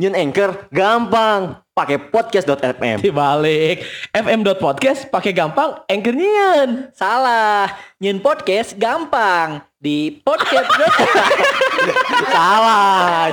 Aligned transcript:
Nyun 0.00 0.16
Anchor 0.16 0.64
gampang, 0.72 1.60
pakai 1.76 2.00
podcast.fm. 2.08 3.04
Dibalik 3.04 3.84
fm.podcast 4.16 5.12
pakai 5.12 5.36
gampang 5.36 5.76
anchor 5.92 6.16
nyian. 6.16 6.88
Salah, 6.96 7.68
nyun 8.00 8.16
podcast 8.24 8.80
gampang 8.80 9.60
di 9.76 10.24
podcast. 10.24 10.72
Salah. 12.32 13.28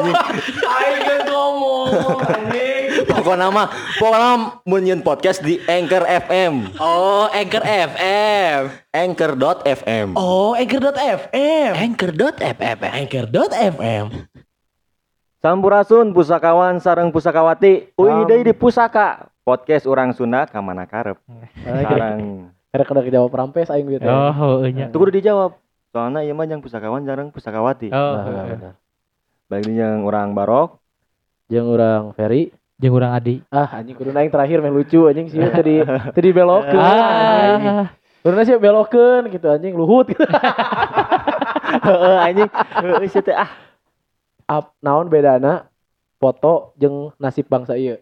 Ayo 0.51 1.15
ngomong 1.23 2.19
anjing. 2.35 3.07
Pokoknya 3.15 3.47
mah, 3.47 3.71
pokoknya 3.95 4.31
mun 4.67 4.81
nyun 4.83 5.01
podcast 5.07 5.39
di 5.39 5.63
Anchor 5.71 6.03
FM. 6.03 6.75
oh, 6.83 7.31
Anchor 7.31 7.63
FM. 7.63 8.59
Anchor.fm. 8.91 10.19
Oh, 10.19 10.51
anchor.fm. 10.51 11.71
Anchor.fm. 11.79 12.77
Anchor.fm. 12.83 14.05
Sampurasun 15.47 16.11
pusakawan 16.11 16.75
sareng 16.83 17.07
pusakawati. 17.07 17.95
Uy 17.95 18.27
deui 18.27 18.43
di 18.43 18.51
pusaka. 18.51 19.31
Podcast 19.47 19.87
orang 19.87 20.11
Sunda 20.11 20.43
kamana 20.43 20.83
karep. 20.83 21.15
Sareng. 21.63 22.51
Karena 22.67 22.83
kada 22.83 22.99
kejawab 22.99 23.31
rampes 23.31 23.71
aing 23.71 23.87
gitu. 23.95 24.03
Oh, 24.11 24.67
iya. 24.67 24.91
Tuh 24.91 24.99
kudu 24.99 25.15
dijawab. 25.15 25.55
Soalnya 25.95 26.27
ieu 26.27 26.35
mah 26.35 26.43
yang 26.51 26.59
pusakawan 26.59 27.07
jarang 27.07 27.31
pusakawati. 27.31 27.95
Oh, 27.95 28.19
Nah, 28.19 28.43
benar. 28.43 28.73
Balik 29.47 29.71
deui 29.71 29.79
yang 29.79 30.03
orang 30.03 30.35
Barok. 30.35 30.83
Jeung 31.47 31.71
urang 31.71 32.11
Ferry. 32.11 32.51
jeung 32.75 32.99
urang 32.99 33.15
Adi. 33.15 33.39
Ah 33.47 33.79
anjing 33.79 33.95
kudu 33.95 34.11
aing 34.11 34.27
terakhir 34.27 34.59
meh 34.59 34.67
lucu 34.67 35.07
anjing 35.07 35.31
sih 35.31 35.39
tadi 35.47 35.79
tadi 36.19 36.29
belokeun. 36.35 36.75
Ah, 36.75 37.95
Kudu 38.19 38.35
sih 38.43 38.59
belokeun 38.59 39.31
gitu 39.31 39.47
anjing 39.47 39.79
luhut. 39.79 40.11
Heeh 41.87 42.17
anjing. 42.19 42.51
Heeh 42.51 43.23
teh 43.23 43.31
ah. 43.31 43.47
Ap, 44.47 44.71
naon 44.79 45.11
bedana 45.11 45.67
foto 46.23 46.71
jeung 46.79 47.11
nasib 47.19 47.51
bangsa 47.51 47.75
ieu? 47.75 47.99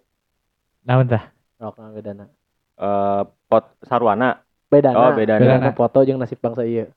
naon 0.85 1.09
tah? 1.09 1.33
Rok 1.57 1.81
naon 1.81 1.97
bedana? 1.97 2.29
Eh 2.77 3.23
pot 3.49 3.73
sarwana. 3.81 4.45
Bedana. 4.69 4.93
Oh, 4.93 5.11
bedana. 5.17 5.41
Bedana 5.41 5.69
foto 5.73 6.05
jeung 6.05 6.21
nasib 6.21 6.37
bangsa 6.37 6.61
ieu. 6.61 6.93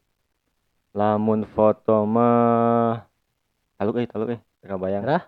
Lamun 0.92 1.48
foto 1.48 2.04
mah 2.04 3.08
taluk 3.80 3.96
euy, 3.96 4.04
taluk 4.04 4.36
euy. 4.36 4.40
Teu 4.60 4.76
bayang. 4.76 5.00
Nyerah? 5.08 5.24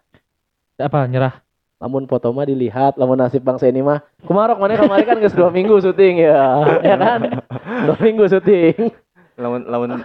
Apa 0.77 1.09
nyerah? 1.09 1.35
Lamun 1.81 2.05
foto 2.05 2.29
mah 2.37 2.45
dilihat, 2.45 3.01
lamun 3.01 3.17
nasib 3.17 3.41
bangsa 3.41 3.73
ini 3.73 3.81
mah 3.81 4.05
kumarok 4.29 4.61
mana 4.61 4.77
kemarin 4.77 5.09
kan 5.09 5.17
geus 5.17 5.33
2 5.33 5.49
minggu 5.49 5.81
syuting 5.81 6.29
ya. 6.29 6.61
ya 6.93 6.97
kan? 7.01 7.41
2 7.89 8.05
minggu 8.05 8.29
syuting. 8.29 8.93
Lamun 9.41 9.65
lamun 9.65 10.05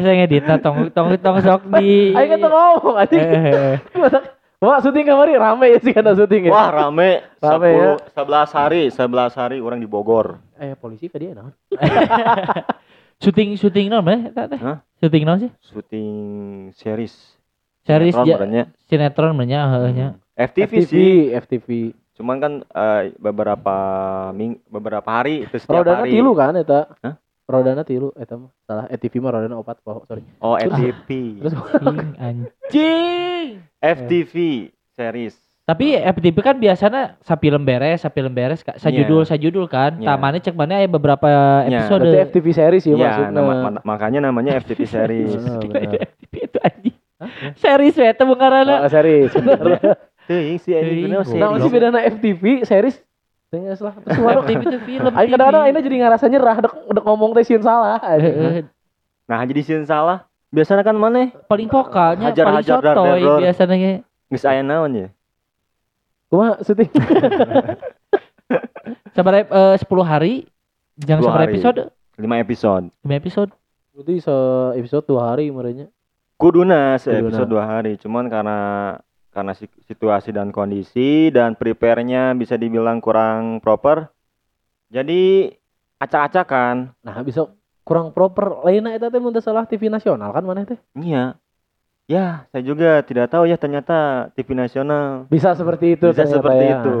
saya 0.00 0.14
ngedit 0.24 0.48
nah, 0.48 0.56
tong 0.56 0.88
tong 0.88 1.12
tong 1.20 1.36
sok 1.44 1.68
di 1.76 2.10
kan 2.16 2.38
tuh 2.40 2.48
ngomong 2.48 2.96
anjing. 2.96 3.20
Eh, 3.20 3.76
Wah, 4.62 4.78
syuting 4.78 5.10
kemarin 5.10 5.42
rame 5.42 5.74
ya 5.74 5.78
sih 5.82 5.90
karena 5.90 6.14
syuting 6.14 6.46
ya. 6.46 6.54
wah 6.54 6.70
rame, 6.70 7.26
Rame, 7.42 7.98
10 8.14 8.14
11 8.14 8.58
hari, 8.62 8.82
11 8.94 9.34
hari 9.34 9.58
orang 9.58 9.82
di 9.82 9.90
Bogor. 9.90 10.38
Eh, 10.54 10.78
polisi 10.78 11.10
ke 11.10 11.18
dia 11.18 11.34
naon? 11.34 11.50
syuting 13.22 13.58
syuting 13.58 13.90
naon 13.90 14.06
mah 14.06 14.30
eta 14.30 14.46
teh? 14.46 14.62
Syuting 15.02 15.22
naon 15.26 15.38
sih? 15.42 15.50
Syuting 15.66 16.08
series. 16.78 17.10
Series 17.82 18.14
Sinetron 18.14 18.38
badannya. 18.38 18.64
sinetron 18.86 19.34
mah 19.34 19.46
nya 19.50 19.60
heeh 19.66 19.90
nya. 19.90 20.08
FTV, 20.38 20.72
FTV, 20.78 20.86
sih. 20.86 21.14
FTV. 21.34 21.68
Cuman 22.14 22.36
kan 22.38 22.52
eh, 22.62 23.10
beberapa 23.18 23.76
ming 24.30 24.62
beberapa 24.70 25.10
hari 25.10 25.42
itu 25.42 25.58
setiap 25.58 25.82
Rodana 25.82 26.06
hari. 26.06 26.14
tilu 26.14 26.32
kan 26.38 26.54
eta? 26.54 26.86
Hah? 27.02 27.18
Rodana 27.44 27.82
tilu 27.82 28.14
eta 28.14 28.38
mah. 28.38 28.50
Salah, 28.62 28.86
FTV 28.88 29.14
mah 29.18 29.30
rodana 29.32 29.54
opat 29.56 29.82
oh, 29.82 30.02
sorry. 30.04 30.22
Oh, 30.38 30.54
FTV. 30.54 31.08
Terus 31.40 31.54
Anjing, 31.74 32.10
anjing. 32.16 33.48
FTV 33.78 34.34
series. 34.90 35.34
Tapi 35.62 35.94
FTP 35.94 36.36
kan 36.38 36.58
biasanya 36.58 37.14
sapilem 37.20 37.62
beres, 37.62 38.02
sapilem 38.02 38.30
beres, 38.30 38.60
Kak. 38.60 38.78
sajudul, 38.78 39.22
sajudul 39.22 39.66
kan. 39.66 39.94
Iya. 39.96 40.06
Tamane 40.10 40.38
cek 40.38 40.54
mana 40.54 40.78
aya 40.78 40.86
beberapa 40.86 41.26
Iya, 41.64 41.86
episode. 41.86 42.02
berarti 42.04 42.18
FTV 42.28 42.46
series 42.50 42.82
ya 42.82 42.90
Iya, 42.90 42.98
maksudnya. 43.00 43.30
nama- 43.32 43.54
ma- 43.70 43.84
makanya 43.86 44.20
namanya 44.20 44.58
FTV 44.58 44.80
series. 44.84 45.30
FTP 45.38 46.34
itu 46.42 46.58
anjing. 46.58 46.96
Series 47.54 47.94
we 47.94 48.04
eta 48.04 48.22
bungarana. 48.22 48.82
Oh, 48.82 48.90
series. 48.90 49.30
bener. 49.38 49.78
Teuing 50.26 50.58
sih 50.58 50.74
Teuing, 50.74 50.86
ini 50.88 51.02
bener 51.04 51.18
goblok. 51.20 51.30
Nah, 51.32 51.46
series. 51.46 51.54
masih 51.54 51.70
bedana 51.70 51.98
FTV 52.04 52.42
series. 52.64 52.96
Tengah 53.52 53.76
salah. 53.76 53.94
Terus 54.00 54.18
warung. 54.24 54.44
FTP 54.48 54.64
itu 54.64 54.80
film. 54.80 55.12
Aing 55.12 55.30
kadang-kadang 55.36 55.62
aing 55.68 55.76
jadi 55.84 55.96
ngerasa 56.08 56.24
nyerah 56.32 56.56
dek 56.64 56.72
dek 56.72 57.04
ngomong 57.04 57.36
teh 57.36 57.44
sieun 57.44 57.60
salah. 57.60 58.00
Nah, 59.28 59.38
jadi 59.44 59.60
sieun 59.60 59.84
salah. 59.84 60.24
Biasanya 60.48 60.84
kan 60.84 60.96
mana? 60.96 61.32
paling 61.48 61.68
vokalnya 61.68 62.32
Hajar, 62.32 62.44
paling 62.44 62.60
hajar, 62.60 62.80
sotoy 62.80 63.20
dar. 63.24 63.38
biasanya 63.40 63.76
ge. 63.76 63.92
Geus 64.32 64.44
aya 64.48 64.64
naon 64.64 64.92
ya? 64.92 65.08
Kumaha 66.32 66.64
syuting? 66.64 66.88
Sabar 69.16 69.44
eh 69.44 69.46
10 69.48 69.84
hari 70.04 70.48
jangan 70.96 71.24
10 71.24 71.28
sabar 71.28 71.40
episode, 71.44 71.80
5 72.16 72.44
episode. 72.44 72.84
5 73.04 73.20
episode. 73.20 73.50
Berarti 73.92 74.14
se 74.24 74.36
episode 74.80 75.04
2 75.08 75.20
hari 75.20 75.44
merenya. 75.52 75.86
Kuduna 76.40 76.96
se 76.96 77.12
episode 77.12 77.48
2 77.48 77.60
hari, 77.60 77.92
cuman 78.00 78.28
karena 78.32 78.58
karena 79.32 79.56
si- 79.56 79.72
situasi 79.88 80.30
dan 80.30 80.52
kondisi 80.52 81.32
dan 81.32 81.56
prepare-nya 81.56 82.36
bisa 82.36 82.54
dibilang 82.54 83.00
kurang 83.00 83.58
proper. 83.58 84.12
Jadi 84.92 85.48
acak-acakan. 85.96 86.92
Nah, 87.00 87.16
bisa 87.24 87.48
kurang 87.82 88.12
proper 88.12 88.62
lainnya 88.62 88.94
eta 88.94 89.08
teh 89.08 89.18
mun 89.18 89.34
salah 89.40 89.64
TV 89.64 89.88
nasional 89.88 90.30
kan 90.30 90.44
mana 90.44 90.68
teh? 90.68 90.78
Iya. 90.94 91.40
Ya, 92.10 92.44
saya 92.52 92.62
juga 92.66 93.00
tidak 93.00 93.32
tahu 93.32 93.48
ya 93.48 93.56
ternyata 93.56 94.28
TV 94.36 94.52
nasional 94.52 95.24
Bisa 95.30 95.54
seperti 95.56 95.96
itu 95.96 96.10
Bisa 96.12 96.28
seperti 96.28 96.64
ya. 96.68 96.82
itu. 96.82 96.94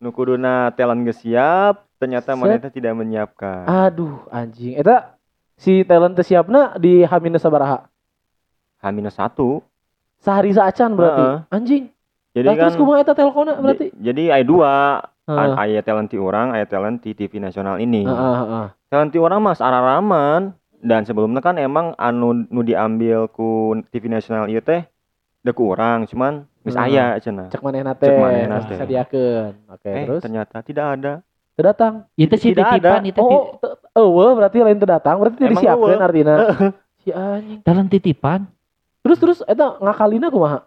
nu 0.00 0.12
kuduna 0.12 0.70
talent 0.72 1.00
geus 1.04 1.20
siap, 1.20 1.84
ternyata 2.00 2.32
mana 2.32 2.56
teh 2.56 2.72
tidak 2.72 2.96
menyiapkan. 2.96 3.68
Aduh, 3.68 4.24
anjing. 4.32 4.80
Eta 4.80 5.18
si 5.60 5.84
talent 5.84 6.16
siapna 6.24 6.78
di 6.80 7.04
H- 7.04 7.36
sabaraha? 7.36 7.88
H-1. 8.80 9.38
Sehari 10.24 10.50
saacan 10.50 10.96
berarti. 10.96 11.20
Heeh. 11.22 11.36
Anjing. 11.50 11.84
Jadi 12.32 12.46
Lah 12.46 12.54
kan 12.56 12.62
terus 12.66 12.76
kumaha 12.76 12.98
eta 12.98 13.12
telkona 13.12 13.52
berarti? 13.54 13.92
jadi 13.94 14.22
aya 14.32 14.42
dua, 14.42 14.72
Heeh. 15.22 15.52
aya 15.54 15.80
talent 15.80 16.08
ti 16.08 16.18
orang, 16.18 16.50
aya 16.50 16.64
talent 16.64 16.98
ti 16.98 17.12
TV 17.12 17.38
nasional 17.38 17.78
ini. 17.78 18.02
Heeh, 18.02 18.34
heeh. 18.40 18.66
Talent 18.88 19.10
ti 19.10 19.18
orang 19.18 19.38
mas 19.38 19.60
araraman 19.60 20.50
dan 20.80 21.04
sebelumnya 21.04 21.38
kan 21.38 21.54
emang 21.56 21.92
anu 21.94 22.34
nu 22.42 22.60
diambil 22.60 23.28
ku 23.28 23.72
TV 23.86 24.08
nasional 24.08 24.48
ieu 24.48 24.58
teh 24.58 24.82
deuk 25.40 25.54
urang, 25.56 26.04
cuman 26.04 26.42
geus 26.60 26.74
Hmm. 26.74 26.82
aya 26.82 27.14
cenah. 27.18 27.48
Cek 27.48 27.60
manehna 27.60 27.92
teh. 27.92 28.08
Cek 28.08 28.16
manehna 28.18 28.56
teh. 28.64 28.76
Sadiakeun. 28.76 29.52
Oke, 29.70 29.86
Eh, 29.86 30.02
terus 30.02 30.20
ternyata 30.20 30.56
tidak 30.58 30.86
ada. 30.90 31.12
teu 31.54 31.62
datang. 31.62 32.08
Itu 32.16 32.34
sih 32.34 32.50
Tidak 32.50 32.66
titipan 32.66 32.98
ada. 32.98 33.06
itu 33.06 33.20
Oh, 33.20 33.62
teu- 33.62 33.78
eueuh 33.94 34.34
berarti 34.34 34.58
lain 34.58 34.74
teu 34.74 34.88
datang, 34.88 35.22
berarti 35.22 35.38
disiapkeun 35.44 35.86
eueuh. 35.92 36.02
artina. 36.02 36.34
Si 36.98 37.12
anjing. 37.12 37.60
dalam 37.62 37.86
titipan. 37.86 38.48
Terus 39.04 39.18
terus 39.20 39.38
eta 39.44 39.76
ngakalina 39.84 40.32
kumaha? 40.32 40.64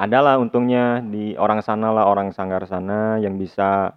Adalah 0.00 0.40
untungnya 0.40 1.04
di 1.04 1.36
orang 1.36 1.60
sana 1.60 1.92
lah 1.92 2.08
orang 2.08 2.32
sanggar 2.32 2.64
sana 2.64 3.20
yang 3.20 3.36
bisa 3.36 3.94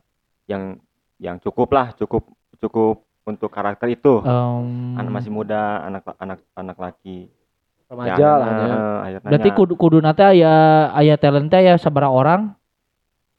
yang 0.51 0.77
yang 1.17 1.39
cukup 1.39 1.71
lah, 1.71 1.95
cukup 1.95 2.27
cukup 2.59 3.07
untuk 3.23 3.47
karakter 3.47 3.87
itu. 3.95 4.19
Em, 4.21 4.99
Anak 4.99 5.11
masih 5.23 5.31
muda, 5.31 5.79
anak 5.87 6.03
anak 6.19 6.39
anak 6.59 6.77
laki. 6.77 7.31
Remaja 7.87 8.19
Yang, 8.19 8.35
lah 8.35 8.49
ya. 9.07 9.19
Berarti 9.23 9.49
kudu 9.55 9.73
kudu 9.79 9.97
nate 10.03 10.27
aya 10.27 10.91
aya 10.91 11.15
talent 11.15 11.47
teh 11.47 11.63
aya 11.63 11.79
sabaraha 11.79 12.11
orang? 12.11 12.41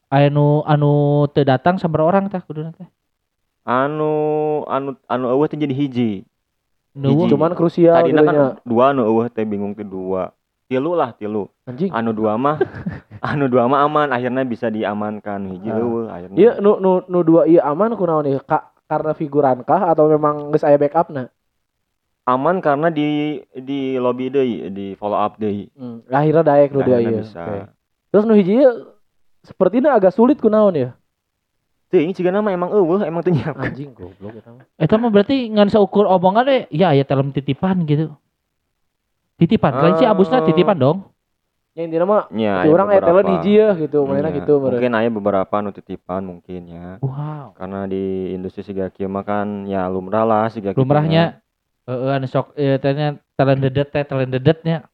Aya 0.09 0.33
nu 0.33 0.65
anu 0.65 1.29
teu 1.29 1.45
datang 1.45 1.77
sabaraha 1.77 2.17
orang 2.17 2.33
tah 2.33 2.41
kudu 2.41 2.65
nate. 2.65 2.89
anu 3.61 4.65
anu 4.65 4.97
anu 5.05 5.25
eueuh 5.37 5.45
teh 5.45 5.53
jadi 5.53 5.69
hiji. 5.77 6.25
Nu 6.97 7.13
Hiji. 7.13 7.31
Cuman 7.33 7.53
krusial 7.53 7.95
Tadinya 8.01 8.23
kan 8.25 8.35
dua 8.65 8.93
anu 8.93 9.05
eueuh 9.05 9.29
teh 9.29 9.45
bingung 9.45 9.77
teh 9.77 9.85
dua. 9.85 10.33
Tilu 10.69 10.93
lah 10.93 11.13
tilu. 11.17 11.49
Anjing. 11.65 11.89
Anu 11.89 12.13
dua 12.13 12.37
mah 12.37 12.57
anu 13.29 13.49
dua 13.49 13.65
mah 13.65 13.85
aman 13.85 14.13
akhirnya 14.13 14.45
bisa 14.45 14.69
diamankan 14.69 15.49
hiji 15.53 15.69
Ah. 15.69 15.77
eueuh 15.81 16.05
akhirnya. 16.09 16.37
Iya 16.37 16.51
nu 16.61 16.77
nu 16.81 17.01
nu 17.05 17.19
dua 17.21 17.45
iya 17.45 17.65
aman 17.65 17.93
kunaon 17.93 18.29
ieu? 18.29 18.41
Ka, 18.41 18.73
karena 18.85 19.13
figuran 19.13 19.61
kah 19.65 19.89
atau 19.89 20.09
memang 20.09 20.49
geus 20.49 20.65
aya 20.65 20.77
backupna? 20.77 21.29
Aman 22.29 22.61
karena 22.61 22.93
di 22.93 23.41
di 23.57 23.97
lobby 23.97 24.29
deui, 24.29 24.69
di 24.69 24.93
follow 24.93 25.17
up 25.17 25.41
deui. 25.41 25.73
Hmm. 25.73 26.05
Akhirnya 26.09 26.45
daek 26.45 26.69
nu 26.73 26.85
dua 26.85 27.01
iya. 27.01 27.21
Oke. 27.25 27.57
Terus 28.13 28.23
nu 28.29 28.33
hiji 28.37 28.53
ieu 28.61 28.71
sepertinya 29.41 29.97
agak 29.97 30.13
sulit 30.13 30.37
kunaon 30.37 30.77
ya? 30.77 30.89
Teu 31.89 31.99
ini 31.99 32.13
ciga 32.13 32.29
nama 32.29 32.53
emang 32.53 32.69
eueuh 32.69 33.01
emang 33.01 33.25
teu 33.25 33.33
nyiap. 33.33 33.57
Anjing 33.57 33.97
goblok 33.97 34.37
eta 34.37 34.49
mah. 34.51 34.65
Eta 34.77 34.95
mah 34.95 35.09
berarti 35.09 35.49
ngan 35.49 35.67
seukur 35.67 36.05
omongan 36.05 36.45
deh, 36.45 36.61
ya 36.69 36.93
aya 36.93 37.01
talent 37.01 37.33
titipan 37.33 37.81
gitu. 37.83 38.13
Titipan, 39.35 39.73
lain 39.73 39.95
sih 39.95 40.05
abusna 40.05 40.43
Eh. 40.43 40.51
titipan 40.51 40.77
dong. 40.77 41.09
Yang 41.73 41.85
intinya 41.87 42.05
mah 42.05 42.23
Ya, 42.29 42.61
si 42.61 42.67
aya 42.67 42.69
orang 42.69 42.87
aya 42.89 42.99
beberapa. 42.99 43.29
hiji 43.31 43.51
ya 43.55 43.69
gitu, 43.73 43.97
mana 44.03 44.19
Iya, 44.21 44.37
gitu 44.37 44.53
meureun. 44.57 44.73
Mungkin 44.75 44.93
aya 44.93 45.09
beberapa 45.09 45.55
nu 45.59 45.71
titipan 45.71 46.21
mungkin 46.21 46.61
ya. 46.67 46.87
Wow. 46.99 47.55
Karena 47.55 47.79
di 47.85 48.03
industri 48.31 48.61
siga 48.61 48.89
kieu 48.89 49.07
mah 49.07 49.23
kan 49.23 49.65
ya 49.65 49.87
lumrah 49.87 50.23
lah 50.23 50.45
siga 50.47 50.69
mah. 50.69 50.77
Lumrahnya 50.77 51.23
heeh 51.85 52.11
anu 52.11 52.27
sok 52.27 52.53
eh 52.53 52.77
tanya 52.77 53.17
talent 53.33 53.63
dedet 53.63 53.89
teh 53.89 54.03
talent 54.03 54.29
dedetnya. 54.29 54.85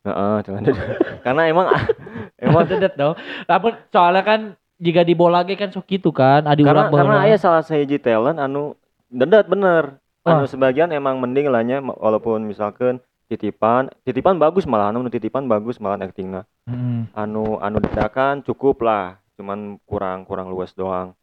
Heeh, 0.00 0.36
celana 0.40 0.64
dedet. 0.64 0.88
Karena 1.26 1.42
emang 1.44 1.66
emang 2.40 2.64
dedet 2.64 2.94
dong. 2.94 3.12
Tapi 3.44 3.68
soalnya 3.90 4.22
kan 4.22 4.40
jika 4.80 5.04
di 5.04 5.12
bola 5.12 5.44
ge 5.44 5.54
kan 5.60 5.68
sok 5.68 5.84
gitu 5.86 6.10
kan, 6.10 6.48
adi 6.48 6.64
karena 6.64 6.88
urang 6.88 6.96
karena 6.96 7.16
baheula. 7.20 7.28
aya 7.28 7.36
salah 7.36 7.60
sahiji 7.60 8.00
talent 8.00 8.40
anu 8.40 8.72
dedet 9.12 9.44
bener. 9.44 10.00
Anu 10.24 10.44
Wah. 10.44 10.48
sebagian 10.48 10.88
emang 10.92 11.20
mending 11.20 11.48
lah 11.52 11.64
nya 11.64 11.80
walaupun 11.80 12.44
misalkan 12.44 13.00
titipan, 13.28 13.88
titipan 14.04 14.36
bagus 14.36 14.64
malah 14.64 14.88
anu 14.92 15.04
titipan 15.08 15.48
bagus 15.48 15.80
malah 15.80 16.00
actingna. 16.00 16.48
Hmm. 16.70 17.10
anu 17.18 17.58
anu 17.58 17.82
dadakan 17.82 18.46
cukup 18.46 18.86
lah 18.86 19.18
cuman 19.34 19.80
kurang 19.88 20.22
kurang 20.22 20.52
luas 20.52 20.70
doang 20.70 21.16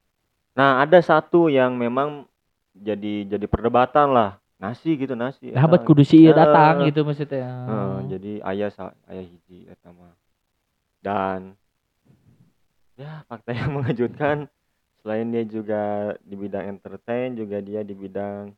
nah 0.58 0.84
ada 0.84 1.00
satu 1.00 1.48
yang 1.48 1.78
memang 1.78 2.28
jadi 2.76 3.30
jadi 3.30 3.46
perdebatan 3.48 4.12
lah 4.12 4.42
nasi 4.58 4.98
gitu 4.98 5.14
nasi 5.14 5.54
eta. 5.54 5.70
bet 5.70 5.86
kudu 5.86 6.02
si 6.02 6.26
Heeh. 6.26 6.34
datang 6.34 6.82
gitu 6.90 7.06
maksudnya. 7.06 7.46
Heeh, 7.46 7.96
jadi 8.10 8.32
ayah 8.42 8.70
ayah 9.06 9.26
hiji 9.26 9.70
eta 9.70 9.94
mah 9.94 10.18
dan 11.00 11.54
ya 12.98 13.22
fakta 13.26 13.54
yang 13.54 13.72
mengejutkan 13.78 14.50
selain 15.00 15.30
dia 15.30 15.46
juga 15.46 15.82
di 16.20 16.36
bidang 16.36 16.66
entertain 16.68 17.32
juga 17.32 17.62
dia 17.62 17.82
di 17.82 17.94
bidang 17.94 18.52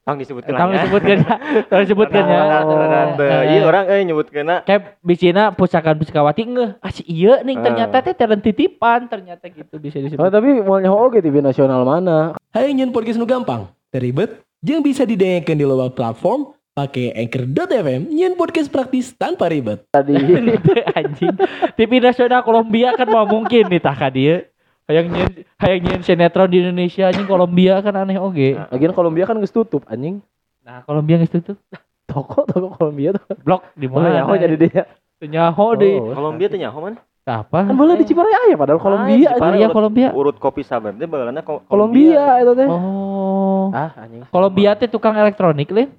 tong 0.00 0.18
disebutkan 0.18 0.50
Tang 0.50 0.68
lah 0.68 0.74
ya. 0.74 0.82
disebutkan 0.82 1.16
ya. 1.16 1.34
Tang 1.70 1.80
disebutkan 1.80 2.22
ya. 2.24 2.40
Rada- 2.66 3.44
iya 3.46 3.62
orang 3.62 3.84
eh 3.86 4.02
nyebutkeun 4.02 4.66
Kayak 4.66 4.98
bisina 5.00 5.54
pusakan 5.54 5.94
puskawati 5.94 6.42
ngeh. 6.42 6.70
Ah 6.78 6.90
si 6.90 7.06
ieu 7.06 7.38
nih 7.38 7.54
Eh. 7.54 7.62
ternyata 7.62 7.96
teh 8.02 8.12
talent 8.12 8.42
titipan 8.42 9.06
ternyata 9.06 9.46
gitu 9.46 9.78
bisa 9.78 9.96
Oh, 9.96 10.02
disebut. 10.02 10.26
tapi 10.26 10.50
mau 10.58 10.82
nyaho 10.82 10.98
oge 11.06 11.22
TV 11.22 11.38
nasional 11.38 11.84
mana? 11.84 12.34
Hai 12.50 12.74
nyen 12.74 12.90
podcast 12.90 13.16
nu 13.16 13.24
gampang, 13.24 13.70
teribet, 13.88 14.42
jeung 14.58 14.82
bisa 14.82 15.06
didengarkan 15.06 15.54
di 15.54 15.62
loba 15.62 15.86
platform 15.86 16.58
pakai 16.72 17.12
Anchor.fm 17.16 18.08
nyen 18.08 18.34
podcast 18.34 18.70
praktis 18.70 19.12
tanpa 19.12 19.50
ribet. 19.50 19.84
Tadi 19.90 20.14
anjing. 20.98 21.34
TV 21.74 21.90
nasional 21.98 22.40
Kolombia 22.40 22.94
kan 22.94 23.06
mau 23.06 23.26
mungkin 23.26 23.66
nih 23.66 23.80
tah 23.82 23.94
ka 23.94 24.08
dieu. 24.08 24.46
Hayang 24.86 25.06
nyen 25.06 25.28
hayang 25.56 25.80
nyen 25.82 26.00
sinetron 26.02 26.50
di 26.50 26.58
Indonesia 26.60 27.10
anjing 27.10 27.26
Kolombia 27.26 27.78
kan 27.78 27.94
aneh 27.94 28.18
oge. 28.18 28.58
lagian 28.70 28.90
Kolombia 28.90 29.24
kan 29.24 29.38
geus 29.38 29.54
tutup 29.54 29.86
anjing. 29.86 30.18
Nah, 30.62 30.82
Kolombia 30.82 31.18
geus 31.18 31.30
tutup. 31.30 31.58
Toko 32.06 32.42
toko 32.42 32.74
Kolombia 32.74 33.14
tuh. 33.14 33.22
Blok 33.38 33.62
di 33.74 33.86
Oh, 33.86 34.02
mana? 34.02 34.22
nyaho 34.22 34.34
jadi 34.34 34.56
dia. 34.58 34.82
nyaho 35.20 35.66
deh. 35.76 35.94
Oh. 35.94 36.10
Kolombia 36.10 36.48
nyaho 36.50 36.78
man 36.80 36.96
Apa? 37.20 37.62
Kan 37.62 37.76
boleh 37.78 37.94
di 37.94 38.08
Ciparai 38.08 38.34
aya 38.48 38.58
padahal 38.58 38.82
Kolombia. 38.82 39.06
Ah, 39.06 39.14
anjing. 39.14 39.30
Ciparai 39.30 39.54
Iya 39.54 39.68
urut- 39.68 39.76
Kolombia. 39.76 40.08
urut 40.10 40.36
kopi 40.40 40.62
sabar 40.64 40.90
teh 40.90 41.06
bageulana 41.06 41.44
ko- 41.44 41.62
Kolombia 41.68 42.42
itu 42.42 42.52
teh. 42.56 42.66
Oh. 42.66 43.70
Ah, 43.70 43.94
anjing. 43.94 44.26
Kolombia 44.26 44.74
teh 44.74 44.88
tukang 44.88 45.14
elektronik 45.14 45.70
lain. 45.70 45.94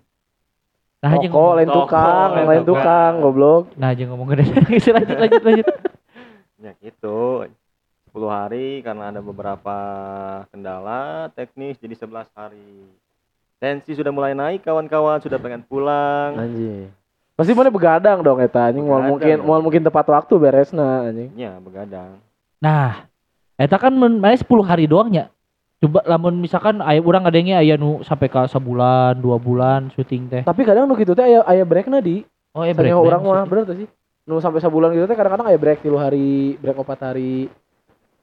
Nah, 1.01 1.17
aja 1.17 1.27
ngomong. 1.33 1.57
lain 1.57 1.69
tukang, 1.73 2.29
lain 2.37 2.45
lain 2.45 2.63
tukang. 2.65 3.13
goblok. 3.25 3.73
Nah, 3.73 3.89
aja 3.89 4.05
ngomong 4.05 4.27
gede. 4.37 4.45
lanjut 4.95 5.17
lanjut 5.17 5.41
lanjut. 5.41 5.67
Ya 6.61 6.71
gitu. 6.77 7.49
10 8.13 8.27
hari 8.29 8.85
karena 8.85 9.09
ada 9.09 9.17
beberapa 9.23 9.77
kendala 10.53 11.33
teknis 11.33 11.81
jadi 11.81 11.97
11 11.97 12.29
hari. 12.37 12.85
Tensi 13.57 13.97
sudah 13.97 14.13
mulai 14.13 14.37
naik 14.37 14.61
kawan-kawan, 14.61 15.17
sudah 15.25 15.41
pengen 15.41 15.65
pulang. 15.65 16.37
Anjing. 16.37 16.93
Pasti 17.33 17.57
mana 17.57 17.73
begadang 17.73 18.21
dong 18.21 18.37
eta 18.37 18.69
anjing 18.69 18.85
mau 18.85 19.01
mungkin 19.01 19.41
mau 19.41 19.57
mungkin 19.57 19.81
tepat 19.81 20.05
waktu 20.05 20.33
beresna 20.37 21.09
anjing. 21.09 21.33
Ya, 21.33 21.57
begadang. 21.57 22.21
Nah, 22.61 23.09
eta 23.57 23.81
kan 23.81 23.89
men 23.89 24.21
main 24.21 24.37
10 24.37 24.45
hari 24.61 24.85
doang 24.85 25.09
ya. 25.09 25.33
Coba 25.81 26.05
lamun 26.05 26.37
misalkan 26.37 26.77
aya 26.85 27.01
urang 27.01 27.25
ngadenge 27.25 27.57
aya 27.57 27.73
nu 27.73 28.05
sampai 28.05 28.29
ka 28.29 28.45
sebulan, 28.45 29.17
dua 29.17 29.41
bulan 29.41 29.89
syuting 29.97 30.29
teh. 30.29 30.45
Tapi 30.45 30.61
kadang 30.61 30.85
nu 30.85 30.93
kitu 30.93 31.17
teh 31.17 31.25
aya 31.25 31.41
aya 31.49 31.65
breakna 31.65 31.97
di. 31.97 32.21
Oh, 32.53 32.61
Sanya 32.61 32.77
break 32.77 32.93
orang 32.93 33.21
mah 33.25 33.45
bener 33.49 33.65
tuh 33.65 33.77
sih. 33.81 33.87
Nu 34.29 34.37
sampai 34.37 34.61
sebulan 34.61 34.93
gitu 34.93 35.09
teh 35.09 35.17
kadang-kadang 35.17 35.49
aya 35.49 35.57
break 35.57 35.81
3 35.81 35.97
hari, 35.97 36.53
break 36.61 36.77
4 36.77 36.85
hari. 37.01 37.49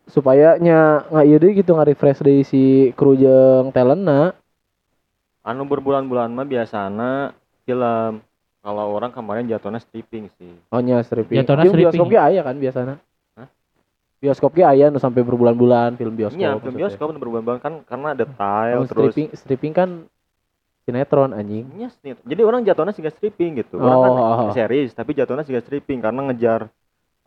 Supaya 0.06 0.54
nya 0.62 1.02
nggak 1.10 1.26
ieu 1.26 1.38
deui 1.42 1.52
gitu 1.58 1.74
nge-refresh 1.74 2.22
deui 2.22 2.46
si 2.46 2.94
kru 2.94 3.18
jeung 3.18 3.74
talentna. 3.74 4.38
Anu 5.42 5.66
berbulan-bulan 5.66 6.30
mah 6.30 6.46
biasana 6.46 7.34
film. 7.66 8.22
Kalau 8.58 8.86
orang 8.94 9.10
kemarin 9.10 9.50
jatuhnya 9.50 9.82
stripping 9.82 10.30
sih. 10.38 10.54
Oh 10.70 10.78
nya 10.78 11.02
stripping. 11.02 11.42
Jatuhna 11.42 11.66
Film 11.66 11.74
stripping. 11.74 11.90
bioskop 11.90 12.06
ge 12.14 12.18
aya 12.22 12.40
kan 12.46 12.54
biasana. 12.54 12.94
Hah? 14.18 14.24
Bioskop 14.26 14.50
ge 14.50 14.66
aya 14.66 14.90
nu 14.90 14.98
sampai 14.98 15.22
berbulan-bulan 15.22 15.94
film 15.94 16.18
bioskop. 16.18 16.42
Iya, 16.42 16.58
film 16.58 16.74
bioskop 16.74 17.06
anu 17.14 17.22
berbulan-bulan 17.22 17.62
kan 17.62 17.74
karena 17.86 18.18
detail 18.18 18.82
Oh, 18.82 18.86
terus 18.90 19.14
stripping 19.14 19.28
stripping 19.30 19.72
kan 19.72 19.88
sinetron 20.82 21.30
anjing. 21.30 21.70
Iya, 21.78 21.88
snit. 21.94 22.18
Jadi 22.26 22.42
orang 22.42 22.66
jatuhnya 22.66 22.90
sih 22.90 23.06
stripping 23.06 23.62
gitu. 23.62 23.78
Orang 23.78 23.98
kan 24.02 24.10
Oh, 24.10 24.50
oh. 24.50 24.50
series, 24.50 24.90
tapi 24.90 25.14
jatuhnya 25.14 25.46
sih 25.46 25.54
stripping 25.54 26.02
karena 26.02 26.26
ngejar 26.26 26.66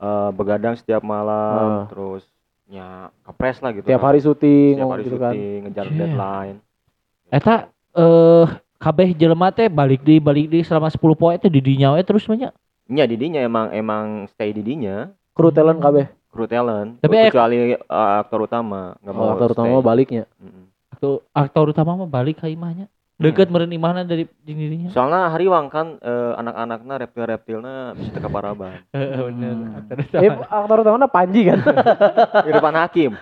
eh, 0.02 0.30
begadang 0.36 0.76
setiap 0.76 1.00
malam, 1.00 1.64
Oh. 1.64 1.86
terus 1.88 2.28
ya 2.68 3.08
kepres 3.24 3.62
lah 3.62 3.72
gitu. 3.72 3.88
Tiap 3.88 4.02
kan. 4.02 4.08
hari 4.12 4.20
syuting 4.20 4.74
Setiap 4.76 4.88
oh, 4.88 4.92
hari 4.92 5.04
gitu 5.08 5.18
kan. 5.22 5.32
syuting, 5.32 5.60
ngejar 5.64 5.86
Shit. 5.88 5.96
deadline. 5.96 6.58
Eta 7.32 7.56
eh 7.96 8.46
kabeh 8.82 9.08
jelema 9.14 9.48
teh 9.54 9.70
balik 9.70 10.02
di 10.02 10.20
balik 10.20 10.50
di 10.50 10.60
selama 10.66 10.90
10 10.90 11.00
poe 11.16 11.36
teh 11.38 11.48
di 11.48 11.62
dinya 11.64 11.96
we 11.96 12.04
terus 12.04 12.28
banyak. 12.28 12.52
Iya, 12.92 13.08
didinya 13.08 13.40
emang 13.40 13.72
emang 13.72 14.06
stay 14.28 14.52
di 14.52 14.60
dinya, 14.60 15.08
Kru 15.32 15.48
talent 15.48 15.80
kabeh. 15.80 16.12
Kru 16.32 16.46
talent. 16.46 16.98
Tapi 16.98 17.14
aya- 17.14 17.28
kecuali 17.28 17.56
eh, 17.70 17.80
aktor 18.18 18.40
utama 18.42 18.96
nggak 18.98 19.14
mau 19.14 19.24
Oh, 19.24 19.32
aktor 19.34 19.50
utama 19.52 19.68
stay. 19.70 19.84
baliknya. 19.84 20.24
Mm-mm. 20.38 20.66
Aktor, 20.90 21.12
aktor 21.30 21.66
utama 21.68 21.92
mah 21.96 22.08
balik 22.08 22.40
ka 22.40 22.48
imahnya. 22.48 22.88
Deket 23.16 23.48
meureun 23.48 23.70
imahna 23.70 24.02
dari 24.02 24.26
di 24.40 24.50
dirinya. 24.52 24.90
Soalnya 24.90 25.30
hariwang 25.30 25.68
kan 25.68 26.00
eh, 26.00 26.34
anak-anaknya 26.34 26.96
reptil-reptilnya 27.00 27.76
bisa 27.94 28.10
teka 28.12 28.26
paraban. 28.28 28.82
Heeh 28.96 29.22
bener. 29.22 29.54
Hmm. 29.54 29.78
Aktor 29.78 29.98
Eh, 30.18 30.26
utama. 30.26 30.42
aktor 30.50 30.78
utamanya 30.82 31.06
Panji 31.08 31.42
kan. 31.46 31.60
Irfan 32.50 32.76
Hakim. 32.76 33.12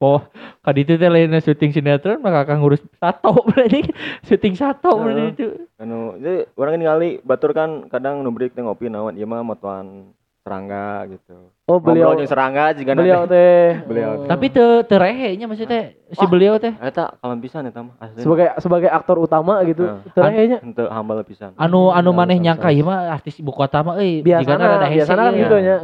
Oh, 0.00 0.24
kadi 0.62 0.80
itu 0.80 0.96
teh 0.96 1.12
lain 1.12 1.28
syuting 1.36 1.76
sinetron 1.76 2.24
maka 2.24 2.48
akan 2.48 2.56
ngurus 2.58 2.80
sato 2.94 3.36
berarti 3.44 3.84
syuting 4.22 4.56
sato 4.56 4.88
Heeh. 4.88 5.02
berarti 5.04 5.22
itu. 5.30 5.46
anu 5.76 6.16
jadi 6.16 6.48
orang 6.54 6.74
ini 6.74 6.84
kali 6.86 7.08
batur 7.20 7.52
kan 7.52 7.84
kadang 7.86 8.24
nubrik 8.24 8.56
teh 8.56 8.64
ngopi 8.64 8.88
naon 8.88 9.12
ieu 9.12 9.28
mah 9.28 9.44
motoan 9.44 10.16
serangga 10.40 11.04
gitu. 11.12 11.52
Oh, 11.68 11.76
beliau 11.76 12.10
Ngobrol 12.10 12.24
jeung 12.24 12.30
serangga 12.32 12.64
jika 12.72 12.96
beliau 12.96 13.28
teh 13.28 13.76
Beliau. 13.90 14.24
oh. 14.24 14.26
Tapi 14.26 14.46
teu 14.48 14.80
teu 14.88 14.96
rehe 14.96 15.36
nya 15.36 15.44
maksudnya 15.44 15.92
si 15.92 16.24
beliau 16.24 16.56
teh 16.56 16.72
eta 16.80 17.12
kalem 17.20 17.38
pisan 17.44 17.68
eta 17.68 17.84
mah 17.84 17.94
asli. 18.00 18.24
sebagai 18.24 18.46
sebagai 18.58 18.88
aktor 18.88 19.20
utama 19.20 19.60
gitu. 19.68 19.84
Heeh. 19.84 20.12
Terahnya 20.16 20.58
henteu 20.64 20.88
hambal 20.88 21.20
pisan. 21.28 21.52
anu 21.60 21.92
anu 21.92 22.10
maneh 22.16 22.40
nyangka 22.40 22.72
ieu 22.72 22.88
mah 22.88 23.12
artis 23.12 23.36
ibu 23.36 23.52
kota 23.52 23.84
mah 23.84 24.00
euy 24.00 24.24
biasana 24.24 24.64
rada 24.80 24.88
hese 24.88 25.04
biasana 25.04 25.22
kan 25.28 25.32
ieu. 25.36 25.42
gitu 25.44 25.56
nya. 25.60 25.76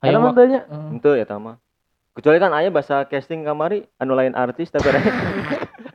Heeh. 0.00 0.16
mantenya 0.16 0.60
Heeh. 0.64 0.88
Henteu 0.96 1.14
eta 1.14 1.36
mah. 1.36 1.60
Kecuali 2.14 2.38
kan 2.38 2.54
aya 2.54 2.70
bahasa 2.70 3.04
casting 3.04 3.42
kamari 3.44 3.84
anu 3.98 4.14
lain 4.16 4.32
artis 4.32 4.72
tapi 4.72 4.88
aya 4.88 5.02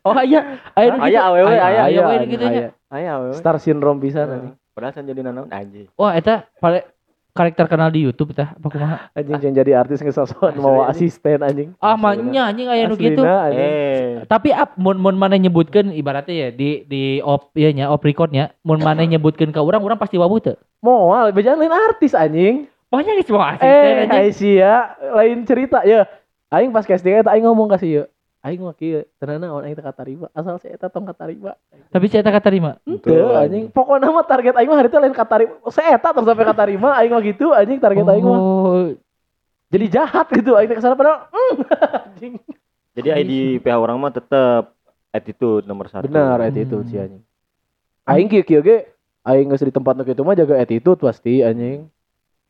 Oh 0.07 0.15
aya, 0.15 0.63
aya 0.79 0.95
nu 0.95 1.03
Aya 1.03 1.11
gitu. 1.11 1.27
awewe, 1.27 1.51
aya, 1.51 1.59
aya 1.59 1.81
aya, 1.91 1.99
we 2.07 2.13
aya, 2.15 2.23
gitu 2.23 2.45
nya. 2.47 2.55
aya. 2.55 2.69
aya 2.87 3.11
we. 3.19 3.29
Star 3.35 3.59
syndrome 3.59 3.99
pisan 3.99 4.31
anjing. 4.31 4.55
Padahal 4.71 4.93
san 4.95 5.03
jadi 5.03 5.21
nanaon 5.27 5.51
anjing. 5.51 5.91
Wah, 5.99 6.15
eta 6.15 6.47
pale 6.63 6.87
karakter 7.31 7.65
kenal 7.69 7.89
di 7.89 8.03
YouTube 8.03 8.33
tah 8.33 8.51
apa 8.53 8.67
kumaha? 8.67 8.97
Anjing 9.15 9.39
yang 9.39 9.55
jadi 9.55 9.71
artis 9.79 10.01
ngesosokan 10.01 10.57
Asli, 10.57 10.63
mau 10.63 10.83
asisten 10.83 11.39
anjing. 11.39 11.69
Ah, 11.79 11.95
manya 11.95 12.49
anjing 12.51 12.67
aya 12.67 12.89
nu 12.89 12.95
gitu. 12.99 13.21
Aslina, 13.21 13.35
anjing. 13.47 13.69
Eh, 13.69 14.11
Tapi 14.27 14.49
ap 14.51 14.75
mun 14.75 14.97
mun 14.99 15.15
maneh 15.15 15.39
nyebutkeun 15.39 15.93
ibaratnya 15.93 16.35
ya 16.35 16.49
di 16.51 16.83
di 16.83 17.23
op 17.23 17.53
ieu 17.55 17.71
nya 17.71 17.87
op 17.93 18.03
recordnya 18.03 18.51
mun 18.65 18.81
maneh 18.81 19.07
nyebutkeun 19.07 19.53
ka 19.53 19.61
urang 19.63 19.85
urang 19.85 20.01
pasti 20.01 20.19
wabuh 20.19 20.41
teu. 20.41 20.55
Moal, 20.81 21.31
bejaan 21.31 21.57
lain 21.57 21.71
artis 21.71 22.11
anjing. 22.11 22.67
Banyak 22.89 23.21
geus 23.21 23.29
mau 23.29 23.45
asisten 23.45 23.69
Eh, 23.69 24.05
anjing. 24.09 24.11
Aisyah, 24.33 24.79
lain 25.13 25.37
cerita 25.45 25.85
ya. 25.85 26.09
Aing 26.49 26.73
pas 26.73 26.81
casting 26.83 27.13
eta 27.21 27.29
aing 27.29 27.45
ngomong 27.45 27.69
ka 27.69 27.77
si 27.77 27.93
Aing 28.39 28.63
mah 28.63 28.71
kieu, 28.71 29.03
tenana 29.19 29.51
naon 29.51 29.67
aing 29.67 29.75
teu 29.75 29.83
katarima, 29.83 30.31
asal 30.31 30.55
saya 30.57 30.71
eta 30.71 30.87
tong 30.87 31.03
katarima. 31.03 31.59
Tapi 31.91 32.05
saya 32.07 32.23
tak 32.23 32.39
terima. 32.39 32.79
Teu 33.03 33.35
anjing, 33.35 33.67
pokoknya 33.67 34.07
mah 34.07 34.23
target 34.23 34.55
aing 34.55 34.65
mah 34.65 34.79
hari 34.79 34.87
teh 34.87 34.95
lain 34.95 35.11
katarima. 35.11 35.59
Saya 35.67 35.99
eta 35.99 36.15
tong 36.15 36.23
sampai 36.23 36.47
katarima, 36.47 36.95
aing 36.95 37.11
mah 37.11 37.19
gitu 37.19 37.51
anjing 37.51 37.77
target 37.77 38.07
aing 38.07 38.23
mah. 38.23 38.39
Oh, 38.39 38.95
Jadi 39.67 39.85
jahat 39.91 40.31
gitu 40.31 40.55
aing 40.55 40.65
teh 40.65 40.73
ke 40.73 40.81
sana 40.81 40.95
padahal 40.95 41.27
mm, 41.27 41.55
anjing. 42.07 42.33
jadi 42.95 43.09
ID 43.17 43.31
PH 43.59 43.75
orang 43.75 43.99
mah 43.99 44.09
tetep 44.09 44.71
attitude 45.09 45.63
nomor 45.63 45.85
satu. 45.85 46.07
Benar 46.07 46.39
Hmm. 46.39 46.47
attitude 46.47 46.87
sih 46.87 46.95
anjing. 46.97 47.23
Aing 48.05 48.27
kieu 48.27 48.41
kieu 48.41 48.63
ge 48.63 48.87
aing 49.21 49.51
geus 49.51 49.61
di 49.61 49.69
tempat 49.69 49.93
nu 49.93 50.01
kitu 50.01 50.23
mah 50.23 50.33
jaga 50.33 50.55
attitude 50.57 50.95
pasti 50.97 51.43
anjing. 51.43 51.91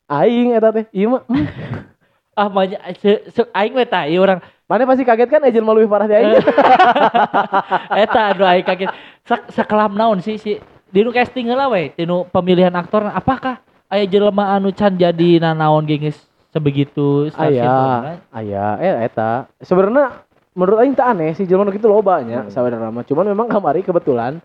Aing 0.05 0.53
eta 0.53 0.69
teh, 0.69 0.85
ieu 0.91 1.09
mah. 1.09 1.25
ah 2.39 2.47
banyak 2.47 2.79
se, 3.03 3.11
se 3.27 3.41
aing 3.51 3.75
we 3.75 3.83
tah 3.83 4.07
ieu 4.07 4.23
urang 4.23 4.39
Mana 4.69 4.85
pasti 4.85 5.01
kaget 5.01 5.33
kan 5.33 5.41
Ejel 5.49 5.65
mah 5.65 5.73
leuwih 5.73 5.89
parah 5.89 6.05
di 6.05 6.13
aing. 6.13 6.29
eta 8.05 8.37
anu 8.37 8.45
aing 8.45 8.61
kaget. 8.61 8.93
Sak 9.25 9.49
sakelam 9.49 9.97
naon 9.97 10.21
sih 10.21 10.37
si 10.37 10.61
di 10.93 11.01
nu 11.01 11.09
casting 11.09 11.49
heula 11.49 11.65
we, 11.73 11.89
di 11.97 12.05
nu 12.05 12.29
pemilihan 12.29 12.69
aktor 12.77 13.01
apakah 13.09 13.57
aya 13.89 14.05
jelema 14.05 14.53
anu 14.53 14.69
can 14.69 14.93
jadi 14.93 15.41
nanaon 15.41 15.89
ge 15.89 15.97
geus 15.97 16.21
sebegitu 16.53 17.33
Aya. 17.33 17.65
syndrome-na? 17.65 18.13
Aya, 18.29 18.65
eh 18.77 18.93
eta. 19.09 19.49
Sebenarnya 19.57 20.21
menurut 20.53 20.77
aing 20.85 20.93
teh 20.93 21.05
aneh 21.05 21.33
sih 21.33 21.49
jelema 21.49 21.65
nu 21.65 21.73
kitu 21.73 21.89
loba 21.89 22.21
nya 22.21 22.45
Hmm. 22.45 22.53
saudara 22.53 22.93
mah. 22.93 23.01
Cuman 23.09 23.25
memang 23.25 23.49
kamari 23.49 23.81
kebetulan 23.81 24.37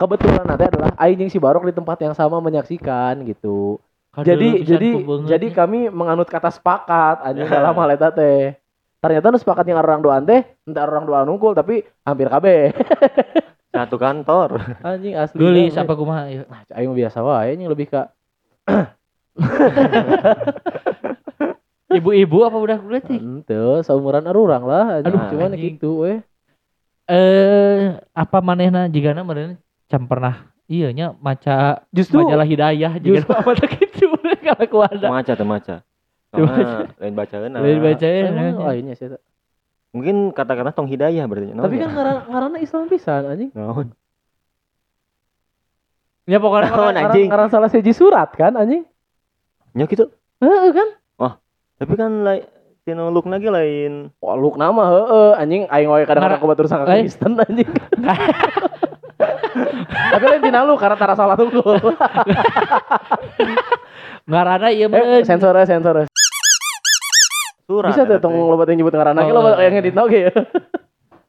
kebetulan 0.00 0.40
nanti 0.48 0.72
adalah 0.72 0.96
aing 0.96 1.20
jeung 1.20 1.32
si 1.32 1.36
Barok 1.36 1.68
di 1.68 1.76
tempat 1.76 2.00
yang 2.00 2.16
sama 2.16 2.40
menyaksikan 2.40 3.28
gitu. 3.28 3.76
Jadi 4.10 4.66
jadi 4.66 4.88
jadi 5.22 5.46
kami 5.54 5.86
menganut 5.86 6.26
kata 6.26 6.50
sepakat 6.50 7.22
anjing 7.22 7.46
dalam 7.52 7.78
hal 7.78 7.94
eta 7.94 8.10
teh. 8.10 8.58
Ternyata 9.00 9.32
nu 9.32 9.40
sepakat 9.40 9.64
yang 9.64 9.80
orang 9.80 10.04
doan 10.04 10.22
teh, 10.26 10.44
entar 10.66 10.90
orang 10.90 11.06
doan 11.08 11.24
nungkul 11.24 11.54
tapi 11.54 11.86
hampir 12.04 12.28
kabeh. 12.28 12.74
Satu 13.74 13.96
kantor. 13.96 14.60
anjing 14.82 15.14
asli. 15.14 15.38
Gelis 15.38 15.78
Nah, 15.78 15.86
apa 15.86 15.94
kumaha 15.94 16.26
ieu. 16.26 16.42
Nah, 16.42 16.66
aing 16.74 16.90
biasa 16.90 17.22
wae 17.22 17.54
anjing 17.54 17.70
lebih 17.70 17.86
ke 17.86 18.02
Ibu-ibu 21.90 22.46
apa 22.46 22.54
udah 22.54 22.78
kulitik? 22.78 23.18
Ente, 23.18 23.82
seumuran 23.82 24.22
arurang 24.26 24.62
lah. 24.62 25.02
Aduh, 25.02 25.10
Aduh, 25.10 25.22
cuman 25.34 25.50
anjing. 25.54 25.74
gitu 25.74 26.06
weh. 26.06 26.18
Eh 27.10 27.98
apa 28.14 28.38
manehna 28.38 28.86
jigana 28.86 29.26
meureun 29.26 29.58
can 29.90 30.06
pernah 30.06 30.49
iya 30.70 30.94
nya 30.94 31.18
maca 31.18 31.82
Justru 31.90 32.22
majalah 32.22 32.46
hidayah 32.46 33.02
juga 33.02 33.26
apa 33.42 33.50
gitu 33.66 34.14
kalau 34.46 34.64
ku 34.70 34.78
ada. 34.80 35.06
Maca 35.10 35.32
teu 35.34 35.44
maca. 35.46 35.76
Soalnya 36.30 36.94
lain 37.02 37.14
bacaeun. 37.18 37.50
Lain 37.58 37.78
bacain. 37.82 38.24
emang 38.30 38.62
lainnya 38.62 38.94
sih. 38.94 39.10
Mungkin 39.90 40.30
kata-kata 40.30 40.70
tong 40.70 40.86
hidayah 40.86 41.26
berarti. 41.26 41.50
Tapi 41.50 41.76
kan 41.82 41.90
ngaran 41.90 42.16
ngaranna 42.30 42.58
Islam 42.62 42.86
pisan 42.86 43.26
anjing. 43.26 43.50
Naon? 43.50 43.90
Ya 46.30 46.38
pokoknya 46.38 46.70
Ngaran, 46.70 46.94
anjing? 46.94 47.26
ngaran 47.26 47.50
salah 47.50 47.66
seji 47.66 47.90
surat 47.90 48.30
kan 48.38 48.54
anjing. 48.54 48.86
Nya 49.74 49.90
gitu. 49.90 50.06
Heeh 50.38 50.70
kan? 50.70 50.88
Tapi 51.80 51.96
kan 51.96 52.12
lain 52.22 52.44
tinu 52.84 53.08
look 53.08 53.24
lagi 53.26 53.48
lain. 53.48 54.12
Wah, 54.20 54.36
luk 54.36 54.60
nama 54.60 54.84
heeh 54.86 55.30
anjing 55.40 55.62
aing 55.66 55.88
wae 55.90 56.04
kadang-kadang 56.06 56.38
kubatur 56.38 56.68
sangka 56.70 56.86
Lain. 56.92 57.08
Kristen 57.08 57.34
anjing. 57.40 57.68
Tapi 60.10 60.24
lain 60.26 60.42
tina 60.42 60.62
lu 60.62 60.74
karena 60.74 60.96
tara 60.96 61.14
salah 61.14 61.34
tunggul. 61.34 61.76
ngarana 64.24 64.68
ieu 64.70 64.86
Eh, 64.86 64.90
meureun. 64.90 65.24
sensor 65.24 65.54
ya, 65.54 65.66
sensor. 65.66 65.94
ya. 65.96 66.06
Surat. 67.64 67.94
Bisa 67.94 68.02
tuh 68.02 68.18
tong 68.18 68.34
teh. 68.34 68.42
loba 68.42 68.64
teh 68.64 68.74
nyebut 68.74 68.90
ngaranna 68.90 69.22
ge 69.22 69.30
Oh. 69.30 69.36
loba 69.36 69.50
yang 69.58 69.74
edit 69.76 69.94
oge 69.94 70.20
ya. 70.26 70.32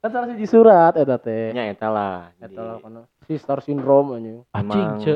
Kan 0.02 0.10
salah 0.10 0.28
seji 0.28 0.46
surat 0.46 0.94
eta 0.96 1.18
teh. 1.18 1.54
Nya 1.54 1.70
eta 1.70 1.88
lah. 1.88 2.34
Eta 2.36 2.58
lah 2.60 2.76
kana 2.80 3.00
sister 3.24 3.58
syndrome 3.62 4.18
anjing. 4.18 4.38
Anjing 4.52 4.90
ce. 5.00 5.14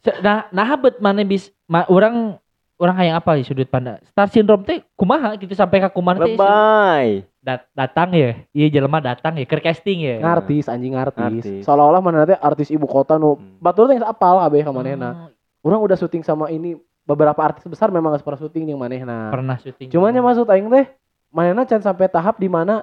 ce- 0.00 0.18
Nah, 0.20 0.46
nah 0.50 0.70
bet 0.76 0.98
mana 0.98 1.22
bis 1.22 1.50
ma, 1.66 1.82
orang 1.86 2.38
orang 2.82 2.98
hayang 2.98 3.14
apa 3.14 3.38
di 3.38 3.46
sudut 3.46 3.64
pandang 3.64 4.02
star 4.02 4.26
syndrome 4.26 4.66
teh 4.66 4.82
kumaha 4.92 5.38
gitu 5.38 5.54
sampai 5.54 5.78
ka 5.78 5.88
kumaha 5.88 6.18
teh 6.18 6.34
Lebay. 6.34 7.22
dat- 7.38 7.70
datang 7.72 8.10
ya 8.10 8.42
iya 8.50 8.66
jelema 8.68 8.98
datang 8.98 9.34
ya 9.34 9.46
keur 9.46 9.62
casting 9.62 10.02
ya 10.02 10.18
Ngartis 10.18 10.66
anjing 10.66 10.92
ngartis. 10.92 11.42
Ngartis. 11.46 11.62
Seolah-olah 11.62 11.98
mana 11.98 12.26
teh 12.26 12.34
artis 12.34 12.68
ibu 12.68 12.84
kota 12.84 13.16
nu 13.16 13.34
Hmm. 13.34 13.58
batur 13.58 13.86
teh 13.86 13.96
apal 13.96 14.42
kabeh 14.42 14.60
ka 14.60 14.70
manehna. 14.70 15.30
Oh, 15.62 15.70
Urang 15.70 15.80
udah 15.80 15.94
syuting 15.94 16.20
sama 16.20 16.50
ini 16.50 16.74
beberapa 17.02 17.38
artis 17.38 17.62
besar 17.64 17.86
memang 17.88 18.14
pernah 18.16 18.34
syuting 18.36 18.66
jeung 18.66 18.78
manehna. 18.78 19.30
pernah 19.30 19.54
syuting 19.56 19.86
Cuman 19.88 20.10
ya 20.10 20.18
maksud 20.20 20.46
aing 20.46 20.66
teh 20.68 20.86
manehna 21.30 21.62
can 21.62 21.78
sampai 21.78 22.06
tahap 22.06 22.34
di 22.36 22.46
mana 22.46 22.82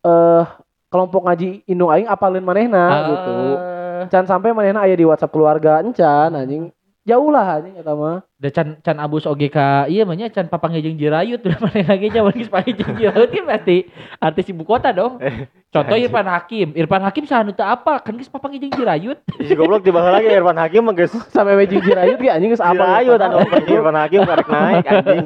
eh 0.00 0.44
kelompok 0.86 1.24
ngaji 1.24 1.62
indung 1.64 1.90
aing 1.90 2.06
apalin 2.06 2.42
manehna 2.42 2.82
Ah, 2.84 3.02
gitu. 3.08 3.34
Can 4.04 4.26
sampai 4.26 4.50
manehna 4.50 4.82
aya 4.82 4.92
di 4.92 5.02
WhatsApp 5.02 5.30
keluarga 5.30 5.78
encan 5.80 6.30
anjing. 6.30 6.70
Jauh 7.04 7.28
lah 7.28 7.60
anjing 7.60 7.76
eta 7.76 7.92
mah. 7.92 8.24
da 8.44 8.52
can 8.52 8.76
can 8.84 9.00
abus 9.00 9.24
oge 9.24 9.48
ka 9.48 9.88
iya 9.88 10.04
mah 10.04 10.12
nya 10.12 10.28
can 10.28 10.52
papangnya 10.52 10.84
jeung 10.84 11.00
jirayut 11.00 11.40
udah 11.40 11.58
mana 11.64 11.80
lagi 11.80 12.12
nya 12.12 12.20
geus 12.28 12.52
panggil 12.52 12.76
jeung 12.76 12.92
jirayut 13.00 13.30
kan 13.32 13.44
berarti 13.48 13.88
artis 14.20 14.52
ibu 14.52 14.68
kota 14.68 14.92
dong 14.92 15.16
contoh 15.72 15.96
Irfan 15.96 16.28
Hakim 16.28 16.76
Irfan 16.76 17.00
Hakim 17.00 17.24
sahanu 17.24 17.56
teu 17.56 17.64
apa 17.64 18.04
kan 18.04 18.12
geus 18.20 18.28
papangnya 18.28 18.68
jeung 18.68 18.76
jirayut 18.76 19.16
Si 19.48 19.56
goblok 19.56 19.80
tiba 19.80 20.04
lagi 20.04 20.28
Irfan 20.28 20.60
Hakim 20.60 20.84
mah 20.84 20.92
geus 20.92 21.16
Sampai 21.34 21.56
wejing 21.56 21.80
jirayut 21.80 22.20
ge 22.20 22.28
anjing 22.28 22.52
geus 22.52 22.60
apal. 22.60 22.84
Ayo 22.84 23.16
anu 23.16 23.40
Irfan 23.64 23.96
Hakim 23.96 24.20
karek 24.28 24.48
naik 24.52 24.86
anjing. 24.92 25.24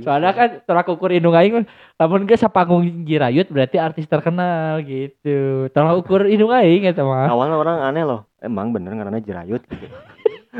Soalnya 0.00 0.32
kan 0.32 0.48
tolak 0.64 0.88
ukur 0.88 1.12
indung 1.12 1.36
aing 1.36 1.68
lamun 2.00 2.24
geus 2.24 2.40
sapanggung 2.40 3.04
jirayut 3.04 3.44
berarti 3.52 3.76
artis 3.76 4.08
terkenal 4.08 4.80
gitu 4.88 5.68
tolak 5.76 6.00
ukur 6.00 6.24
indung 6.24 6.48
aing 6.48 6.88
eta 6.88 7.04
mah 7.04 7.28
Awalnya 7.28 7.56
orang 7.60 7.78
aneh 7.92 8.04
loh. 8.08 8.24
Emang 8.40 8.72
bener 8.72 8.96
karena 8.96 9.20
jerayut 9.20 9.60
gitu. 9.68 9.90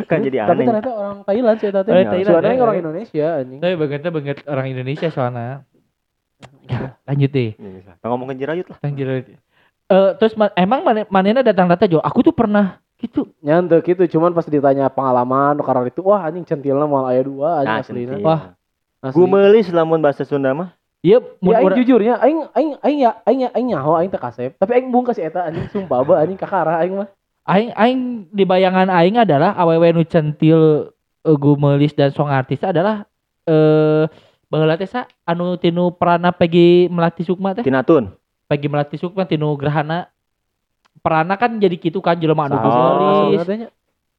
Kan 0.04 0.18
jadi 0.21 0.45
Tapi 0.45 0.52
aneh. 0.54 0.66
ternyata 0.68 0.90
orang 0.92 1.18
Thailand 1.25 1.57
sih 1.59 1.68
teh. 1.68 1.78
Oh, 1.78 1.85
Thailand, 1.85 2.25
Soalnya 2.25 2.52
ya. 2.52 2.62
orang 2.62 2.76
Indonesia 2.78 3.26
anjing. 3.38 3.59
tapi 3.59 3.75
banget 3.75 4.00
banget 4.04 4.37
orang 4.45 4.66
Indonesia 4.68 5.09
soalnya 5.09 5.47
ya, 6.64 6.95
lanjut 7.04 7.30
deh. 7.30 7.50
Kita 7.57 8.07
ngomongin 8.07 8.37
jerayut 8.37 8.66
lah. 8.68 8.76
tentang 8.78 8.97
jirayut 8.97 9.26
Eh, 9.88 10.11
terus 10.21 10.37
ma- 10.37 10.52
emang 10.52 10.85
mana 10.85 11.09
manena 11.09 11.40
datang 11.40 11.64
data 11.64 11.88
jo 11.88 11.97
aku 11.97 12.21
tuh 12.21 12.37
pernah 12.37 12.76
gitu 13.00 13.25
Nyantek 13.40 13.88
gitu, 13.88 14.04
cuman 14.12 14.37
pas 14.37 14.45
ditanya 14.45 14.92
pengalaman 14.92 15.57
karena 15.59 15.88
itu 15.88 16.04
wah 16.04 16.21
anjing 16.21 16.45
centilna 16.45 16.85
moal 16.85 17.09
aya 17.09 17.25
dua 17.25 17.64
anjing 17.64 17.73
Nah, 17.73 17.85
centil. 18.04 18.21
Wah, 18.21 18.40
Asli. 19.00 19.16
Gumelis 19.16 19.71
lamun 19.71 20.04
bahasa 20.04 20.28
Sunda 20.28 20.52
mah. 20.52 20.76
Iya, 20.99 21.23
mun 21.38 21.54
Ya 21.54 21.62
aing 21.62 21.73
jujurnya 21.78 22.14
aing 22.18 22.38
aing 22.52 22.71
aing 22.83 22.99
ya 23.00 23.11
aing 23.23 23.40
ya 23.40 23.50
aing 23.54 23.68
nyaho 23.71 23.97
aing 23.97 24.11
teh 24.11 24.18
kasep, 24.18 24.59
tapi 24.59 24.76
aing 24.76 24.90
bungkas 24.90 25.16
eta 25.16 25.40
anjing 25.40 25.71
sumpah 25.71 26.02
ba 26.02 26.21
anjing 26.21 26.37
kakara 26.37 26.83
aing 26.83 26.92
mah. 26.92 27.09
Aing 27.48 27.72
aing 27.72 28.00
di 28.28 28.44
bayangan 28.44 28.92
aing 28.92 29.16
adalah 29.16 29.56
awewe 29.56 29.88
nu 29.96 30.04
centil 30.04 30.92
eh, 31.24 31.36
gumelis 31.36 31.96
dan 31.96 32.12
song 32.12 32.28
artis 32.28 32.60
adalah 32.60 33.08
eh 33.48 34.04
baheula 34.48 34.76
teh 34.76 34.88
sa 34.88 35.08
anu 35.24 35.56
tinu 35.56 35.92
perana 35.92 36.32
Peggy 36.32 36.88
Melati 36.88 37.24
Sukma 37.24 37.56
teh. 37.56 37.64
Tinatun. 37.64 38.12
Peggy 38.48 38.68
Melati 38.68 38.96
Sukma 39.00 39.28
tinu 39.28 39.52
gerhana. 39.56 40.08
Perana 40.98 41.38
kan 41.38 41.56
jadi 41.56 41.78
gitu 41.78 42.02
kan 42.02 42.18
jelema 42.18 42.50
anu 42.50 42.58
gumelis 42.60 43.70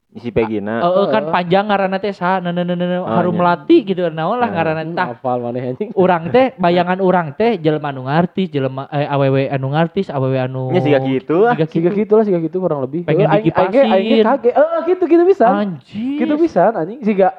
Isi 0.09 0.29
Pegina. 0.29 0.81
Heeh 0.81 1.05
kan 1.07 1.21
Heeh. 1.21 1.31
panjang 1.31 1.65
ngaranna 1.65 1.97
teh 1.97 2.09
sa 2.11 2.39
neuneu 2.39 2.65
neuneu 2.65 3.01
Oh, 3.01 3.13
harum 3.13 3.29
iya. 3.29 3.39
melati 3.39 3.77
gitu 3.83 4.01
naon 4.09 4.35
lah 4.35 4.49
Nah, 4.49 4.53
ngaranna 4.55 4.83
tah 4.91 5.07
hafal 5.13 5.37
maneh 5.39 5.61
anjing. 5.69 5.89
urang 5.93 6.27
teh 6.27 6.49
bayangan 6.63 6.97
urang 6.97 7.27
teh 7.31 7.55
jelema 7.55 7.89
anu 7.89 8.01
ngartis 8.03 8.49
jelema 8.49 8.89
eh, 8.89 9.05
awewe 9.05 9.45
anu 9.47 9.69
ngartis 9.69 10.09
awewe 10.09 10.37
anu 10.39 10.73
Nya 10.73 10.81
siga 10.81 10.99
gitu 10.99 11.45
ah. 11.45 11.53
Siga 11.53 11.65
Siga 11.67 11.89
gitu 11.91 12.13
lah 12.13 12.25
siga 12.25 12.39
gitu 12.39 12.57
kurang 12.57 12.81
lebih. 12.81 13.05
Pengen 13.05 13.29
Heeh, 13.29 13.37
aing 13.37 13.45
aing 13.45 13.69
ge- 13.69 13.85
aing 13.85 14.01
ge 14.03 14.17
dikipasin. 14.17 14.25
kaget. 14.25 14.53
Heeh 14.55 14.79
gitu 14.87 15.03
gitu 15.05 15.23
bisa. 15.23 15.45
anjir 15.47 16.17
Gitu 16.17 16.33
bisa 16.35 16.63
anjing 16.71 16.99
siga 17.01 17.29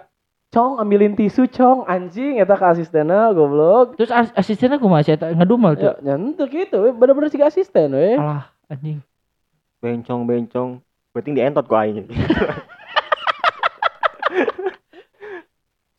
Cong 0.51 0.79
ambilin 0.79 1.15
tisu 1.15 1.47
cong 1.49 1.87
anjing 1.87 2.39
eta 2.39 2.55
ka 2.55 2.71
asistenna 2.71 3.31
goblok. 3.31 3.95
terus 3.95 4.11
as 4.11 4.31
asistennya 4.33 4.79
aku 4.79 4.87
masih 4.87 5.15
eta 5.15 5.31
ngedumel 5.31 5.75
tuh 5.75 5.95
Ya 5.95 5.95
nyantek 6.05 6.51
gitu 6.51 6.91
bener-bener 6.93 7.27
siga 7.27 7.47
asisten 7.47 7.91
we. 7.93 8.15
alah 8.15 8.51
anjing 8.67 8.99
Bencong 9.79 10.23
bencong. 10.23 10.83
Penting 11.11 11.35
dientot 11.35 11.67
ku 11.67 11.75
aing. 11.75 12.07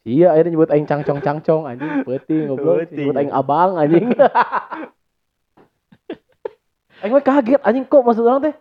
Iya, 0.01 0.33
akhirnya 0.33 0.57
nyebut 0.57 0.73
aing 0.73 0.89
cangcong 0.89 1.21
cangcong 1.21 1.69
anjing, 1.69 2.01
peuting 2.01 2.49
goblok. 2.49 2.89
Peuting. 2.89 2.97
Nyebut 3.05 3.17
aing 3.21 3.29
abang 3.29 3.77
anjing. 3.77 4.09
aing 7.01 7.13
mah 7.13 7.21
kaget 7.25 7.61
anjing 7.65 7.85
kok 7.85 8.05
maksud 8.05 8.25
orang 8.25 8.41
teh 8.49 8.55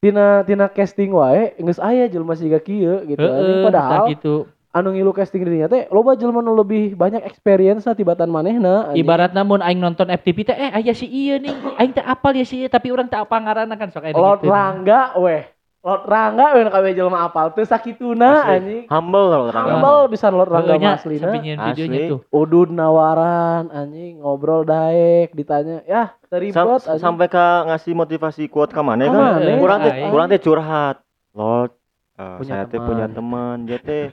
tina 0.00 0.44
tina 0.48 0.66
casting 0.68 1.12
wae 1.12 1.52
geus 1.60 1.80
aya 1.80 2.08
jelema 2.08 2.32
siga 2.36 2.60
kieu 2.60 3.04
gitu 3.04 3.20
anjing 3.20 3.60
padahal 3.68 4.04
gitu 4.12 4.36
anu 4.72 4.92
ngilu 4.92 5.12
casting 5.12 5.44
dirinya 5.44 5.68
teh 5.68 5.88
loba 5.92 6.16
jelema 6.16 6.40
nu 6.40 6.56
lebih 6.56 6.96
banyak 6.96 7.24
experience 7.24 7.84
na 7.84 7.96
tibatan 7.96 8.28
manehna 8.32 8.92
anjing. 8.92 9.04
ibarat 9.04 9.32
namun 9.36 9.60
aing 9.60 9.80
nonton 9.80 10.08
FTP 10.08 10.48
teh 10.48 10.56
eh 10.56 10.72
aya 10.72 10.92
si 10.92 11.08
iya 11.08 11.36
nih 11.40 11.52
aing 11.80 11.92
teh 11.96 12.04
apal 12.04 12.32
ya 12.32 12.44
si 12.44 12.64
ieu 12.64 12.68
tapi 12.72 12.92
orang 12.92 13.08
teh 13.08 13.20
apa 13.20 13.36
ngaranna 13.36 13.76
kan 13.76 13.88
sok 13.92 14.08
aya 14.08 14.16
Lord 14.16 14.40
gitu. 14.44 14.52
Rangga 14.52 15.16
weh. 15.20 15.55
Lord 15.86 16.02
Rangga 16.02 16.46
weh 16.50 16.60
nu 16.60 16.68
kabeh 16.68 16.90
jelema 16.92 17.18
apal 17.22 17.54
teu 17.54 17.62
sakituna 17.62 18.42
Asli. 18.42 18.50
anjing. 18.52 18.82
Humble 18.86 19.24
loh 19.24 19.40
orang. 19.46 19.66
Humble 19.70 20.02
bisa 20.10 20.26
Lord 20.28 20.50
Rangga 20.50 20.74
aslina. 20.92 21.22
sampai 21.22 21.38
nyeun 21.40 21.58
videonya 21.64 21.94
Asli. 21.96 22.10
tuh 22.10 22.20
Udud 22.28 22.68
nawaran 22.68 23.70
anjing 23.70 24.18
ngobrol 24.18 24.62
daek 24.62 25.30
ditanya 25.30 25.86
ya 25.86 26.10
teribet 26.26 26.58
Sam- 26.82 26.98
sampai 26.98 27.26
ke 27.26 27.38
ngasih 27.64 27.94
motivasi 27.94 28.42
kuat 28.46 28.68
ke 28.68 28.80
mana 28.80 29.06
Ka 29.06 29.14
kan? 29.38 29.46
Kurang 29.56 29.78
teh 29.80 29.92
kurang 30.04 30.26
teh 30.26 30.40
curhat. 30.40 30.96
Lord, 31.32 31.70
eh, 32.14 32.34
Punya 32.36 32.50
saya 32.50 32.64
teh 32.64 32.74
teman. 32.74 32.88
punya 32.88 33.06
teman, 33.06 33.56
dia 33.62 33.78
teh 33.78 34.04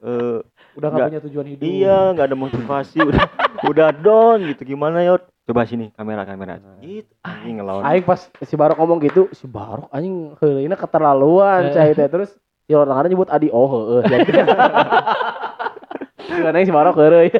eh, 0.00 0.38
udah 0.74 0.88
gak 0.88 0.96
nggak- 0.96 1.08
punya 1.10 1.20
tujuan 1.22 1.46
hidup. 1.46 1.62
iya 1.62 1.98
nggak 2.10 2.24
ada 2.24 2.36
motivasi, 2.38 2.98
udah 3.10 3.24
udah 3.66 3.88
down 3.92 4.48
gitu 4.48 4.64
gimana 4.64 5.02
yot? 5.02 5.28
Coba 5.48 5.64
sini 5.64 5.88
kamera 5.96 6.28
kamera. 6.28 6.60
Gitu. 6.84 7.08
Anjing 7.24 7.56
ngelawan. 7.56 7.80
Aing 7.88 8.04
pas 8.04 8.20
si 8.28 8.52
Barok 8.52 8.76
ngomong 8.76 9.00
gitu, 9.00 9.32
si 9.32 9.48
Barok 9.48 9.88
anjing 9.88 10.36
heuleuna 10.44 10.76
keterlaluan 10.76 11.72
Eh. 11.72 11.74
cai 11.74 11.96
teh 11.96 12.04
terus 12.04 12.36
si 12.68 12.76
orang 12.76 13.00
ada 13.00 13.08
nyebut 13.08 13.32
Adi 13.32 13.48
oh 13.48 13.64
heeh. 13.64 14.04
Jadi 16.28 16.44
Karena 16.44 16.60
si 16.60 16.68
Barok 16.68 17.00
heureuy. 17.00 17.32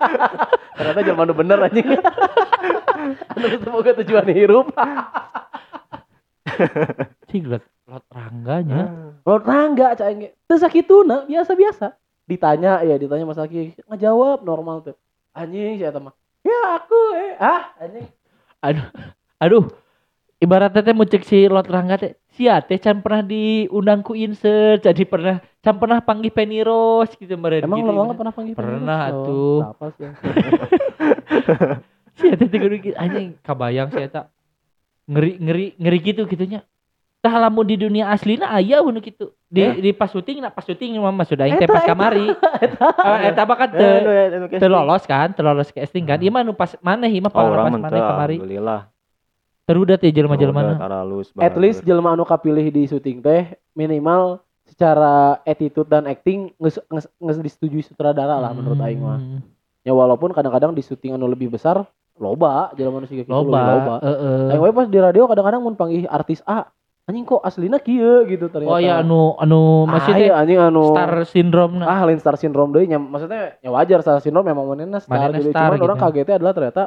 Ternyata 0.78 1.02
jelema 1.02 1.26
nu 1.26 1.34
bener 1.34 1.58
anjing. 1.66 1.98
Anu 3.34 3.46
semoga 3.58 3.90
tujuan 3.98 4.30
hidup. 4.30 4.70
cing 7.26 7.48
lot 7.50 7.64
lot 7.90 8.04
rangganya 8.14 9.18
Lord 9.26 9.42
Rangga 9.42 9.98
cai 9.98 10.14
ge. 10.14 10.28
Teu 10.46 10.62
sakituna, 10.62 11.26
biasa-biasa. 11.26 11.98
Ditanya 12.30 12.86
ya, 12.86 12.94
ditanya 13.02 13.26
Mas 13.26 13.42
Aki, 13.42 13.82
ngejawab 13.90 14.46
normal 14.46 14.86
tuh. 14.86 14.96
Anjing 15.34 15.82
si 15.82 15.82
eta 15.82 15.98
mah. 15.98 16.14
Ya 16.42 16.60
aku 16.78 17.00
eh. 17.14 17.32
Ah 17.38 17.70
anjing. 17.78 18.08
aduh 18.62 18.86
aduh. 19.38 19.64
Ibaratnya 20.42 20.82
teh 20.82 20.90
mau 20.90 21.06
cek 21.06 21.22
si 21.22 21.46
Lot 21.46 21.70
Rangga 21.70 22.02
teh 22.02 22.18
sia 22.34 22.58
teh 22.58 22.74
can 22.82 22.98
pernah 22.98 23.22
diundang 23.22 24.02
ku 24.02 24.18
insert 24.18 24.82
jadi 24.82 25.06
pernah 25.06 25.38
can 25.62 25.78
pernah 25.78 26.02
panggil 26.02 26.34
Penny 26.34 26.66
Rose 26.66 27.14
gitu 27.14 27.38
meren 27.38 27.62
Emang 27.62 27.86
lo 27.86 28.10
nggak 28.10 28.18
pernah 28.18 28.34
panggil 28.34 28.54
Pernah. 28.58 29.14
Oh, 29.14 29.62
apa 29.62 29.94
sih? 29.94 30.10
sia 32.18 32.34
teh 32.34 32.48
tiga 32.50 32.66
anjing 32.98 33.38
kabayang 33.46 33.94
sih 33.94 34.02
eta. 34.02 34.26
Ngeri 35.06 35.38
ngeri 35.38 35.66
ngeri 35.78 35.98
gitu 36.02 36.26
gitunya 36.26 36.66
tah 37.22 37.34
lamun 37.38 37.62
di 37.62 37.78
dunia 37.78 38.10
aslinya 38.10 38.50
aya 38.50 38.82
nu 38.82 38.98
gitu 38.98 39.30
di 39.46 39.62
Eh? 39.62 39.72
di 39.78 39.90
pas 39.92 40.10
syuting 40.10 40.38
nah 40.38 40.50
pas 40.50 40.60
syuting 40.60 40.98
mah 40.98 41.14
maksud 41.14 41.38
aing 41.38 41.54
teh 41.54 41.64
Eta, 41.64 41.70
pas 41.70 41.80
eta. 41.80 41.88
kamari. 41.88 42.26
Eta. 43.22 43.42
Mah 43.44 43.56
kan 43.56 43.68
Eh, 43.70 43.78
teu 43.78 43.86
anu 43.96 44.10
ya, 44.10 44.22
anu 44.28 44.46
teu 44.50 44.66
lolos 44.68 45.02
kan 45.04 45.28
teu 45.30 45.40
lolos 45.40 45.70
casting 45.70 46.02
kan. 46.02 46.18
Ieu 46.18 46.28
mah 46.28 46.42
nu 46.42 46.50
pas 46.52 46.74
mana 46.80 47.06
ieu 47.06 47.22
mah 47.22 47.30
Oh, 47.30 47.46
pas 47.46 47.70
mana 47.70 47.78
kamari. 47.86 48.36
alhamdulillah. 48.36 48.80
terudat 49.62 50.02
ya 50.02 50.10
jelema-jelema 50.12 50.74
At 51.38 51.54
least 51.54 51.80
jelema 51.82 52.10
anu 52.10 52.24
kapilih 52.24 52.66
di 52.66 52.82
syuting 52.84 53.22
teh 53.22 53.42
minimal 53.72 54.42
secara 54.64 55.38
attitude 55.42 55.86
dan 55.86 56.04
acting 56.04 56.50
nges, 56.56 56.82
nges, 56.84 57.06
nges 57.14 57.38
disetujui 57.40 57.80
sutradara 57.80 58.36
lah 58.36 58.50
menurut 58.50 58.80
aing 58.80 58.98
mah. 58.98 59.16
Hmm, 59.16 59.40
Ya 59.80 59.90
walaupun 59.90 60.30
kadang-kadang 60.30 60.70
di 60.70 60.80
syuting 60.80 61.14
anu 61.14 61.26
lebih 61.26 61.46
besar 61.48 61.86
loba 62.14 62.70
jelema 62.72 62.98
anu 62.98 63.06
siga 63.06 63.22
kitu 63.22 63.30
leuwih 63.30 63.46
loba 63.48 63.62
loba. 63.72 63.94
heeh 64.00 64.50
Aing 64.50 64.60
we 64.60 64.70
pas 64.72 64.86
di 64.86 64.98
radio 64.98 65.22
kadang-kadang 65.24 65.60
mun 65.60 65.74
panggih 65.74 66.06
artis 66.06 66.42
A, 66.44 66.66
anjing 67.02 67.26
kok 67.26 67.42
aslina 67.42 67.82
kieu 67.82 68.22
gitu 68.30 68.46
ternyata. 68.46 68.70
oh 68.70 68.78
ya 68.78 69.02
anu 69.02 69.34
anu 69.42 69.90
ah, 69.90 69.98
maksudnya 69.98 70.26
iya, 70.30 70.34
anjing 70.38 70.60
anu 70.62 70.94
star 70.94 71.12
syndrome 71.26 71.74
nah. 71.82 71.98
ah 71.98 72.00
lain 72.06 72.20
star 72.22 72.38
syndrome 72.38 72.70
deui 72.70 72.86
nya 72.86 73.02
maksudnya 73.02 73.58
ya 73.58 73.74
wajar 73.74 74.06
star 74.06 74.22
syndrome 74.22 74.46
memang 74.46 74.70
manehna 74.70 75.02
star 75.02 75.18
Manehna 75.18 75.42
gitu. 75.42 75.50
star 75.50 75.74
Cuman 75.74 75.78
gitu. 75.82 75.86
orang 75.90 75.98
kagetnya 75.98 76.34
adalah 76.38 76.54
ternyata 76.54 76.82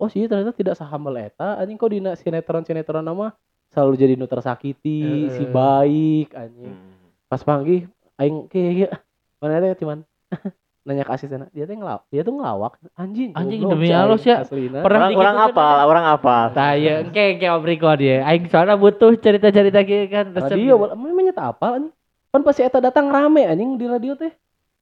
oh 0.00 0.08
sih 0.10 0.26
ternyata 0.26 0.50
tidak 0.50 0.74
sahambel 0.74 1.14
eta 1.22 1.62
anjing 1.62 1.78
kok 1.78 1.90
dina 1.94 2.18
sinetron-sinetron 2.18 3.06
nama 3.06 3.30
selalu 3.70 3.94
jadi 3.94 4.14
nu 4.18 4.26
tersakiti, 4.26 5.30
Heeh. 5.30 5.34
si 5.38 5.44
baik 5.46 6.34
anjing. 6.34 6.74
Hmm. 6.74 7.30
Pas 7.30 7.42
panggih 7.46 7.86
aing 8.18 8.50
kayak 8.50 8.98
mana 9.38 9.62
teh 9.62 9.78
cuman 9.80 10.02
nanya 10.80 11.04
ke 11.04 11.12
asisten 11.12 11.44
dia 11.52 11.68
teh 11.68 11.76
ngelawak 11.76 12.08
dia 12.08 12.24
tuh 12.24 12.32
ngelawak 12.32 12.80
anjing 12.96 13.36
Anjing, 13.36 13.60
goblok, 13.60 13.76
demi 13.76 13.92
Allah, 13.92 14.16
ya. 14.16 14.36
aslina. 14.40 14.80
Pernah 14.80 15.12
Orang, 15.12 15.36
apal, 15.36 15.76
orang 15.84 16.04
apal. 16.08 16.44
Tah 16.56 16.72
ya 16.72 17.04
engke 17.04 17.36
engke 17.36 17.46
obriko 17.52 17.92
dia. 18.00 18.24
Aing 18.24 18.48
soalnya 18.48 18.80
butuh 18.80 19.12
cerita-cerita 19.20 19.84
gitu 19.84 20.08
kan. 20.08 20.32
radio 20.32 20.80
memang 20.96 21.28
nyata 21.28 21.52
apa 21.52 21.66
anjing 21.76 21.92
kan 22.30 22.40
pasti 22.46 22.62
eta 22.64 22.80
datang 22.80 23.12
rame 23.12 23.44
anjing 23.44 23.76
di 23.76 23.84
radio 23.90 24.14
teh 24.16 24.32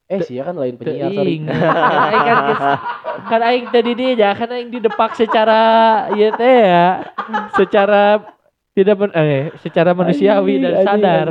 eh 0.09 0.21
sih 0.25 0.39
kan 0.41 0.55
lain 0.57 0.79
penyiar 0.79 1.11
sorry 1.13 1.43
Teuing. 1.43 1.45
Aing 1.51 2.25
kan 2.25 2.39
kan 3.29 3.41
aing 3.45 3.67
tadi 3.69 3.91
dia 3.99 4.11
ya 4.15 4.31
kan 4.39 4.49
aing 4.55 4.71
didepak 4.71 5.13
secara 5.19 5.61
ya 6.15 6.29
teh 6.33 6.57
ya. 6.63 6.89
Secara 7.59 8.23
tidak 8.73 8.95
men, 9.03 9.11
eh 9.19 9.51
secara 9.59 9.91
manusiawi 9.99 10.57
Anjing, 10.57 10.63
dan 10.63 10.73
anjing, 10.73 10.87
sadar. 10.87 11.29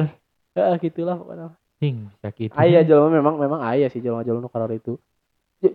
Heeh, 0.60 0.76
gitulah 0.84 1.16
pokoknya 1.16 1.56
Ding, 1.78 2.10
sakit. 2.26 2.58
Aya 2.58 2.82
jelema 2.82 3.14
memang 3.14 3.38
memang 3.38 3.62
aya 3.62 3.86
sih 3.94 4.02
jelema-jelema 4.02 4.42
nu 4.42 4.50
karar 4.50 4.74
itu. 4.74 4.98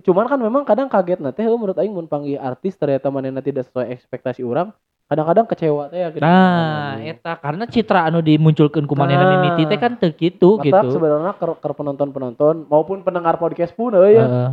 Cuman 0.02 0.26
kan 0.30 0.38
memang 0.38 0.62
kadang 0.62 0.86
kaget 0.90 1.18
na 1.18 1.30
teh 1.34 1.46
menurut 1.46 1.74
aing 1.78 1.90
mun 1.94 2.06
panggil 2.06 2.38
artis 2.38 2.74
ternyata 2.78 3.10
manehna 3.10 3.42
tidak 3.42 3.66
sesuai 3.66 3.90
ekspektasi 3.98 4.46
orang, 4.46 4.70
kadang-kadang 5.10 5.46
kecewa 5.46 5.90
teh 5.90 6.02
ya 6.02 6.08
gitu. 6.14 6.22
Nah, 6.22 7.02
eta 7.02 7.34
karena 7.38 7.66
citra 7.66 8.06
anu 8.06 8.22
dimunculkeun 8.22 8.86
ku 8.86 8.94
manehna 8.94 9.26
Nah. 9.26 9.30
mimiti 9.42 9.66
teh 9.66 9.78
kan 9.78 9.98
teu 9.98 10.10
Mata 10.14 10.62
gitu. 10.62 10.88
sebenarnya 10.94 11.34
ke, 11.34 11.46
ke 11.58 11.70
penonton-penonton 11.74 12.66
maupun 12.70 13.02
pendengar 13.02 13.38
podcast 13.38 13.74
pun 13.74 13.94
euy 13.94 14.18
ya. 14.18 14.26
Heeh. 14.26 14.50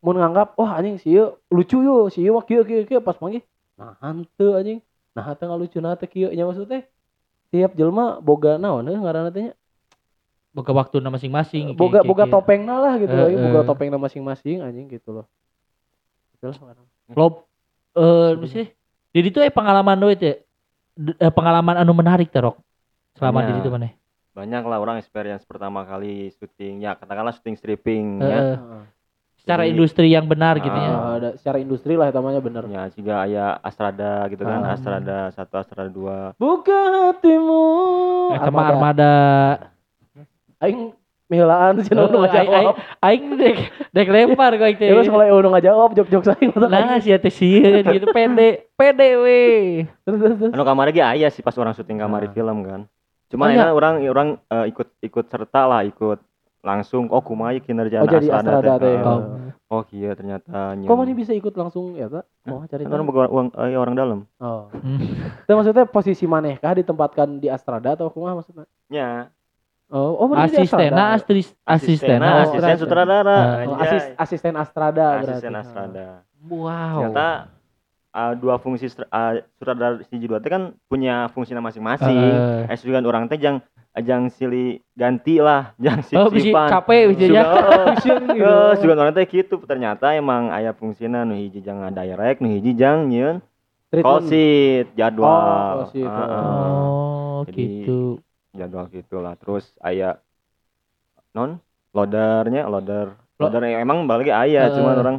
Mun 0.00 0.16
nganggap 0.16 0.56
wah 0.56 0.80
anjing 0.80 0.96
sih 0.96 1.20
lucu 1.52 1.84
yo, 1.84 2.08
sih 2.08 2.24
wah 2.32 2.40
kieu 2.44 2.64
kieu 2.64 2.88
kieu 2.88 3.00
pas 3.04 3.16
panggil. 3.16 3.44
Nah, 3.76 3.96
hanteu 4.00 4.56
anjing. 4.56 4.80
Nah, 5.12 5.36
teh 5.36 5.44
ngalucu 5.44 5.80
na 5.84 5.96
teh 6.00 6.08
kieu 6.08 6.32
nya 6.32 6.48
maksudnya 6.48 6.84
tiap 7.52 7.76
jelema 7.76 8.24
boga 8.24 8.56
naon 8.56 8.88
heuh 8.88 8.96
ngaranna 8.96 9.28
teh 9.28 9.52
Boga 10.50 10.72
waktuna 10.74 11.08
masing-masing. 11.08 11.78
Boga 11.78 12.02
kayak- 12.02 12.06
boga 12.06 12.24
kayak- 12.26 12.34
topengna 12.34 12.74
lah 12.76 12.94
gitu 12.98 13.14
Eh, 13.14 13.22
euy, 13.22 13.34
boga 13.38 13.60
eh. 13.62 13.66
topengna 13.66 13.96
masing-masing 13.96 14.58
anjing 14.60 14.86
gitu 14.86 15.10
loh. 15.14 15.26
Ngaranna. 16.40 16.88
Lob 17.12 17.44
eh 17.92 18.32
mesti 18.34 18.62
di 19.10 19.20
ditu 19.20 19.38
eh 19.38 19.52
pengalaman 19.52 19.94
doy 19.94 20.14
teh. 20.14 20.42
D- 20.92 21.16
eh, 21.16 21.30
pengalaman 21.30 21.76
anu 21.76 21.92
menarik 21.92 22.28
teh 22.28 22.40
Rok. 22.40 22.58
Selama 23.14 23.42
di 23.42 23.52
Banyak. 23.52 23.56
ditu 23.58 23.68
maneh. 23.68 23.92
Banyak 24.30 24.62
lah 24.64 24.78
orang 24.78 24.96
experience 24.96 25.44
pertama 25.44 25.82
kali 25.82 26.30
syuting. 26.32 26.80
Ya 26.80 26.94
katakanlah 26.94 27.30
syuting 27.30 27.54
stripping. 27.54 28.06
Heeh. 28.18 28.30
ya. 28.30 28.40
Heeh. 28.56 28.82
Secara 29.36 29.64
Jadi- 29.64 29.72
industri 29.72 30.06
yang 30.08 30.28
benar 30.28 30.58
gitu 30.58 30.68
ya. 30.68 30.90
Ah, 30.90 31.12
ada 31.16 31.28
secara 31.34 31.56
industri 31.56 31.96
lah 31.96 32.10
namanya 32.10 32.38
bener. 32.38 32.60
Ya, 32.68 32.92
juga 32.92 33.24
aya 33.24 33.56
Astrada 33.58 34.28
gitu 34.28 34.44
kan. 34.44 34.60
Ah. 34.60 34.76
Astrada 34.76 35.18
satu, 35.32 35.54
Astrada 35.56 35.88
dua. 35.88 36.36
Buka 36.36 36.76
hatimu. 37.08 37.64
Eta 38.36 38.50
mah 38.50 38.66
armada. 38.68 39.14
Aing 40.60 40.92
milaan 41.26 41.78
sih 41.80 41.88
Eh, 41.88 41.96
nu 41.96 42.04
aing- 42.04 42.20
ngajawab. 42.20 42.74
Aing 43.00 43.24
dek 43.34 43.56
dek 43.88 44.08
lempar 44.08 44.52
kok 44.54 44.68
teh. 44.76 44.88
Terus 44.90 45.08
mulai 45.08 45.30
nu 45.30 45.48
ngajawab 45.48 45.90
jok-jok 45.94 46.22
saya 46.22 46.46
Nah, 46.68 46.98
sia 46.98 47.16
teh 47.16 47.30
sieun 47.30 47.80
gitu 47.82 48.06
pede. 48.10 48.68
Pede 48.74 49.08
we. 49.16 49.42
Terus 50.02 50.18
terus 50.18 50.36
terus. 50.38 50.52
Anu 50.52 50.62
kamari 50.62 50.90
ge 50.90 51.00
aya 51.00 51.28
sih 51.28 51.40
pas 51.40 51.54
orang 51.54 51.72
syuting 51.72 51.96
kamari 51.96 52.26
Ah. 52.26 52.32
film 52.32 52.58
kan. 52.62 52.80
Cuman 53.30 53.46
Oh, 53.46 53.52
iya. 53.52 53.62
enak 53.62 53.72
orang 53.72 53.94
orang 54.04 54.28
eh, 54.44 54.64
ikut 54.68 54.88
ikut 55.00 55.24
serta 55.26 55.62
lah, 55.64 55.80
ikut 55.82 56.18
langsung 56.60 57.08
oh 57.08 57.22
kumaha 57.22 57.54
ieu 57.54 57.62
kinerja 57.62 58.02
Oh 58.02 58.10
jadi 58.10 58.26
Astrada 58.28 58.76
teh. 58.76 58.84
teh. 58.84 58.96
Oh. 59.00 59.20
Oh 59.70 59.86
iya 59.94 60.12
ternyata 60.12 60.74
Kok 60.76 60.92
mana 60.92 61.14
bisa 61.14 61.30
ikut 61.30 61.54
langsung 61.54 61.94
ya 61.94 62.10
tak? 62.10 62.26
Mau 62.42 62.66
cari 62.66 62.82
Kan 62.82 63.00
orang 63.06 63.46
eh, 63.54 63.78
orang 63.78 63.94
dalam. 63.94 64.18
Oh. 64.36 64.66
Hmm. 64.74 64.98
Itu 65.40 65.52
maksudnya 65.54 65.86
posisi 65.86 66.26
maneh 66.26 66.58
kah 66.58 66.74
ditempatkan 66.74 67.38
di 67.38 67.46
Astrada 67.46 67.94
atau 67.94 68.10
kumaha 68.10 68.42
maksudnya? 68.42 68.66
Ya, 68.90 69.30
Oh, 69.90 70.22
oh 70.22 70.26
di 70.30 70.38
Asistena 70.38 70.62
Astrada? 70.62 71.04
astris 71.18 71.46
asisten 71.66 72.14
Asisten, 72.14 72.18
Oh, 72.22 72.42
asisten 72.46 72.76
sutradara. 72.78 73.34
Ah. 73.34 73.42
Oh, 73.66 73.74
anjay. 73.74 73.82
asis, 73.84 74.02
asisten 74.14 74.54
Astrada 74.54 75.06
berarti. 75.18 75.30
asisten 75.34 75.54
Astrada. 75.58 76.06
Wow. 76.46 76.96
Ternyata 77.10 77.28
uh, 78.14 78.32
dua 78.38 78.54
fungsi 78.56 78.86
uh, 78.86 79.32
sutradara 79.58 79.98
si 80.06 80.14
dua 80.22 80.38
teh 80.38 80.46
kan 80.46 80.78
punya 80.86 81.26
fungsinya 81.34 81.58
masing-masing. 81.60 82.16
Heeh. 82.16 82.70
Eh 82.70 82.78
juga 82.78 83.02
orang 83.02 83.26
teh 83.26 83.34
jang 83.34 83.58
ajang 83.90 84.30
silih 84.30 84.78
ganti 84.94 85.42
lah, 85.42 85.74
jang 85.82 86.06
sip 86.06 86.14
Oh, 86.14 86.30
sipan. 86.30 86.70
capek 86.70 87.10
bisi 87.10 87.26
Suga, 87.26 87.34
nya. 87.34 87.42
Fusion 87.98 88.22
gitu. 88.38 88.46
oh, 88.46 88.72
sugan 88.78 88.98
orang 89.02 89.12
teh 89.12 89.26
gitu. 89.26 89.58
Ternyata 89.66 90.14
emang 90.14 90.54
aya 90.54 90.70
fungsina 90.70 91.26
nu 91.26 91.34
hiji 91.34 91.58
jang 91.58 91.82
direct, 91.90 92.38
nu 92.38 92.46
hiji 92.46 92.78
jang 92.78 93.10
call 93.90 94.22
sheet 94.30 94.86
jadwal. 94.94 95.82
Oh, 95.82 95.90
sheet, 95.90 96.06
Heeh. 96.06 96.42
Oh, 96.46 97.42
Jadi- 97.50 97.58
gitu. 97.58 97.99
Jadwal 98.60 98.86
gitulah. 98.92 99.32
Terus 99.40 99.64
aya 99.80 100.20
non 101.32 101.56
loadernya, 101.96 102.68
loader. 102.68 103.16
Lo- 103.40 103.48
Loader 103.48 103.64
emang 103.80 104.04
balik 104.04 104.28
aya, 104.28 104.68
Heeh. 104.68 104.74
cuman 104.76 104.96
orang 105.00 105.16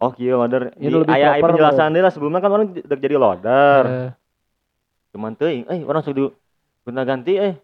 Oh 0.00 0.16
iya 0.16 0.32
loader. 0.32 0.72
Ini 0.80 0.88
Di, 0.88 0.96
lebih 0.96 1.12
aya 1.12 1.36
aya 1.36 1.44
proper, 1.44 1.60
penjelasan 1.60 1.92
deui 1.92 2.02
lah 2.02 2.12
sebelumnya 2.12 2.40
kan 2.40 2.50
orang 2.56 2.72
udah 2.72 2.98
jadi 2.98 3.16
loader. 3.20 3.82
Eh, 3.84 4.10
Cuman 5.12 5.36
teuing, 5.36 5.68
eh 5.68 5.84
orang 5.84 6.00
sudah 6.00 6.32
guna 6.88 7.04
ganti 7.04 7.36
eh. 7.36 7.54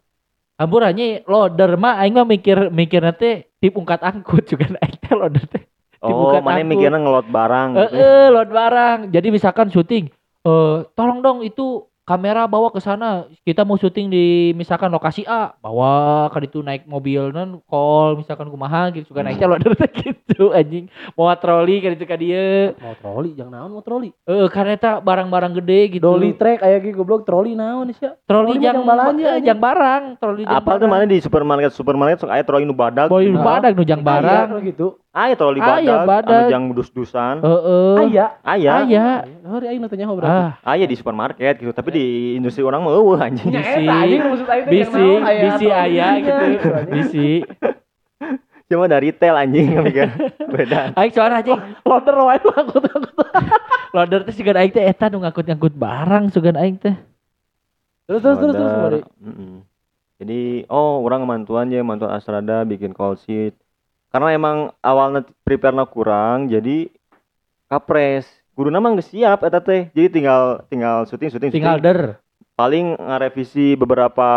Amburannya 0.61 1.25
loader 1.25 1.81
mah 1.81 1.97
aing 2.05 2.13
mah 2.17 2.29
mikir 2.29 2.69
mikir 2.69 3.01
nanti 3.01 3.45
tip 3.57 3.73
ungkat 3.73 4.05
angkut 4.05 4.45
juga 4.45 4.69
aing 4.85 5.01
teh 5.01 5.13
loader 5.17 5.45
teh. 5.49 5.65
Oh, 6.05 6.37
mana 6.45 6.61
mikirnya 6.61 7.01
ngelot 7.01 7.25
barang 7.33 7.69
Eh, 7.73 7.89
gitu. 7.89 7.97
eh, 7.97 8.27
load 8.29 8.51
barang. 8.53 8.99
Jadi 9.09 9.29
misalkan 9.33 9.73
syuting, 9.73 10.13
eh 10.45 10.77
tolong 10.93 11.25
dong 11.25 11.39
itu 11.41 11.89
kamera 12.07 12.47
bawa 12.47 12.71
ke 12.71 12.79
sana. 12.79 13.27
Kita 13.43 13.67
mau 13.67 13.75
syuting 13.75 14.07
di 14.07 14.25
misalkan 14.55 14.89
lokasi 14.89 15.27
A, 15.27 15.59
bawa 15.59 16.31
ke 16.31 16.47
itu 16.47 16.63
naik 16.63 16.87
mobil 16.87 17.35
non 17.35 17.59
call 17.67 18.15
misalkan 18.15 18.47
kumaha 18.47 18.95
gitu 18.95 19.11
juga 19.11 19.27
naiknya 19.27 19.51
loader 19.51 19.75
teh 19.83 19.91
gitu 19.91 20.55
anjing. 20.55 20.87
Mau 21.19 21.27
troli 21.35 21.83
ke 21.83 21.99
itu 21.99 22.07
ka 22.07 22.15
dieu. 22.15 22.79
Mau 22.79 22.95
troli, 23.03 23.35
jangan 23.35 23.67
naon 23.67 23.71
mau 23.75 23.83
troli. 23.83 24.15
Eh 24.23 24.47
karena 24.47 24.79
eta 24.79 25.03
barang-barang 25.03 25.59
gede 25.59 25.99
gitu. 25.99 26.07
Dolly 26.07 26.39
track 26.39 26.63
aya 26.63 26.79
ge 26.79 26.95
goblok 26.95 27.27
troli 27.27 27.59
naon 27.59 27.91
sih? 27.91 28.07
troli 28.25 28.55
troli 28.55 28.63
jang 28.63 28.87
balanja, 28.87 29.19
eh, 29.27 29.31
anjing. 29.35 29.47
jang 29.51 29.59
barang, 29.59 30.03
troli 30.23 30.43
jang 30.47 30.57
Apa 30.63 30.71
tuh 30.79 30.87
mana 30.87 31.05
di 31.11 31.19
supermarket 31.19 31.75
supermarket 31.75 32.23
sok 32.23 32.31
aya 32.31 32.47
troli 32.47 32.63
nu 32.63 32.73
badag. 32.73 33.11
Boy 33.11 33.27
Nah. 33.27 33.43
badak 33.43 33.75
nu 33.75 33.83
jang 33.83 34.07
barang. 34.07 34.55
Aya 34.55 34.63
gitu. 34.63 35.03
Aya 35.17 35.33
troli 35.33 35.65
Aya 35.65 36.05
badag, 36.05 36.05
badag. 36.05 36.29
anu 36.29 36.53
jang 36.53 36.65
dus-dusan. 36.77 37.41
Heeh. 37.41 37.97
Aya. 38.05 38.27
Aya. 38.45 38.73
Aya. 38.85 39.05
Hari 39.49 39.65
aing 39.73 39.81
tanya 39.89 40.13
berarti. 40.13 40.29
Ah, 40.29 40.77
Aya 40.77 40.85
di 40.85 40.93
supermarket 40.93 41.57
gitu, 41.57 41.73
tapi 41.73 41.89
di 41.97 42.07
industri 42.37 42.61
orang 42.61 42.85
mah 42.85 42.93
eueuh 42.93 43.17
anjing. 43.17 43.49
Bisi. 43.49 43.89
bisi, 44.69 45.09
aya 45.25 45.41
bisi 45.41 45.67
troli 45.73 45.73
aya 45.73 46.05
nya, 46.05 46.09
gitu. 46.21 46.69
anjing. 46.69 46.93
Bisi. 47.01 47.31
Cuma 48.69 48.85
dari 48.93 49.09
retail 49.09 49.41
anjing 49.41 49.67
mikir. 49.81 50.09
Beda. 50.53 50.91
Aing 51.01 51.13
soalnya 51.17 51.41
anjing 51.41 51.61
Loader 51.89 52.17
wae 52.21 52.37
aku 52.37 52.77
loader 53.97 54.21
teh 54.29 54.35
siga 54.37 54.53
aing 54.53 54.77
teh 54.77 54.85
eta 54.85 55.09
nu 55.09 55.25
ngangkut-ngangkut 55.25 55.73
barang 55.81 56.29
sugan 56.29 56.61
aing 56.61 56.77
teh. 56.77 56.93
Terus 58.05 58.21
terus 58.21 58.37
terus 58.37 58.55
terus. 58.55 59.03
Jadi 60.21 60.69
oh 60.69 61.01
orang 61.01 61.25
mantuan 61.25 61.73
ya 61.73 61.81
mantuan 61.81 62.13
Astrada 62.13 62.69
bikin 62.69 62.93
call 62.93 63.17
sheet. 63.17 63.57
Karena 64.09 64.29
emang 64.31 64.57
awalnya 64.81 65.25
prepare 65.43 65.77
kurang 65.87 66.47
jadi 66.47 66.89
kapres. 67.67 68.25
Guru 68.53 68.73
nama 68.73 68.89
nggak 68.89 69.05
siap 69.05 69.39
eta 69.43 69.61
teh. 69.61 69.93
Jadi 69.93 70.09
tinggal 70.11 70.65
tinggal 70.67 71.05
syuting 71.05 71.29
syuting 71.29 71.51
Tinggal 71.53 71.77
syuting. 71.77 71.85
der. 71.85 72.01
paling 72.57 72.97
ngarevisi 72.97 73.77
beberapa 73.77 74.29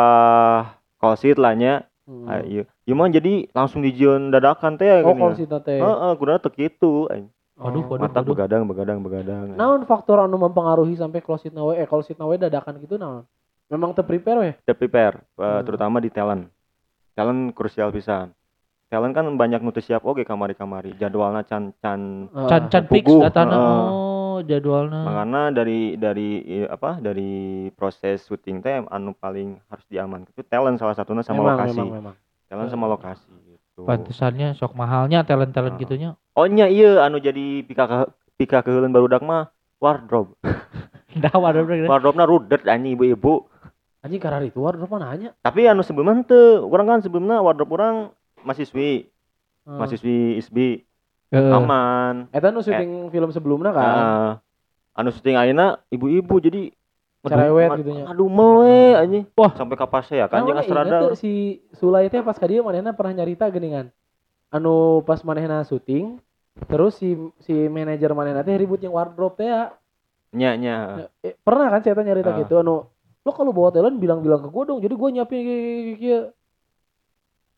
call 0.95 1.15
sheet 1.15 1.39
lah 1.39 1.55
nya 1.55 1.87
Hmm. 2.03 2.25
Ah, 2.25 2.41
iya 2.41 2.65
Ieu 2.83 2.97
mah 2.97 3.05
jadi 3.05 3.45
langsung 3.53 3.85
dijion 3.85 4.33
dadakan 4.33 4.75
teh 4.75 5.05
Oh, 5.05 5.13
call 5.13 5.37
sheet 5.37 5.53
teh. 5.61 5.77
Heeh, 5.77 6.11
kuduna 6.17 6.41
teu 6.41 6.49
kitu 6.49 7.05
aing. 7.05 7.29
Waduh, 7.53 7.85
waduh, 7.85 8.01
Mata 8.01 8.19
waduh. 8.19 8.33
begadang 8.33 8.65
begadang 8.65 8.99
begadang. 8.99 9.53
Naon 9.53 9.85
faktor 9.85 10.17
anu 10.17 10.41
mempengaruhi 10.41 10.97
sampai 10.97 11.21
call 11.21 11.37
sheet 11.37 11.53
nawe 11.53 11.77
eh 11.77 11.85
call 11.85 12.01
sheet 12.01 12.17
nawe 12.17 12.33
dadakan 12.33 12.81
gitu 12.81 12.97
naon? 12.97 13.29
Memang 13.69 13.93
te 13.93 14.01
prepare 14.01 14.37
we. 14.41 14.51
Udah 14.57 14.73
prepare 14.73 15.15
eh, 15.21 15.45
Hmm. 15.45 15.61
terutama 15.61 16.01
di 16.01 16.09
talent. 16.09 16.49
Talent 17.13 17.53
krusial 17.53 17.93
pisan. 17.93 18.33
Talent 18.89 19.13
kan 19.13 19.25
banyak 19.29 19.61
nu 19.61 19.69
teu 19.69 19.79
siap 19.79 20.01
oge 20.01 20.25
kamari-kamari. 20.25 20.97
Jadwalna 20.97 21.45
can 21.45 21.77
can 21.77 22.25
Can 22.49 22.63
can 22.67 22.83
fix 22.89 23.05
datana. 23.05 23.53
heeh. 23.53 23.85
Oh, 23.87 24.37
jadwalna. 24.41 25.05
Makanya 25.05 25.41
dari 25.53 25.93
dari 25.93 26.29
i- 26.41 26.65
apa 26.65 26.97
dari 26.97 27.29
proses 27.71 28.25
syuting 28.25 28.59
teh 28.59 28.81
anu 28.83 29.13
paling 29.13 29.61
harus 29.63 29.85
diaman 29.85 30.25
itu 30.25 30.41
talent 30.41 30.75
salah 30.75 30.97
satunya 30.97 31.21
sama 31.21 31.45
memang, 31.45 31.53
lokasi. 31.55 31.77
Memang, 31.77 31.93
memang. 31.93 32.15
Talent 32.49 32.69
sama 32.71 32.85
lokasi 32.89 33.29
gitu. 33.45 33.85
Pantesannya 33.85 34.57
sok 34.57 34.73
mahalnya 34.73 35.21
talent-talent 35.21 35.77
Ah. 35.77 35.79
gitunya. 35.79 36.09
Oh 36.33 36.49
nya 36.49 36.65
iya 36.65 37.05
anu 37.05 37.21
jadi 37.21 37.61
pika 37.61 37.85
ke 37.85 37.97
pika 38.37 38.57
keheuleuan 38.59 38.89
barudak 38.89 39.21
mah 39.21 39.53
wardrobe. 39.77 40.33
Dah 41.21 41.29
waduh 41.31 41.61
bener. 41.61 41.85
Wardrobe-na 41.85 42.25
rudet 42.25 42.65
anjing 42.65 42.97
ibu-ibu. 42.97 43.45
Anjing 44.01 44.17
karena 44.17 44.41
itu 44.41 44.57
wardrobe 44.57 44.89
mana 44.89 45.13
nanya? 45.13 45.29
Tapi 45.37 45.67
anu 45.67 45.83
sebelumnya 45.83 46.23
teu, 46.23 46.65
urang 46.65 46.87
kan 46.87 46.99
sebelumnya 46.99 47.37
wardrobe 47.37 47.69
urang 47.69 47.97
mahasiswi, 48.41 49.09
Hmm. 49.63 49.77
mahasiswi 49.77 50.37
ISBI 50.37 50.69
Heeh. 51.29 51.53
aman. 51.53 52.25
Eta 52.29 52.49
nu 52.49 52.59
syuting 52.59 53.09
film 53.09 53.29
sebelumnya 53.29 53.69
kan. 53.69 53.85
Nah, 53.85 54.31
anu 54.93 55.09
syuting 55.09 55.35
ayeuna 55.35 55.77
ibu-ibu 55.87 56.39
jadi 56.39 56.73
Cerewet 57.19 57.67
ngadu- 57.67 57.79
gitunya. 57.83 58.03
Ngadu 58.07 58.25
mel 58.25 58.51
we 58.63 58.77
anjing. 58.95 59.23
Wah. 59.35 59.51
sampai 59.51 59.75
ka 59.75 59.85
pase 59.85 60.15
ya 60.15 60.25
kan 60.25 60.41
mana 60.41 60.63
Astrada. 60.63 61.03
tuh 61.03 61.19
si 61.19 61.59
Sulay 61.75 62.07
teh 62.07 62.23
pas 62.23 62.33
ka 62.33 62.47
dieu 62.47 62.63
manehna 62.63 62.95
pernah 62.95 63.11
nyarita 63.13 63.51
geuningan. 63.51 63.91
Anu 64.49 65.03
pas 65.03 65.19
manehna 65.21 65.61
syuting 65.61 66.17
terus 66.65 66.95
si 66.95 67.13
si 67.43 67.67
manajer 67.67 68.15
manehna 68.15 68.39
teh 68.41 68.55
ribut 68.55 68.79
yang 68.79 68.95
wardrobe 68.95 69.35
teh 69.35 69.45
ya. 69.45 69.75
Nya 70.31 70.55
nya. 70.55 70.75
Eh, 71.19 71.35
pernah 71.43 71.67
kan 71.67 71.83
saya 71.83 71.93
nyarita 71.93 72.31
Ah. 72.31 72.39
gitu 72.39 72.55
anu 72.55 72.87
lo 73.19 73.31
kalau 73.35 73.51
bawa 73.51 73.69
talent 73.69 73.99
bilang-bilang 73.99 74.39
ke 74.39 74.47
gua 74.47 74.63
dong 74.63 74.79
jadi 74.79 74.95
gua 74.95 75.11
nyiapin 75.11 75.43
kieu 75.99 76.31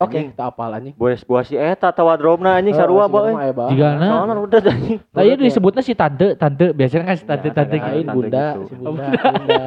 Oke, 0.02 0.18
Anjing. 0.18 0.28
tak 0.32 0.46
apal 0.48 0.70
anjing. 0.70 0.94
Buas 0.94 1.22
buas 1.22 1.44
si 1.44 1.54
eta 1.54 1.88
teh 1.88 2.00
wardrobe-na 2.00 2.54
anjing 2.54 2.72
Eh, 2.72 2.78
sarua 2.78 3.06
bae. 3.06 3.32
Jigana. 3.70 4.06
Soalnya 4.06 4.34
rudet 4.34 4.62
anjing. 4.64 4.98
Nah, 5.08 5.22
iya 5.22 5.32
Rudet 5.32 5.38
ya. 5.38 5.46
disebutnya 5.46 5.82
si 5.82 5.92
tante, 5.92 6.26
tante. 6.34 6.66
Biasanya 6.70 7.04
kan 7.04 7.16
si 7.16 7.24
tante, 7.24 7.46
Ya, 7.46 7.54
tante. 7.54 7.76
Lain 7.76 7.86
tante 8.00 8.12
bunda, 8.12 8.44
gitu. 8.52 8.62
si 8.64 8.74
bunda, 8.76 9.08
bunda. 9.12 9.62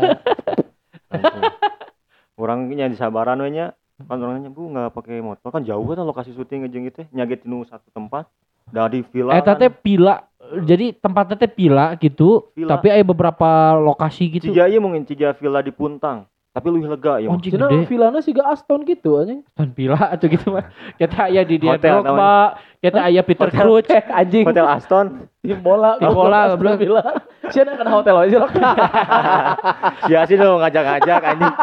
Orang 2.35 2.67
nya 2.67 2.85
di 2.85 2.95
sabaran 2.95 3.39
we 3.39 3.49
nya. 3.49 3.71
Kan 3.95 4.19
orangnya 4.19 4.51
Bu 4.51 4.67
nggak 4.67 4.91
pakai 4.91 5.23
motor 5.23 5.49
kan 5.49 5.63
jauh 5.63 5.87
kan 5.87 6.03
lokasi 6.03 6.35
syuting 6.35 6.67
jeung 6.67 6.83
gitu 6.83 7.07
nyaget 7.09 7.47
nu 7.47 7.63
satu 7.63 7.87
tempat 7.89 8.27
dari 8.67 9.07
villa. 9.07 9.31
Eh, 9.31 9.39
tante 9.39 9.71
pila. 9.71 10.19
Jadi 10.45 10.91
tempatnya 10.93 11.39
teh 11.39 11.47
pila 11.47 11.95
gitu. 11.95 12.51
Villa. 12.51 12.75
Tapi 12.75 12.91
ada 12.91 13.01
beberapa 13.01 13.49
lokasi 13.73 14.27
gitu. 14.29 14.51
Ieu 14.51 14.77
mungkin 14.77 15.07
ciga 15.07 15.31
villa 15.31 15.63
di 15.63 15.71
Puntang. 15.71 16.27
Tapi 16.55 16.71
lebih 16.71 16.87
lega 16.87 17.19
ya. 17.19 17.27
Oh, 17.27 17.35
anjing 17.35 17.51
Cina 17.51 17.67
villana 17.83 18.23
sih 18.23 18.31
gak 18.31 18.47
Aston 18.47 18.87
gitu 18.87 19.19
anjing. 19.19 19.43
Tan 19.51 19.75
pila 19.75 19.99
atau 20.07 20.25
gitu 20.25 20.55
mah. 20.55 20.71
Kita 20.99 21.27
aya 21.27 21.43
di 21.43 21.59
dia 21.59 21.75
Hotel 21.75 21.99
Drogba, 21.99 22.55
kita 22.79 22.99
aya 23.01 23.21
Peter 23.21 23.51
Hotel. 23.51 23.59
Crouch. 23.59 23.91
Eh 23.91 24.03
anjing. 24.23 24.45
Hotel 24.47 24.63
Aston. 24.63 25.27
Tim 25.37 25.59
bola, 25.59 25.99
Tim 25.99 26.09
bola, 26.09 26.55
belum 26.55 26.79
goblok. 26.79 26.79
villa. 26.79 27.03
Siapa 27.51 27.75
kena 27.75 27.91
hotel 27.91 28.15
aja 28.17 28.37
loh. 28.39 28.49
Sia 30.07 30.23
sih 30.23 30.35
dong 30.35 30.57
ngajak-ngajak 30.57 31.21
anjing. 31.27 31.53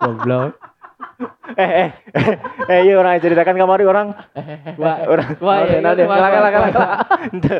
Goblok. 0.00 0.52
eh 1.54 1.70
eh 1.78 1.88
eh 2.10 2.34
eh 2.66 2.80
iya 2.82 2.94
orang 2.96 3.18
ceritakan 3.18 3.54
kamari 3.54 3.84
orang 3.84 4.10
Wah, 4.74 4.96
orang 5.04 5.38
wah, 5.38 5.62
Oke, 5.62 5.78
nah 5.78 5.92
deh, 5.92 6.02
wah, 6.02 6.18
kelak, 6.18 6.50
wah. 6.50 6.50
kelak. 6.50 6.90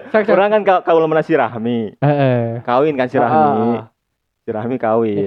Sok, 0.08 0.22
sok. 0.24 0.34
orang 0.34 0.48
kan 0.50 0.62
ka 0.62 0.74
kaula 0.82 1.06
mana 1.06 1.22
si 1.22 1.30
Rahmi 1.32 1.94
Heeh. 1.94 2.58
kawin 2.62 2.94
kan 2.96 3.06
si 3.06 3.16
Rahmi 3.16 3.76
Ah. 3.76 3.92
si 4.40 4.50
Rahmi 4.50 4.76
kawin 4.76 5.26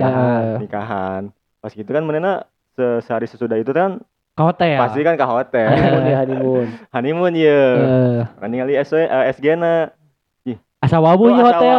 Nikahan. 0.60 1.32
Pas 1.66 1.74
gitu 1.74 1.90
kan 1.90 2.06
menena 2.06 2.46
se- 2.72 3.02
sehari 3.02 3.26
sesudah 3.26 3.58
itu 3.58 3.74
kan 3.74 3.98
Ke 4.32 4.44
hotel. 4.44 4.78
pasti 4.78 5.02
kan 5.02 5.16
ke 5.16 5.26
hotel 5.26 5.66
Honeymoon 5.66 6.06
ya 6.06 6.18
honeymoon. 6.22 6.68
honeymoon 6.94 7.34
ya 7.34 7.62
Eh, 7.74 8.20
kan 8.38 8.48
ningali 8.48 8.78
SW 8.78 9.02
eh, 9.02 9.34
SG 9.34 9.46
na 9.56 9.90
asa 10.78 11.02
wabu 11.02 11.26
ya 11.28 11.42
hotel. 11.42 11.78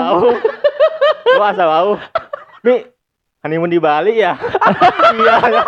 Lu 1.29 1.41
asa 1.41 1.65
wau 1.65 1.95
Mi 2.61 2.83
honeymoon 3.41 3.71
di 3.71 3.79
Bali 3.79 4.19
ya 4.19 4.35
iya 5.15 5.63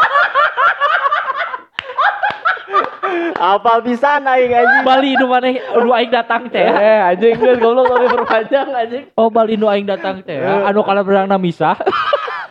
apa 3.38 3.78
bisa 3.80 4.18
naik 4.18 4.50
aja 4.50 4.82
Bali 4.82 5.14
nu 5.14 5.26
maneh 5.28 5.54
nu 5.76 5.90
aing 5.92 6.10
datang 6.10 6.50
teh. 6.50 6.58
Eh 6.60 6.98
anjing 7.04 7.38
geus 7.38 7.54
goblok 7.56 7.86
tapi 7.86 8.06
perpanjang 8.10 8.66
anjing. 8.68 9.04
Oh 9.14 9.30
Bali 9.30 9.54
nu 9.54 9.70
aing 9.70 9.86
datang 9.86 10.20
teh. 10.20 10.42
Anu 10.42 10.82
kalau 10.82 11.02
berang 11.02 11.26
na 11.26 11.38
misah. 11.38 11.78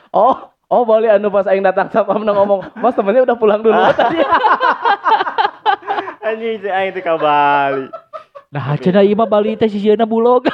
Oh, 0.10 0.48
oh 0.68 0.84
balik 0.84 1.16
anu 1.16 1.32
pas 1.32 1.48
aing 1.48 1.64
datang 1.64 1.88
sama 1.92 2.20
menang 2.20 2.44
ngomong, 2.44 2.60
"Mas 2.78 2.96
temennya 2.96 3.24
udah 3.24 3.38
pulang 3.40 3.64
dulu 3.64 3.80
tadi." 3.96 4.20
anjing 6.28 6.60
si 6.60 6.68
aing 6.68 6.92
teh 6.92 7.04
ka 7.04 7.16
Bali 7.16 7.88
Nah, 8.48 8.80
cenah 8.80 9.04
ieu 9.04 9.16
mah 9.16 9.28
Bali 9.28 9.60
teh 9.60 9.68
sisieuna 9.68 10.08
bulog. 10.08 10.48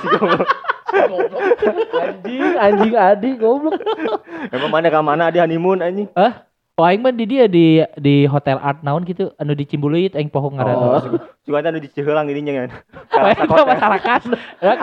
Si 0.00 0.08
goblok. 0.08 0.48
anjing, 1.92 2.56
anjing 2.56 2.94
adi 2.96 3.36
goblok. 3.36 3.84
emang 4.48 4.72
mana 4.72 4.88
ka 4.88 5.04
mana 5.04 5.28
di 5.28 5.36
honeymoon 5.36 5.84
anjing 5.84 6.08
Oh 6.80 6.88
aing 6.88 7.04
mah 7.04 7.12
di 7.12 7.28
dia 7.28 7.44
di 7.44 7.84
di 8.00 8.24
hotel 8.24 8.56
art 8.56 8.80
naon 8.80 9.04
gitu 9.04 9.36
anu 9.36 9.52
di 9.52 9.68
Cimbuluit 9.68 10.16
aing 10.16 10.32
pohong 10.32 10.56
Oh. 10.56 10.64
ngaran. 10.64 11.20
juga 11.44 11.60
kan 11.60 11.76
di 11.76 11.92
Ciheulang 11.92 12.24
dirinya 12.24 12.64
kan 12.64 12.68
Aing 13.20 13.44
mah 13.44 13.68
masyarakat. 13.68 14.20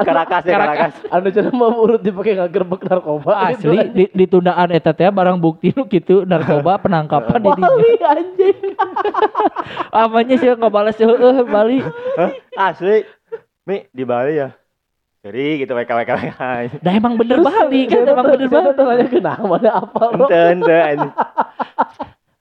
Karakas 0.06 0.44
ya 0.46 0.54
Karakas 0.54 0.94
Anu 1.10 1.34
cenah 1.34 1.50
mah 1.50 1.74
urut 1.74 1.98
dipakai 1.98 2.38
ngagerbek 2.38 2.86
narkoba. 2.86 3.50
gitu, 3.50 3.74
Asli 3.74 3.78
di, 3.90 4.06
ditundaan 4.14 4.70
eta 4.70 4.94
teh 4.94 5.10
barang 5.10 5.42
bukti 5.42 5.74
nu 5.74 5.90
gitu 5.90 6.22
narkoba 6.22 6.78
penangkapan 6.78 7.42
di 7.42 7.50
dinya. 7.50 7.66
Bali 7.66 7.92
anjing. 8.06 8.58
Amanya 10.06 10.36
sih 10.38 10.54
ngabales 10.54 11.02
heueuh 11.02 11.42
Bali. 11.44 11.82
Asli 12.54 13.10
Mi 13.66 13.90
di 13.90 14.06
Bali 14.06 14.38
ya 14.38 14.54
jadi 15.18 15.60
gitu 15.60 15.76
WK 15.76 15.92
WK 15.92 16.12
WK 16.14 16.42
Dah 16.80 16.94
emang 16.94 17.20
bener 17.20 17.42
Bali 17.42 17.84
kan 17.84 18.06
emang 18.06 18.32
bener 18.32 18.48
Bali. 18.48 18.72
nanya 18.72 19.06
kenapa 19.10 19.44
mana 19.44 19.70
apa 19.82 20.04
ente 20.32 20.78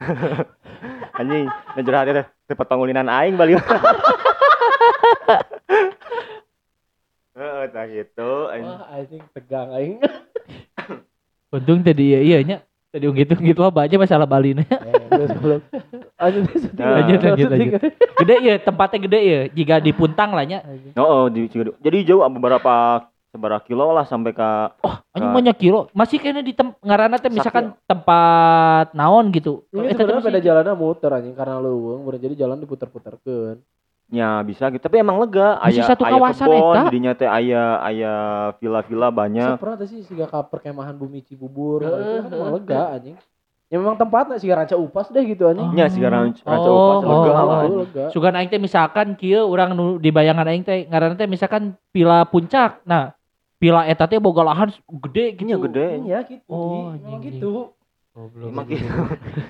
anjing 1.18 1.46
anjing 1.74 1.92
dan 1.92 1.98
hati 2.00 2.12
teh 2.12 2.26
cepet 2.52 2.66
pangulinan 2.68 3.08
aing 3.08 3.36
Bali 3.38 3.56
Heeh, 7.36 7.68
tak 7.68 7.92
gitu 7.92 8.48
anjing. 8.48 8.64
Wah 8.64 8.88
anjing 8.96 9.22
tegang 9.36 9.68
aing. 9.76 10.00
Untung 11.54 11.84
tadi 11.84 12.16
iya 12.16 12.20
iya 12.24 12.38
nya. 12.40 12.56
Tadi 12.88 13.04
gitu 13.12 13.36
gitu 13.36 13.60
mah 13.60 13.84
aja 13.84 13.96
masalah 14.00 14.24
Bali 14.24 14.56
nya. 14.56 14.64
Eh. 15.16 15.60
Lanjut. 16.16 16.48
Lanjut, 16.76 17.20
lanjut, 17.20 17.48
Syuting. 17.48 17.70
Gede 18.20 18.36
ya 18.40 18.54
tempatnya 18.60 18.98
gede 19.04 19.20
ya. 19.20 19.40
Jika 19.48 19.80
di 19.80 19.92
Puntang 19.92 20.32
lah 20.32 20.44
nya. 20.44 20.60
Oh, 20.96 21.24
oh, 21.24 21.24
di. 21.32 21.48
Jadi 21.48 21.98
jauh 22.04 22.24
beberapa 22.28 23.04
seberapa 23.36 23.60
kilo 23.60 23.92
lah 23.92 24.08
sampai 24.08 24.32
ke 24.32 24.48
Oh, 24.80 24.96
anjing 25.12 25.32
banyak 25.36 25.56
kilo. 25.60 25.92
Masih 25.92 26.16
kayaknya 26.16 26.42
di 26.42 26.56
tem 26.56 26.72
ngaranna 26.80 27.20
teh 27.20 27.28
misalkan 27.28 27.76
tempat 27.84 28.96
naon 28.96 29.28
gitu. 29.30 29.68
Ini 29.70 29.92
teh 29.92 30.02
sebenarnya 30.02 30.24
beda 30.24 30.40
jalannya 30.40 30.74
muter 30.74 31.12
anjing 31.12 31.36
karena 31.36 31.60
leuweung, 31.60 32.08
bener 32.08 32.24
jadi 32.24 32.34
jalan 32.48 32.58
diputer-puterkeun. 32.64 33.60
Ya 34.06 34.38
bisa 34.46 34.70
gitu, 34.70 34.78
tapi 34.78 35.02
emang 35.02 35.18
lega. 35.18 35.58
Masih 35.58 35.82
Aya, 35.82 35.90
satu 35.90 36.06
kawasan 36.06 36.46
kebon, 36.46 36.62
eta? 36.78 36.82
jadinya 36.86 37.12
teh 37.18 37.26
aya 37.26 37.82
aya 37.82 38.14
villa-villa 38.62 39.10
Saya 39.10 39.18
banyak. 39.18 39.50
pernah 39.58 39.76
tuh 39.82 39.88
sih 39.90 40.06
siga 40.06 40.30
ka 40.30 40.46
perkemahan 40.46 40.94
Bumi 40.94 41.26
Cibubur, 41.26 41.82
itu 41.82 41.90
kan 41.90 42.30
emang 42.30 42.54
lega 42.54 42.82
anjing. 42.94 43.18
Ya 43.66 43.82
memang 43.82 43.98
tempatnya 43.98 44.38
siga 44.38 44.62
ranca 44.62 44.78
upas 44.78 45.10
deh 45.10 45.26
gitu 45.26 45.50
anjing. 45.50 45.74
Nya 45.74 45.90
si 45.90 45.98
ranca 45.98 46.38
ranca 46.46 46.70
Oh, 46.70 47.02
upas 47.02 47.02
lega 47.02 47.30
oh, 47.34 47.46
lah. 47.50 47.58
Lega. 47.66 48.04
Sugan 48.14 48.38
aing 48.38 48.46
teh 48.46 48.62
misalkan 48.62 49.18
kieu 49.18 49.42
urang 49.42 49.74
nu 49.74 49.98
di 49.98 50.14
bayangan 50.14 50.46
aing 50.46 50.62
teh 50.62 50.86
ngaranna 50.86 51.18
teh 51.18 51.26
misalkan 51.26 51.74
pila 51.90 52.30
puncak. 52.30 52.86
Nah, 52.86 53.10
pila 53.56 53.88
eta 53.88 54.04
teh 54.04 54.20
boga 54.20 54.44
lahan 54.44 54.68
gede 54.84 55.24
gitu. 55.40 55.48
Nya 55.48 55.56
gede. 55.56 55.86
Iya 56.04 56.18
gitu. 56.28 56.52
Oh, 56.52 56.92
anjing. 56.92 57.20
gitu. 57.24 57.52
Emang 58.16 58.64
gitu. 58.68 58.88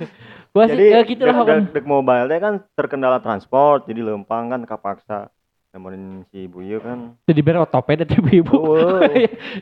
Gua 0.54 0.64
sih 0.66 0.74
Jadi 0.74 0.84
ya 0.90 1.00
gitu 1.06 1.22
lah 1.22 1.36
dek, 1.38 1.46
kan. 1.46 1.60
dek, 1.70 1.72
dek 1.78 1.86
mobile 1.86 2.26
teh 2.26 2.38
kan 2.42 2.54
terkendala 2.74 3.18
transport, 3.22 3.86
jadi 3.86 4.02
lempang 4.02 4.50
kan 4.50 4.62
kapaksa. 4.66 5.30
Namun 5.70 6.24
si 6.32 6.48
ibu 6.48 6.64
ieu 6.64 6.80
kan. 6.80 7.14
Jadi 7.28 7.40
bere 7.44 7.60
otopet 7.62 8.02
teh 8.02 8.18
ibu. 8.18 8.56
Oh, 8.56 8.98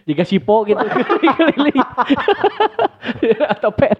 Jika 0.08 0.22
sipo 0.30 0.64
gitu 0.64 0.80
keliling. 0.80 1.80
otopet. 3.58 3.98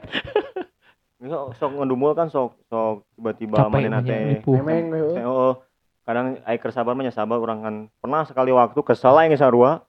Ini 1.20 1.28
sok 1.56 1.70
ngedumul 1.80 2.12
kan 2.16 2.28
sok 2.28 2.56
sok 2.68 3.04
tiba-tiba 3.16 3.68
banyak 3.68 3.92
teh. 4.08 4.40
Memang 4.46 4.92
heeh. 4.92 5.24
Oh, 5.26 5.60
kadang 6.04 6.36
aing 6.44 6.60
keur 6.60 6.72
sabar 6.72 6.92
mah 6.92 7.04
nya 7.04 7.12
sabar 7.12 7.40
urang 7.40 7.60
kan 7.64 7.74
pernah 7.98 8.22
sekali 8.28 8.52
waktu 8.52 8.78
kesel 8.80 9.16
aing 9.20 9.36
sarua. 9.36 9.84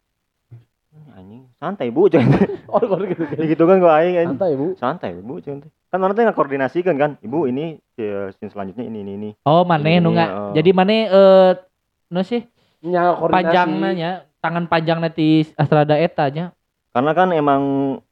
Anjing, 1.12 1.48
santai 1.56 1.88
bu 1.90 2.08
cuy 2.08 2.20
Oh, 2.72 2.80
kalau 2.80 3.04
gitu. 3.04 3.24
gitu 3.26 3.64
kan 3.64 3.78
gua 3.78 4.00
aing 4.00 4.16
anjing. 4.18 4.30
Santai, 4.34 4.52
Bu. 4.54 4.66
santai 4.76 5.10
bu 5.16 5.34
cuy 5.38 5.60
kan 5.88 6.00
orang 6.02 6.12
tuh 6.14 6.34
koordinasikan 6.34 6.96
kan 6.96 7.12
ibu 7.20 7.48
ini 7.48 7.80
eh, 7.96 8.28
scene 8.32 8.52
selanjutnya 8.52 8.84
ini 8.84 9.00
ini 9.00 9.14
ini 9.16 9.30
Oh, 9.44 9.64
maneh 9.64 9.98
nu 9.98 10.12
nggak. 10.12 10.30
oh. 10.30 10.52
Jadi 10.52 10.70
maneh 10.72 11.02
eh 11.06 11.52
nu 12.10 12.22
sih 12.22 12.44
Nya 12.82 13.16
koordinasi. 13.16 13.32
panjangnya 13.34 13.90
nya, 13.92 14.12
tangan 14.38 14.66
panjang 14.66 15.00
nanti 15.00 15.48
Astrada 15.54 15.96
eta 15.96 16.28
nya. 16.28 16.52
karena 16.92 17.12
kan 17.12 17.28
emang 17.30 17.62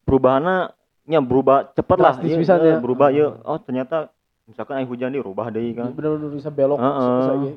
perubahannya 0.04 0.72
nya 1.06 1.20
berubah 1.20 1.72
cepet 1.72 1.98
lah 1.98 2.16
Ieu, 2.20 2.36
pisan 2.38 2.58
ieu, 2.58 2.68
ya. 2.70 2.78
berubah 2.78 3.08
ya 3.10 3.36
oh 3.38 3.56
ternyata 3.58 4.12
misalkan 4.44 4.76
air 4.76 4.84
hujan 4.86 5.08
nih 5.10 5.20
rubah 5.20 5.48
deh 5.50 5.72
kan 5.72 5.92
Bener-bener 5.92 6.32
bisa 6.32 6.48
belok 6.48 6.76
Heeh. 6.76 7.16
bisa 7.18 7.34
ge. 7.38 7.52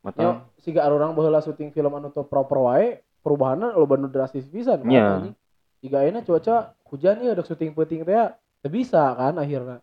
mata 0.00 0.20
Yo, 0.20 0.30
siga 0.58 0.84
orang 0.84 1.12
baheula 1.12 1.40
syuting 1.40 1.68
film 1.70 1.88
anu 1.90 2.08
teu 2.08 2.20
proper 2.22 2.60
wae, 2.62 3.00
perubahanna 3.24 3.72
lo 3.72 3.88
bener 3.88 4.12
drastis 4.12 4.44
pisan 4.44 4.84
kan. 4.84 4.92
Iya. 4.92 5.04
anjing. 5.18 5.34
Jika 5.80 5.96
ayeuna 6.04 6.20
cuaca 6.20 6.54
hujan 6.92 7.16
ya 7.20 7.32
dek 7.32 7.48
syuting 7.48 7.72
peuting 7.72 8.04
teh 8.04 8.28
teu 8.60 8.68
bisa 8.68 9.00
kan 9.16 9.40
akhirnya. 9.40 9.80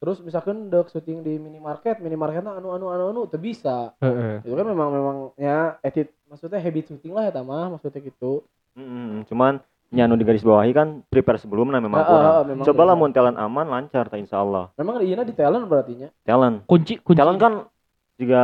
Terus 0.00 0.24
misalkan 0.24 0.72
dek 0.72 0.88
syuting 0.88 1.20
di 1.20 1.36
minimarket, 1.36 2.00
minimarketnya 2.00 2.56
anu 2.56 2.72
anu 2.72 2.88
anu 2.88 3.04
anu 3.12 3.20
teu 3.28 3.36
bisa. 3.36 3.92
Heeh. 4.00 4.40
Itu 4.40 4.56
kan 4.56 4.64
memang 4.64 4.88
memang 4.88 5.16
ya 5.36 5.76
edit 5.84 6.08
maksudnya 6.26 6.56
habit 6.56 6.88
syuting 6.88 7.12
lah 7.12 7.28
ya 7.28 7.44
mah 7.44 7.76
maksudnya 7.76 8.00
gitu. 8.00 8.42
Mm-mm, 8.78 9.26
cuman 9.26 9.58
nyanu 9.88 10.14
di 10.20 10.24
garis 10.28 10.44
bawahi 10.44 10.70
kan 10.70 11.00
prepare 11.08 11.40
sebelumnya 11.40 11.80
memang 11.80 12.04
Heeh, 12.04 12.12
kurang 12.12 12.24
heeh, 12.30 12.44
memang 12.52 12.64
coba 12.68 12.82
lah 12.84 12.94
mun 12.94 13.10
talent 13.10 13.40
aman 13.40 13.66
lancar 13.66 14.04
tak 14.06 14.20
insya 14.20 14.44
Allah 14.44 14.68
Memang 14.76 15.00
di 15.00 15.08
di 15.10 15.34
talent 15.34 15.64
berarti 15.64 15.92
nya. 15.96 16.08
talent 16.22 16.62
Kunci 16.68 17.00
kunci. 17.00 17.16
talent 17.16 17.40
kan 17.40 17.64
juga 18.20 18.42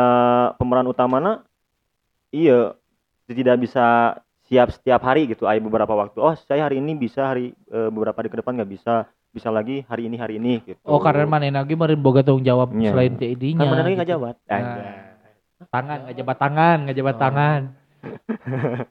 pemeran 0.56 0.88
utamanya 0.88 1.44
iya 2.32 2.72
tidak 3.28 3.60
bisa 3.60 4.16
siap 4.44 4.68
setiap 4.70 5.00
hari 5.00 5.26
gitu 5.26 5.44
ada 5.44 5.56
beberapa 5.58 5.90
waktu 5.90 6.16
oh 6.16 6.34
saya 6.36 6.64
hari 6.64 6.76
ini 6.76 6.92
bisa 6.94 7.26
hari 7.26 7.52
eh, 7.66 7.88
beberapa 7.88 8.14
hari 8.14 8.28
ke 8.28 8.38
depan 8.38 8.54
nggak 8.54 8.70
bisa 8.70 8.94
bisa 9.28 9.48
lagi 9.48 9.82
hari 9.84 10.06
ini 10.06 10.14
hari 10.14 10.36
ini 10.36 10.62
gitu 10.62 10.78
Oh, 10.84 11.00
karena 11.00 11.24
maneh 11.24 11.50
lagi 11.50 11.72
meureun 11.72 11.98
boga 11.98 12.20
tanggung 12.20 12.42
jawab 12.42 12.70
Iya. 12.70 12.92
selain 12.92 13.14
TID-nya. 13.14 13.58
kan 13.58 13.66
mana 13.66 13.82
lagi 13.82 13.94
nggak 13.94 14.06
gitu. 14.06 14.14
jawab 14.14 14.34
Nah. 14.44 14.76
Tangan 15.64 15.98
nggak 16.04 16.16
jabat 16.16 16.36
tangan 16.38 16.76
nggak 16.84 16.96
jabat 16.96 17.14
Oh. 17.14 17.20
tangan 17.20 17.60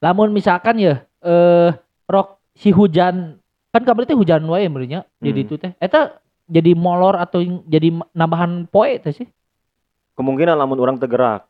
lamun 0.00 0.30
misalkan 0.30 0.76
ya 0.76 0.94
eh 1.20 1.70
rok 2.06 2.38
si 2.54 2.70
hujan 2.70 3.36
kan 3.68 3.82
kabar 3.82 4.06
teh 4.06 4.14
hujan 4.14 4.46
wae 4.46 4.64
meureunnya 4.64 5.04
jadi 5.18 5.34
Hmm. 5.36 5.46
itu 5.46 5.54
teh 5.58 5.72
eta 5.76 6.16
jadi 6.46 6.72
molor 6.72 7.18
atau 7.18 7.42
jadi 7.66 7.90
nambahan 8.12 8.64
poe 8.66 8.96
teh 8.96 9.12
sih 9.12 9.28
kemungkinan 10.14 10.56
lamun 10.56 10.78
orang 10.78 10.96
tergerak. 10.96 11.44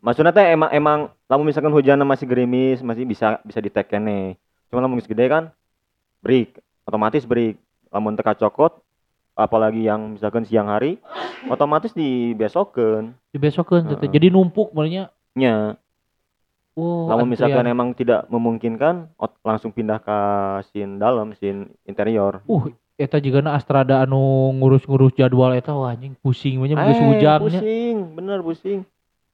Maksudnya 0.00 0.32
teh 0.32 0.56
emang 0.56 0.70
emang 0.72 0.98
lamun 1.28 1.48
misalkan 1.48 1.72
hujan 1.72 2.00
masih 2.08 2.24
gerimis 2.24 2.80
masih 2.80 3.04
bisa 3.04 3.38
bisa 3.44 3.60
di 3.60 3.70
kene 3.70 4.40
cuma 4.72 4.80
lamun 4.80 5.00
gede 5.00 5.26
kan 5.28 5.44
break. 6.24 6.60
Otomatis 6.84 7.24
break. 7.24 7.56
Lamun 7.90 8.14
teka 8.14 8.38
cokot 8.38 8.80
apalagi 9.34 9.88
yang 9.88 10.20
misalkan 10.20 10.44
siang 10.44 10.68
hari 10.68 11.00
otomatis 11.48 11.96
dibesokeun. 11.96 13.16
Dibesokeun 13.32 13.88
teh 13.88 13.96
teh. 13.96 14.06
Heeh. 14.06 14.12
jadi 14.12 14.26
numpuk 14.30 14.70
meureunnya 14.76 15.10
nya. 15.34 15.80
Oh 16.78 17.10
lamun 17.10 17.34
misalkan 17.34 17.66
emang 17.66 17.92
tidak 17.98 18.30
memungkinkan 18.30 19.10
langsung 19.42 19.74
pindah 19.74 19.98
ke 20.00 20.18
scene 20.70 21.02
dalam 21.02 21.34
scene 21.34 21.72
interior. 21.84 22.40
Uh 22.46 22.70
eta 23.00 23.16
juga 23.16 23.40
na 23.40 23.56
Astrada 23.56 24.04
anu 24.04 24.52
ngurus-ngurus 24.60 25.16
jadwal 25.16 25.56
eta 25.56 25.72
wah 25.72 25.96
anjing 25.96 26.14
pusing 26.20 26.60
nya 26.62 26.76
geus 26.78 27.00
Eh, 27.00 27.06
hujan 27.10 27.38
pusing. 27.42 27.96
Bener 28.14 28.38
pusing 28.44 28.84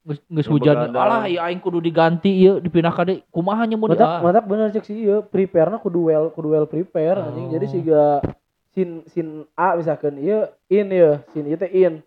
geus 0.07 0.47
Yang 0.47 0.47
hujan 0.47 0.75
alah 0.95 1.27
ya 1.27 1.43
aing 1.43 1.59
kudu 1.59 1.83
diganti 1.83 2.31
ieu 2.31 2.63
dipindah 2.63 2.95
ka 2.95 3.03
deui 3.03 3.19
kumaha 3.27 3.67
nya 3.67 3.75
mun 3.75 3.91
Matak 3.91 4.07
ah. 4.07 4.21
matak 4.23 4.45
bener 4.47 4.71
cek 4.71 4.87
sih 4.87 5.03
ieu 5.03 5.19
prepare-na 5.19 5.75
kudu 5.75 6.07
well 6.07 6.31
kudu 6.31 6.55
well 6.55 6.63
prepare 6.63 7.19
Oh. 7.19 7.27
anjing. 7.27 7.51
Jadi 7.51 7.65
siga 7.67 8.23
sin 8.71 9.03
sin 9.11 9.27
A 9.53 9.75
misalkan 9.75 10.15
ieu 10.15 10.47
in 10.69 10.87
ya, 10.87 11.19
sin 11.35 11.43
ieu 11.43 11.59
teh 11.59 11.67
in. 11.67 11.99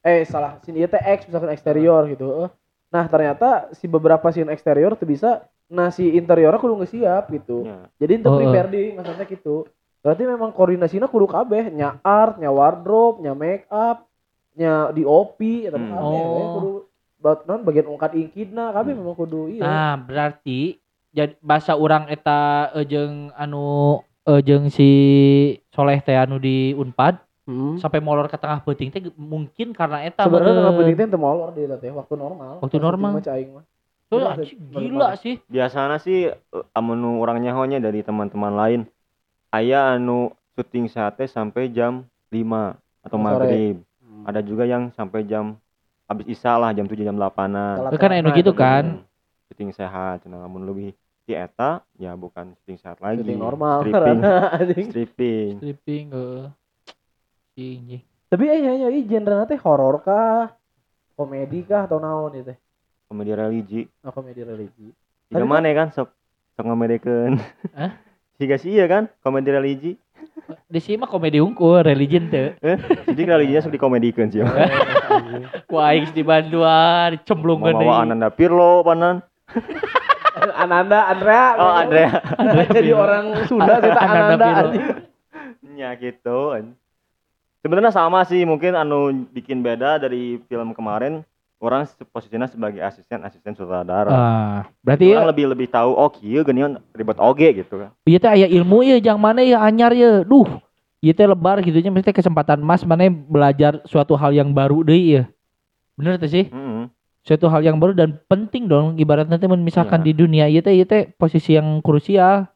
Eh 0.00 0.24
salah, 0.24 0.56
sin 0.64 0.72
ieu 0.74 0.88
teh 0.88 0.98
X 0.98 1.28
misalkan 1.28 1.52
eksterior 1.52 2.08
gitu. 2.08 2.46
Eh. 2.46 2.50
Nah, 2.88 3.04
ternyata 3.06 3.68
si 3.72 3.84
beberapa 3.86 4.28
sin 4.28 4.48
eksterior 4.48 4.96
tuh 4.96 5.04
bisa 5.04 5.44
nah 5.72 5.88
si 5.88 6.04
interiornya 6.12 6.60
kudu 6.60 6.76
nggak 6.76 6.90
siap 6.90 7.24
gitu. 7.32 7.64
Nya. 7.64 7.88
Jadi 7.96 8.12
itu 8.16 8.28
Oh, 8.28 8.36
prepare 8.36 8.68
di 8.68 8.92
maksudnya 8.92 9.24
gitu. 9.24 9.64
Berarti 10.00 10.22
memang 10.24 10.50
koordinasinya 10.50 11.06
kudu 11.06 11.24
kabeh, 11.26 11.70
nya 11.70 11.96
art, 12.02 12.36
nya 12.36 12.50
wardrobe, 12.50 13.22
nya 13.22 13.32
make 13.32 13.64
up, 13.68 14.04
nya 14.52 14.90
DOP 14.90 15.38
eta 15.64 15.78
Hmm. 15.78 15.88
mah 15.88 15.96
kabeh 15.96 16.20
Oh. 16.20 16.52
kudu 16.56 16.70
bat 17.22 17.46
non 17.46 17.62
bagian 17.62 17.86
ungkat 17.86 18.18
ingkidna 18.18 18.74
kabeh 18.74 18.92
Hmm. 18.92 19.00
memang 19.06 19.14
kudu 19.14 19.46
iya. 19.48 19.62
Nah, 19.62 19.94
berarti 19.96 20.82
jadi 21.14 21.38
bahasa 21.38 21.78
orang 21.78 22.10
eta 22.10 22.74
eh, 22.74 22.82
jeung 22.82 23.30
anu 23.32 24.00
eh, 24.26 24.42
jeung 24.42 24.66
si 24.66 24.90
Soleh 25.70 26.02
teh 26.02 26.18
anu 26.18 26.36
di 26.36 26.74
Unpad 26.74 27.22
Hmm. 27.42 27.74
sampai 27.74 27.98
molor 27.98 28.30
ke 28.30 28.38
tengah 28.38 28.62
peuting 28.62 28.86
teh 28.90 29.02
mungkin 29.18 29.74
karena 29.74 30.06
eta 30.06 30.30
Sebenarnya 30.30 30.62
tengah 30.62 30.74
penting 30.78 31.10
teh 31.10 31.18
molor 31.18 31.50
di 31.50 31.66
teh 31.66 31.90
waktu 31.90 32.14
normal. 32.14 32.62
Waktu 32.62 32.78
normal. 32.78 33.18
mah 33.18 33.22
cai 33.22 33.46
mah. 33.50 33.64
Tuh, 34.06 34.20
bener 34.20 34.44
gila 34.92 35.08
sih. 35.18 35.40
biasanya 35.48 35.98
sih 35.98 36.30
eh, 36.30 36.64
amun 36.76 37.02
orangnya 37.18 37.50
honya 37.54 37.78
dari 37.78 38.02
teman-teman 38.02 38.54
lain 38.54 38.80
aya 39.50 39.94
anu 39.94 40.30
syuting 40.54 40.86
sate 40.86 41.26
sampai 41.26 41.72
jam 41.72 42.04
5 42.30 42.76
atau 43.02 43.16
maghrib 43.18 43.80
ada 44.22 44.38
juga 44.38 44.62
yang 44.62 44.94
sampai 44.94 45.24
jam 45.26 45.58
habis 46.12 46.26
isya 46.28 46.54
lah 46.54 46.70
jam 46.70 46.84
7 46.84 47.00
jam 47.00 47.16
8an 47.16 47.88
Itu 47.88 47.96
kan 47.96 48.10
anu 48.12 48.30
gitu 48.30 48.52
kan. 48.52 49.02
syuting 49.48 49.70
sehat 49.70 50.22
cenah 50.22 50.40
lamun 50.40 50.62
lebih 50.62 50.92
di 51.22 51.32
eta 51.32 51.80
ya 51.94 52.12
bukan 52.14 52.52
syuting 52.56 52.78
sehat 52.78 52.98
lagi 52.98 53.20
Syuting 53.20 53.38
normal. 53.38 53.80
stripping 53.80 54.20
anjing. 54.56 54.86
stripping 54.88 55.50
Stripping 55.58 56.04
heeh. 56.10 56.44
Anjing. 57.52 58.00
Tapi 58.26 58.44
eh 58.46 58.58
ya 58.60 58.72
ya 58.78 58.88
genre 59.02 59.44
teh 59.44 59.60
horor 59.60 60.00
kah? 60.00 60.56
Komedi 61.12 61.60
kah 61.62 61.84
atau 61.84 61.96
naon 61.96 62.32
itu 62.32 62.48
teh? 62.48 62.58
komedi 63.04 63.28
religi 63.30 63.82
Oh, 64.00 64.08
komedi 64.08 64.40
religi. 64.40 64.88
Tapi 65.28 65.44
mana 65.44 65.68
kan 65.70 65.92
sok 65.92 66.08
sok 66.52 66.64
ngamedekeun 66.64 67.36
Hah? 67.72 67.92
Siga 68.40 68.56
sih 68.56 68.72
iya 68.72 68.88
kan 68.88 69.12
komedi 69.20 69.52
religi 69.52 69.92
Di 70.66 70.80
sini 70.82 71.00
mah 71.00 71.08
komedi 71.08 71.38
unggul, 71.38 71.86
religion 71.86 72.26
teh. 72.28 72.58
jadi 73.08 73.22
religinya 73.38 73.62
sok 73.62 73.78
dikomedikeun 73.78 74.28
sih 74.34 74.42
Ku 75.70 75.78
aing 75.78 76.10
di 76.12 76.22
Bandung 76.26 76.66
dicemplungkeun 77.14 77.76
mau 77.78 77.82
bawa 77.86 77.96
Ananda 78.04 78.28
Pirlo 78.28 78.82
panan 78.82 79.22
Ananda, 80.62 81.06
Andrea. 81.12 81.54
oh 81.54 81.72
Andrea 81.76 82.10
Jadi 82.72 82.90
orang 82.90 83.46
Sunda 83.46 83.78
saya 83.78 83.94
tak 83.94 84.02
Ananda 84.02 84.34
Ananda. 84.34 84.46
Anjing. 84.66 84.84
Ya 85.78 85.90
gitu. 85.96 86.40
Sebenarnya 87.62 87.94
sama 87.94 88.26
sih, 88.26 88.42
mungkin 88.42 88.74
anu 88.74 89.30
bikin 89.30 89.62
beda 89.62 90.02
dari 90.02 90.42
film 90.50 90.74
kemarin. 90.74 91.22
Orang 91.62 91.86
posisinya 92.10 92.50
sebagai 92.50 92.82
asisten 92.82 93.22
asisten 93.22 93.54
sutradara. 93.54 94.10
Ah, 94.10 94.60
berarti 94.82 95.14
orang 95.14 95.30
lebih 95.30 95.46
lebih 95.46 95.70
tahu 95.70 95.94
oh 95.94 96.10
kieu 96.10 96.42
geuningan 96.42 96.82
ribet 96.90 97.14
oge 97.22 97.54
gitu 97.54 97.78
kan. 97.78 97.94
Iya 98.02 98.18
teh 98.18 98.30
aya 98.34 98.46
ilmu 98.50 98.82
ya 98.82 98.98
jang 98.98 99.22
mana 99.22 99.46
ya 99.46 99.62
anyar 99.62 99.94
ya. 99.94 100.26
Duh. 100.26 100.58
Ieu 100.98 101.14
teh 101.14 101.22
lebar 101.22 101.62
gitu 101.62 101.78
nya 101.78 101.94
mesti 101.94 102.10
kesempatan 102.10 102.58
emas 102.58 102.82
mana 102.82 103.06
belajar 103.06 103.78
suatu 103.86 104.18
hal 104.18 104.34
yang 104.34 104.50
baru 104.50 104.82
deui 104.82 105.22
ya. 105.22 105.30
Bener 105.94 106.18
teh 106.18 106.26
sih? 106.26 106.50
Heeh. 106.50 106.90
Suatu 107.22 107.46
hal 107.46 107.62
yang 107.62 107.78
baru 107.78 107.94
dan 107.94 108.18
penting 108.26 108.66
dong 108.66 108.98
ibaratnya 108.98 109.38
teh 109.38 109.46
mun 109.46 109.62
misalkan 109.62 110.02
Iya. 110.02 110.06
di 110.10 110.12
dunia 110.18 110.44
ieu 110.50 110.66
teh 110.66 110.74
ieu 110.74 110.82
teh 110.82 111.14
posisi 111.14 111.54
yang 111.54 111.78
krusial. 111.78 112.50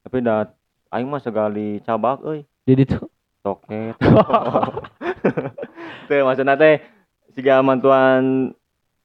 Tapi 0.00 0.24
dah 0.24 0.48
aing 0.96 1.04
mah 1.04 1.20
sekali 1.20 1.84
cabak 1.84 2.24
euy, 2.24 2.48
Jadi 2.64 2.88
tuh 2.88 3.04
toket. 3.44 4.00
Teh 6.08 6.24
maksudna 6.24 6.56
teh 6.56 6.80
siga 7.38 7.62
mantuan 7.62 8.50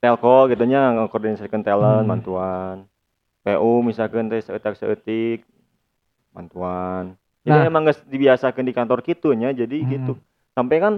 telco 0.02 0.50
gitu 0.50 0.66
nya 0.66 0.90
ngkoordinasikeun 0.90 1.62
talent 1.62 2.02
Hmm. 2.02 2.10
mantuan. 2.10 2.76
PU 3.46 3.86
misalkan 3.86 4.26
teh 4.26 4.42
seutak 4.42 4.74
seutik 4.74 5.46
mantuan. 6.34 7.14
Jadi 7.46 7.60
Nah. 7.60 7.70
emang 7.70 7.86
geus 7.86 8.00
dibiasakeun 8.02 8.66
di 8.66 8.74
kantor 8.74 9.06
kitu 9.06 9.30
nya 9.38 9.54
jadi 9.54 9.78
Hmm. 9.78 9.88
gitu. 9.88 10.12
Sampai 10.52 10.82
kan 10.82 10.94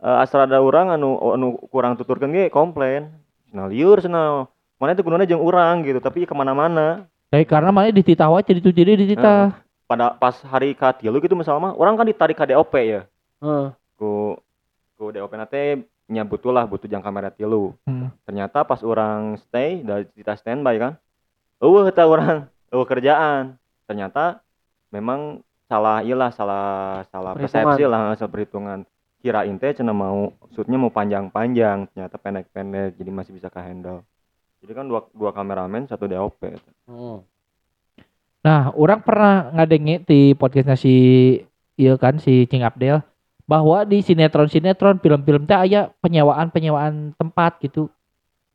eh, 0.00 0.18
asrada 0.18 0.58
urang 0.58 0.90
anu 0.90 1.14
anu 1.30 1.60
kurang 1.70 1.94
tuturkeun 1.94 2.32
ge 2.32 2.50
komplain. 2.50 3.12
Cenah 3.46 3.70
liur 3.70 4.00
cenah. 4.00 4.48
Mana 4.80 4.96
itu 4.96 5.04
gunanya 5.04 5.28
jeung 5.28 5.44
urang 5.44 5.84
gitu, 5.84 6.00
tapi 6.00 6.24
ke 6.24 6.32
mana-mana. 6.32 7.04
Kayak 7.28 7.52
karena 7.52 7.68
mana 7.68 7.92
dititah 7.92 8.32
wae 8.32 8.40
jadi 8.40 8.58
tuh 8.58 8.72
jadi 8.72 8.96
dititah. 8.96 9.60
Pada 9.84 10.16
pas 10.16 10.32
hari 10.40 10.72
katilu 10.72 11.20
gitu 11.20 11.36
misalnya 11.36 11.76
orang 11.76 12.00
kan 12.00 12.08
ditarik 12.08 12.32
ke 12.34 12.48
DOP 12.48 12.72
ya. 12.80 13.04
Heeh. 13.44 13.66
Ku 14.00 14.40
ku 14.96 15.12
DOP 15.12 15.30
nate 15.36 15.84
nya 16.10 16.26
butuh 16.26 16.50
lah 16.50 16.66
butuh 16.66 16.90
jang 16.90 17.00
kamera 17.00 17.30
tilu. 17.30 17.78
Hmm. 17.86 18.10
Ternyata 18.26 18.66
pas 18.66 18.82
orang 18.82 19.38
stay 19.46 19.86
dari 19.86 20.10
kita 20.10 20.34
standby 20.34 20.76
kan. 20.82 20.92
Eueuh 21.62 21.86
eta 21.86 22.02
orang, 22.04 22.50
eueuh 22.74 22.84
kerjaan. 22.84 23.54
Ternyata 23.86 24.42
memang 24.90 25.46
salah 25.70 26.02
iyalah 26.02 26.34
salah 26.34 26.66
salah 27.14 27.38
Perhitungan. 27.38 27.64
persepsi 27.78 27.82
lah 27.86 28.00
salah 28.18 28.32
perhitungan. 28.34 28.78
Kirain 29.20 29.54
teh 29.60 29.76
cenah 29.76 29.94
mau 29.94 30.32
shootnya 30.50 30.80
mau 30.80 30.90
panjang-panjang, 30.90 31.86
ternyata 31.92 32.16
pendek-pendek 32.16 32.96
jadi 32.96 33.10
masih 33.12 33.36
bisa 33.36 33.52
ke 33.52 33.60
handle. 33.60 34.02
Jadi 34.64 34.72
kan 34.74 34.88
dua 34.88 35.06
dua 35.12 35.30
kameramen 35.30 35.86
satu 35.86 36.10
DOP. 36.10 36.40
Hmm. 36.90 37.20
Nah, 38.40 38.72
orang 38.72 39.04
pernah 39.04 39.52
ngadenge 39.52 40.08
di 40.08 40.32
podcastnya 40.32 40.72
si 40.74 40.94
iya 41.76 42.00
kan 42.00 42.16
si 42.16 42.48
Cing 42.48 42.64
Abdel 42.64 43.04
bahwa 43.50 43.82
di 43.82 43.98
sinetron-sinetron 43.98 44.96
film-film 44.96 45.42
teh 45.42 45.58
aya 45.58 45.90
penyewaan-penyewaan 45.98 47.18
tempat 47.18 47.58
gitu. 47.60 47.90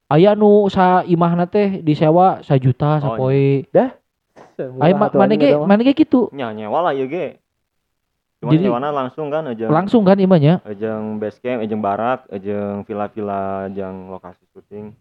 Aya 0.07 0.31
nu 0.31 0.69
sa 0.69 1.03
imahna 1.03 1.43
teh 1.43 1.81
disewa 1.81 2.39
sajuta 2.39 3.03
Oh, 3.03 3.19
sapoe. 3.19 3.67
Murah 3.67 3.91
Aya 4.79 4.93
ma- 4.93 5.11
atuh 5.11 5.19
mana 5.19 5.27
anjing 5.29 5.41
ge 5.43 5.59
mana 5.59 5.81
ge 5.81 5.91
gitu. 5.93 6.31
nya 6.31 6.47
nyewa 6.49 6.79
lah 6.79 6.93
ya 6.93 7.03
ge 7.05 7.43
cuma 8.37 8.51
Jadi- 8.51 8.63
nyewana 8.63 8.87
langsung 8.89 9.27
kan 9.27 9.43
aja 9.45 9.67
Langsung 9.67 10.03
kan 10.03 10.15
imahnya. 10.15 10.63
ejeng 10.63 11.19
base 11.19 11.39
camp 11.39 11.59
ejeng 11.59 11.81
barak 11.81 12.23
ejeng 12.29 12.83
villa-villa 12.83 13.67
ejeng 13.67 14.07
lokasi 14.07 14.47
syuting 14.49 14.95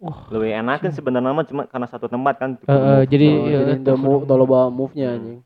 Wah. 0.00 0.26
lebih 0.28 0.50
enak 0.56 0.78
kan 0.80 0.90
sebenarnya 0.90 1.30
mah 1.30 1.44
cuma 1.44 1.62
karena 1.64 1.86
satu 1.86 2.06
tempat 2.06 2.34
kan 2.36 2.50
Eh, 2.58 2.72
eh, 2.72 3.02
jadi 3.06 3.28
Oh, 3.28 3.46
iya, 3.46 3.58
jadi 3.68 3.82
teu 3.84 3.94
move 3.96 4.22
teu 4.24 4.34
loba 4.34 4.66
move-nya 4.68 5.06
Hmm. 5.08 5.16
anjing. 5.16 5.38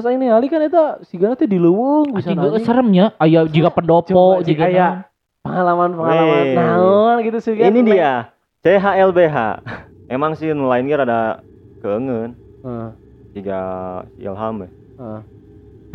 Terus 0.00 0.16
aing 0.16 0.20
ningali 0.24 0.48
kan 0.48 0.64
eta 0.64 0.96
sigana 1.04 1.36
teh 1.36 1.44
di 1.44 1.60
leuweung 1.60 2.16
bisa 2.16 2.32
Anjing 2.32 2.40
anjing. 2.40 2.64
seremnya 2.64 3.06
aya 3.20 3.44
jika 3.44 3.68
pendopo 3.68 4.40
sih, 4.40 4.56
jika 4.56 4.64
kayak 4.64 4.92
Pengalaman-pengalaman 5.44 6.44
naon 6.56 7.16
gitu 7.20 7.36
sih 7.44 7.52
kan. 7.60 7.68
ini 7.68 7.80
dia 7.84 8.32
CHLBH 8.64 9.36
emang 10.08 10.32
sih 10.32 10.56
nu 10.56 10.72
lain 10.72 10.88
ge 10.88 10.96
rada 10.96 11.44
keungeun 11.84 12.32
Heeh. 12.64 12.88
jika 13.36 13.60
Ilham 14.16 14.64
ya 14.64 14.68
heeh. 14.72 15.20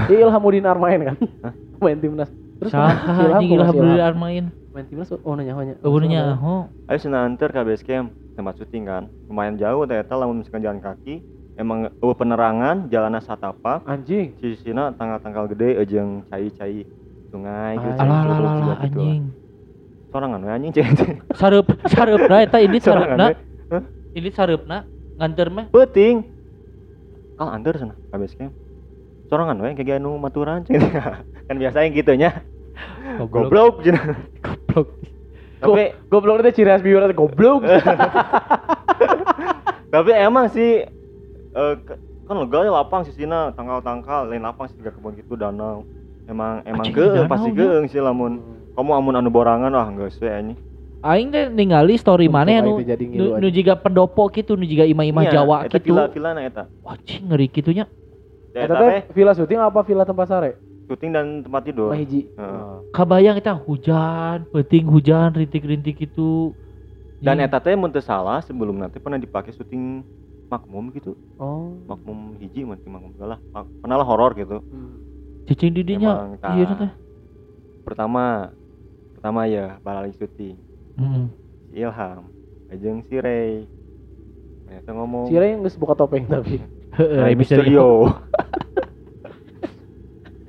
Dia 0.05 0.17
Ilhamuddin 0.21 0.69
Armain 0.69 1.01
kan. 1.01 1.17
main 1.81 1.97
timnas. 1.97 2.29
Terus 2.61 2.69
Ilham 2.69 2.85
anjing 2.93 3.49
kumaha 3.49 3.49
si 3.49 3.57
alhamdulillah 3.57 4.09
Ilham? 4.13 4.21
main. 4.21 4.45
timnas 4.85 5.09
oh 5.09 5.33
nanya 5.33 5.57
nanya. 5.57 5.75
Eueunya 5.81 6.37
oh. 6.37 6.69
ayo 6.85 6.97
sana 7.01 7.25
anter 7.25 7.49
ke 7.49 7.57
base 7.65 7.81
camp 7.81 8.13
tempat 8.37 8.53
syuting 8.61 8.85
kan 8.85 9.09
lumayan 9.25 9.57
jauh 9.57 9.81
ternyata 9.89 10.13
lamun 10.13 10.45
misalkan 10.45 10.61
jalan 10.61 10.77
kaki 10.77 11.25
emang 11.55 11.87
eueuh 11.95 12.13
penerangan 12.13 12.87
jalanna 12.87 13.19
satapak 13.19 13.83
Anjing. 13.85 14.35
di 14.35 14.55
sini 14.55 14.75
tanggal-tanggal 14.93 15.47
gede 15.49 15.79
ejeng 15.79 16.23
cai-cai 16.25 16.83
sungai 17.29 17.73
gitu 17.75 17.91
Ah, 17.91 18.03
Alah 18.03 18.19
alah 18.21 18.35
alah 18.35 18.53
gitu 18.53 18.67
lah. 18.67 18.77
anjing. 18.81 19.23
sorangan 20.09 20.39
we 20.41 20.49
anjing 20.49 20.71
cai 20.71 20.83
Sareup 21.39 21.67
sareupna 21.85 22.35
eta 22.41 22.57
ini 22.57 22.77
sorangan 22.77 23.07
sareupna. 23.09 23.27
we 23.65 23.79
Ini 24.15 24.29
sareupna 24.31 24.77
nganter 25.15 25.47
mah. 25.49 25.65
penting 25.69 26.15
kal 27.35 27.49
anter 27.49 27.75
sana 27.75 27.95
ke 27.95 28.15
base 28.15 28.35
camp 28.35 28.51
sorangan 29.25 29.55
we 29.57 29.71
kayak 29.73 29.97
anu 29.97 30.15
maturan 30.15 30.63
cai 30.63 30.75
kan 31.47 31.55
biasanya 31.55 31.87
gitu 31.89 32.11
nya 32.13 32.31
goblok 33.17 33.79
cenah. 33.79 34.03
Goblok. 34.41 34.87
tapi 35.55 35.83
Goblok 36.05 36.37
teh 36.41 36.53
ciri 36.53 36.67
khas 36.69 36.83
teh 36.83 37.15
goblok. 37.15 37.63
tapi 39.89 40.11
emang 40.11 40.47
sih 40.47 40.83
eh, 41.55 41.73
ke- 41.79 41.99
kan 42.25 42.35
lega 42.35 42.59
ya 42.61 42.71
lapang 42.73 43.05
sih 43.05 43.13
sina 43.13 43.53
tangkal-tangkal 43.53 44.27
lain 44.27 44.41
lapang 44.41 44.65
sih 44.65 44.75
tiga 44.75 44.89
kebun 44.89 45.13
gitu 45.15 45.37
danau 45.37 45.85
emang 46.25 46.65
emang 46.65 46.89
danau 46.89 47.29
pasti 47.29 47.49
nya. 47.53 47.57
geung 47.57 47.85
sih 47.85 48.01
lamun 48.01 48.41
kamu 48.73 48.91
amun 48.91 49.15
anu 49.15 49.29
borangan 49.29 49.69
wah 49.69 49.87
geus 49.93 50.17
we 50.19 50.29
anjing 50.29 50.59
Aing 51.05 51.29
teh 51.29 51.53
ningali 51.53 52.01
story 52.01 52.25
mana 52.25 52.49
aing 52.49 52.65
nu 53.13 53.37
nu, 53.37 53.47
jiga 53.53 53.77
pendopo 53.77 54.25
gitu, 54.33 54.57
nu 54.57 54.65
jiga 54.65 54.89
imah-imah 54.89 55.29
Iya, 55.29 55.31
Jawa 55.37 55.69
eta 55.69 55.77
gitu. 55.77 55.93
villa-villa 55.93 56.33
na 56.33 56.41
eta 56.49 56.65
Wajing 56.81 57.29
ngeri 57.29 57.45
gitunya. 57.53 57.85
Da 58.49 58.65
Eta 58.65 58.73
eta 58.73 58.81
teh 58.81 59.01
villa 59.13 59.37
syuting 59.37 59.61
apa 59.61 59.85
villa 59.85 60.01
tempat 60.01 60.25
sare? 60.25 60.51
syuting 60.89 61.13
dan 61.13 61.25
tempat 61.45 61.61
tidur 61.61 61.93
Mah 61.93 62.01
hiji. 62.01 62.25
Heeh. 62.33 62.73
Kabayang 62.89 63.37
eta 63.37 63.53
hujan, 63.53 64.49
penting 64.49 64.89
hujan, 64.89 65.29
rintik-rintik 65.29 65.97
itu. 66.01 66.57
dan 67.21 67.37
eta 67.37 67.61
teh 67.61 67.77
mun 67.77 67.93
teu 67.93 68.01
salah 68.01 68.41
sebelum 68.41 68.73
nanti 68.73 68.97
pernah 68.97 69.21
dipakai 69.21 69.53
syuting 69.53 70.01
makmum 70.47 70.89
gitu 70.91 71.17
Oh. 71.35 71.75
makmum 71.83 72.37
hiji 72.37 72.61
mah 72.61 72.75
teu 72.75 72.87
makmum 72.87 73.11
lah 73.17 73.39
Mak- 73.49 73.67
pernah 73.79 73.97
lah 73.97 74.05
horor 74.05 74.31
gitu 74.33 74.63
cicing 75.45 75.73
didinya. 75.73 76.25
Emang. 76.31 76.55
Iya 76.55 76.65
teh. 76.75 76.91
pertama 77.81 78.49
pertama 79.11 79.45
ya 79.45 79.77
balali 79.79 80.09
syuting 80.11 80.57
si 81.65 81.75
Ilham 81.75 82.29
ajeng 82.67 83.03
si 83.03 83.15
Ray 83.15 83.69
ternyata 84.63 84.89
ngomong 84.91 85.27
Si 85.27 85.35
Ray 85.35 85.53
geus 85.55 85.75
buka 85.75 85.93
topeng 85.93 86.25
tapi. 86.31 86.61
Heeh, 86.91 87.19
Ray 87.19 87.35
Mysterio. 87.35 88.09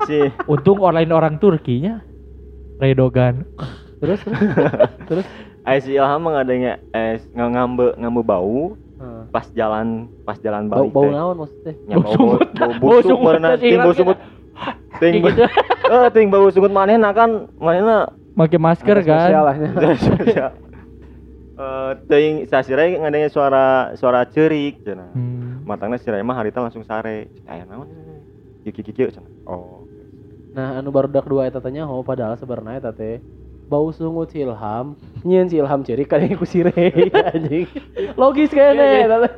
Si 0.02 0.16
Untung 0.46 0.78
online 0.80 1.10
orang 1.10 1.34
Turkinya. 1.36 1.98
Redogan. 2.76 3.42
Terus 3.98 4.20
terus. 5.04 5.26
Ay 5.66 5.82
si 5.82 5.92
Ilham 5.92 6.20
mah 6.20 6.38
ngadengnya 6.38 6.78
eh 6.90 7.18
ng- 7.26 7.50
ngambe 7.50 7.96
ngambe 7.96 8.22
bau. 8.22 8.78
Pas 9.26 9.46
jalan 9.50 9.86
pas 10.22 10.36
jalan 10.36 10.66
Bau 10.66 10.82
balik 10.82 10.90
bau 10.90 11.02
teh. 11.02 11.12
naon 11.12 11.36
maksudnya? 11.38 11.72
Nya 11.84 11.96
Bau 11.96 12.02
bau 12.02 12.12
sumut. 12.12 12.40
bau 12.50 12.70
Bau 12.72 12.80
busuk 12.80 13.08
sumut 13.12 13.34
ting 13.56 13.76
bau 13.76 13.92
sumut 13.92 14.18
ting 15.00 15.12
Kayak 15.14 15.24
gitu. 15.26 15.42
eh 15.94 16.08
ting 16.10 16.26
bau 16.26 16.48
sumut 16.48 16.70
manehna 16.70 17.10
kan 17.10 17.30
manehna 17.56 18.10
Pakai 18.32 18.58
masker 18.58 18.98
kan. 19.00 19.32
lahnya. 19.32 19.70
eh 21.56 21.90
ting 22.06 22.44
sasirai 22.44 22.96
ngadengnya 22.96 23.28
suara 23.28 23.66
suara 23.94 24.24
cerik 24.24 24.82
cenah 24.82 25.08
Hmm. 25.10 25.64
matangna 25.64 25.96
si 25.96 26.06
Ray 26.06 26.20
mah 26.20 26.36
harita 26.36 26.60
langsung 26.60 26.82
sare 26.82 27.32
aya 27.44 27.64
naon 27.64 27.88
kiki 28.62 28.82
kiki 28.82 29.08
cenah 29.10 29.30
oh 29.46 29.84
Nah, 30.48 30.80
anu 30.80 30.88
barudak 30.88 31.20
dua 31.22 31.44
eta 31.44 31.60
teh 31.60 31.68
nyaho 31.68 32.00
padahal 32.00 32.32
sebenarnya 32.34 32.80
eta 32.80 32.88
teh 32.90 33.20
bau 33.66 33.90
sungut 33.90 34.30
si 34.30 34.40
Ilham, 34.40 34.94
nyeun 35.20 35.46
si 35.46 35.56
Ilham 35.56 35.82
ceri 35.82 36.04
kan 36.04 36.22
ku 36.32 36.44
si 36.44 36.62
Ray 36.62 37.10
anjing. 37.10 37.66
Logis 38.14 38.48
Iya, 38.48 38.56
kayaknya 38.72 38.84
iya. 38.84 39.04
eta 39.04 39.16
teh. 39.20 39.32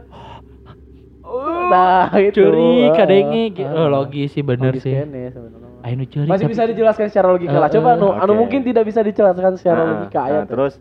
Nah, 1.68 2.08
itu. 2.18 2.40
Curi 2.40 2.88
kadenge 2.94 3.52
Heeh. 3.54 3.68
oh, 3.70 3.88
logis 3.88 4.28
sih 4.30 4.40
bener 4.40 4.72
Logis 4.72 4.80
sih. 4.82 4.92
kene 4.94 5.28
sebenarnya. 5.28 5.68
Ayo 5.78 5.94
nu 5.94 6.04
curi 6.04 6.26
Masih 6.26 6.44
tapi- 6.44 6.52
bisa 6.52 6.64
dijelaskan 6.64 7.06
secara 7.06 7.28
logika 7.28 7.54
lah. 7.54 7.68
Eh, 7.68 7.74
Coba 7.74 7.88
eh. 7.88 7.94
anu 7.94 8.08
anu 8.10 8.32
Oke. 8.32 8.38
mungkin 8.38 8.60
tidak 8.62 8.84
bisa 8.84 9.00
dijelaskan 9.00 9.52
secara 9.54 9.78
Nah, 9.78 9.88
logika 9.94 10.18
nah, 10.18 10.26
aya 10.26 10.40
teh. 10.40 10.48
terus 10.48 10.74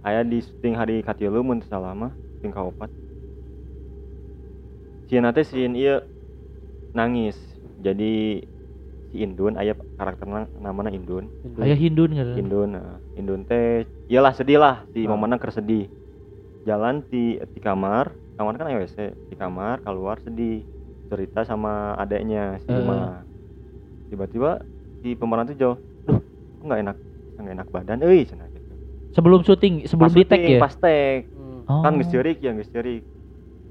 aya 0.00 0.20
di 0.22 0.38
syuting 0.38 0.74
hari 0.74 0.96
katilu 1.00 1.40
mun 1.40 1.60
salah 1.62 1.92
mah 1.92 2.12
syuting 2.34 2.52
kaopat 2.54 2.88
Sieun 5.06 5.26
teh 5.26 5.42
sieun 5.42 5.74
ieu 5.74 5.98
nangis 6.92 7.34
jadi 7.76 8.44
si 9.10 9.20
Indun 9.20 9.54
aya 9.54 9.74
karakterna 9.94 10.46
namanya 10.54 10.90
Indun 10.90 11.34
Aya 11.58 11.74
Hindun 11.74 12.14
kan. 12.14 12.26
Indun 12.32 12.68
nah, 12.70 12.98
Indun 13.12 13.42
teh 13.42 13.84
iyalah 14.06 14.32
sedih 14.32 14.56
lah 14.56 14.86
di 14.88 15.04
Ah. 15.04 15.10
momenna 15.10 15.36
keur 15.36 15.50
sedih 15.50 15.90
jalan 16.62 17.02
di 17.04 17.22
di 17.36 17.58
kamar 17.58 18.06
kamar 18.34 18.54
kan 18.54 18.70
WC 18.70 18.96
di 19.26 19.34
kamar 19.34 19.82
keluar 19.82 20.16
sedih 20.18 20.62
cerita 21.06 21.42
sama 21.42 21.92
adeknya 21.94 22.56
si. 22.60 22.70
Uma 22.70 23.26
tiba-tiba 24.06 24.62
si 24.96 25.14
pemeran 25.14 25.46
tuh 25.46 25.56
jauh 25.56 25.76
duh 26.00 26.18
kok 26.56 26.64
nggak 26.64 26.80
enak 26.80 26.96
nggak 27.36 27.54
enak 27.56 27.68
badan 27.68 27.98
euy 28.00 28.22
cenah 28.22 28.46
gitu 28.48 28.74
Sebelum 29.10 29.42
syuting, 29.42 29.90
sebelum 29.90 30.06
di 30.08 30.22
tag 30.22 30.38
ya. 30.38 30.62
pas 30.62 30.70
tag 30.72 31.26
Hmm. 31.30 31.66
Oh. 31.66 31.82
kan 31.82 31.98
geus 31.98 32.10
ceurik 32.10 32.38
ya 32.38 32.50
geus 32.52 32.66
ceurik 32.68 33.02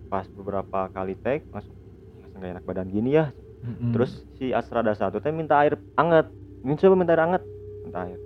pas 0.07 0.27
beberapa 0.29 0.87
kali 0.89 1.15
tag 1.15 1.47
langsung 1.49 1.75
"Masa 2.13 2.35
nggak 2.35 2.51
enak 2.53 2.65
badan 2.65 2.87
gini 2.87 3.13
ya 3.13 3.31
Mm-mm. 3.59 3.91
terus 3.91 4.23
si 4.39 4.55
Astrada 4.55 4.95
satu 4.95 5.19
teh 5.19 5.31
minta 5.31 5.59
air 5.59 5.75
anget. 5.99 6.31
Min 6.63 6.79
coba 6.79 6.95
minta 6.95 7.11
air 7.15 7.23
anget. 7.23 7.43
Minta 7.83 8.07
air. 8.07 8.19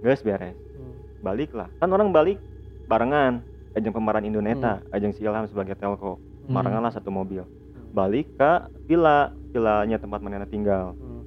Guys 0.00 0.24
beres. 0.24 0.56
Hmm. 0.56 0.96
balik 1.20 1.50
lah. 1.52 1.68
Kan 1.76 1.92
orang 1.92 2.08
balik 2.10 2.40
barengan. 2.88 3.44
Ajeng 3.70 3.94
pemeran 3.94 4.26
Indoneta 4.26 4.82
ajeng 4.90 5.14
si 5.14 5.22
Ilham 5.22 5.46
sebagai 5.46 5.76
telco. 5.76 6.16
Hmm. 6.48 6.56
barengan 6.56 6.82
lah 6.82 6.92
satu 6.92 7.12
mobil. 7.12 7.44
Balik 7.92 8.32
ke 8.38 8.52
villa. 8.88 9.34
Villanya 9.50 9.98
tempat 9.98 10.22
mana 10.22 10.46
tinggal. 10.46 10.94
Hmm. 10.94 11.22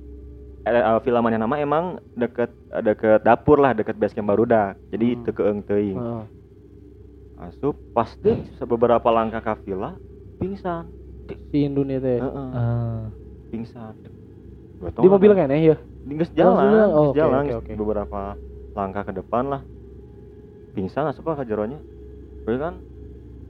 eh, 0.64 0.80
eh, 0.80 1.00
villa 1.04 1.20
mana 1.20 1.36
nama 1.36 1.60
emang 1.60 2.00
deket 2.16 2.50
deket 2.82 3.20
dapur 3.22 3.60
lah 3.60 3.76
deket 3.76 4.00
base 4.00 4.16
camp 4.16 4.32
barudak. 4.32 4.80
Jadi 4.90 5.20
Hmm. 5.20 5.24
teu 5.28 5.34
keung 5.36 5.62
teuing. 5.62 6.00
Heeh. 6.00 6.26
asup 7.44 7.76
pas 7.92 8.08
deh 8.24 8.40
beberapa 8.64 9.04
langkah 9.12 9.44
ke 9.44 9.68
villa 9.68 10.00
pingsan 10.40 10.88
Si 11.28 11.58
Indun 11.64 11.88
ieu 11.88 12.02
teh. 12.02 12.20
Heeh, 12.20 12.48
Ah. 12.52 13.08
pingsan 13.48 13.96
Di 14.84 15.08
mobil 15.08 15.32
kene 15.32 15.56
ya. 15.56 15.78
di 16.04 16.14
geus 16.20 16.28
Oh, 16.30 16.36
jalan. 16.36 16.88
Oh, 16.92 17.06
oke, 17.10 17.16
jalan 17.16 17.40
oke, 17.40 17.48
geus 17.48 17.60
oke. 17.64 17.74
beberapa 17.80 18.20
langkah 18.76 19.08
ke 19.08 19.14
depan 19.16 19.44
lah 19.48 19.62
pingsan 20.74 21.08
asup 21.08 21.24
ka 21.24 21.46
jeronya 21.46 21.80
Bener 22.44 22.60
kan 22.60 22.74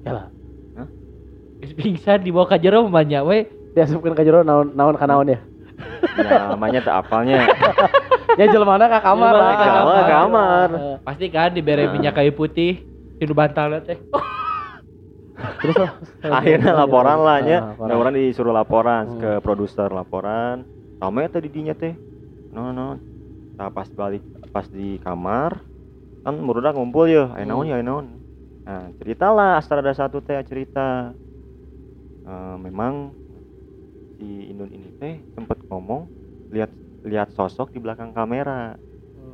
Yalah. 0.06 0.26
Geus 1.58 1.74
pingsan 1.74 2.22
dibawa 2.22 2.46
ka 2.46 2.60
jero 2.60 2.86
banyak 2.86 3.24
we. 3.26 3.50
Diasupkeun 3.74 4.14
ka 4.14 4.22
jero 4.22 4.46
naon 4.46 4.76
naon 4.76 4.94
ka 4.94 5.08
naon 5.10 5.34
ya. 5.34 5.40
ya 6.20 6.54
namanya 6.54 6.86
tak 6.86 6.96
apalnya 7.02 7.42
Ya 8.38 8.46
jelmana 8.50 8.86
ka 8.86 9.00
kamar 9.02 9.34
lah. 9.34 9.54
ka 9.56 9.66
kamar. 9.66 9.96
Ka 9.96 10.04
kamar. 10.12 10.70
Pasti 11.02 11.26
kan 11.30 11.50
dibere 11.50 11.90
Nah. 11.90 11.94
minyak 11.96 12.14
kayu 12.14 12.34
putih, 12.34 12.86
tidur 13.18 13.34
bantal 13.34 13.82
teh. 13.82 13.98
Terus 15.60 15.76
lah. 15.76 15.92
akhirnya 16.40 16.72
laporan. 16.74 17.18
lah 17.20 17.38
nya. 17.40 17.58
Ah, 17.58 17.64
laporan. 17.72 17.88
nah, 17.88 17.96
orang 17.98 18.14
disuruh 18.16 18.52
laporan 18.52 19.04
Hmm. 19.08 19.20
ke 19.20 19.32
produser 19.40 19.90
laporan. 19.90 20.64
Rame 20.98 21.28
tadi 21.28 21.48
dinya 21.48 21.74
teh. 21.74 21.94
No 22.50 22.70
no 22.70 23.00
nah 23.54 23.70
pas 23.70 23.86
balik 23.88 24.26
pas 24.50 24.66
di 24.66 24.98
kamar 24.98 25.62
kan 26.22 26.34
murudak 26.36 26.74
ngumpul 26.74 27.06
ya 27.06 27.30
ayo 27.34 27.46
naon 27.46 27.66
Hmm. 27.66 27.70
ya 27.70 27.76
ayo 27.78 27.86
naon. 27.86 28.06
Nah 28.64 28.90
ceritalah 28.98 29.58
Astrada 29.58 29.92
satu 29.92 30.20
teh 30.20 30.38
cerita. 30.42 31.14
Eh, 32.24 32.56
memang 32.58 33.12
si 34.16 34.48
Indun 34.48 34.72
ini 34.72 34.90
teh 34.96 35.20
sempat 35.30 35.60
ngomong 35.68 36.08
lihat 36.50 36.72
lihat 37.04 37.30
sosok 37.32 37.70
di 37.70 37.80
belakang 37.80 38.10
kamera. 38.10 38.80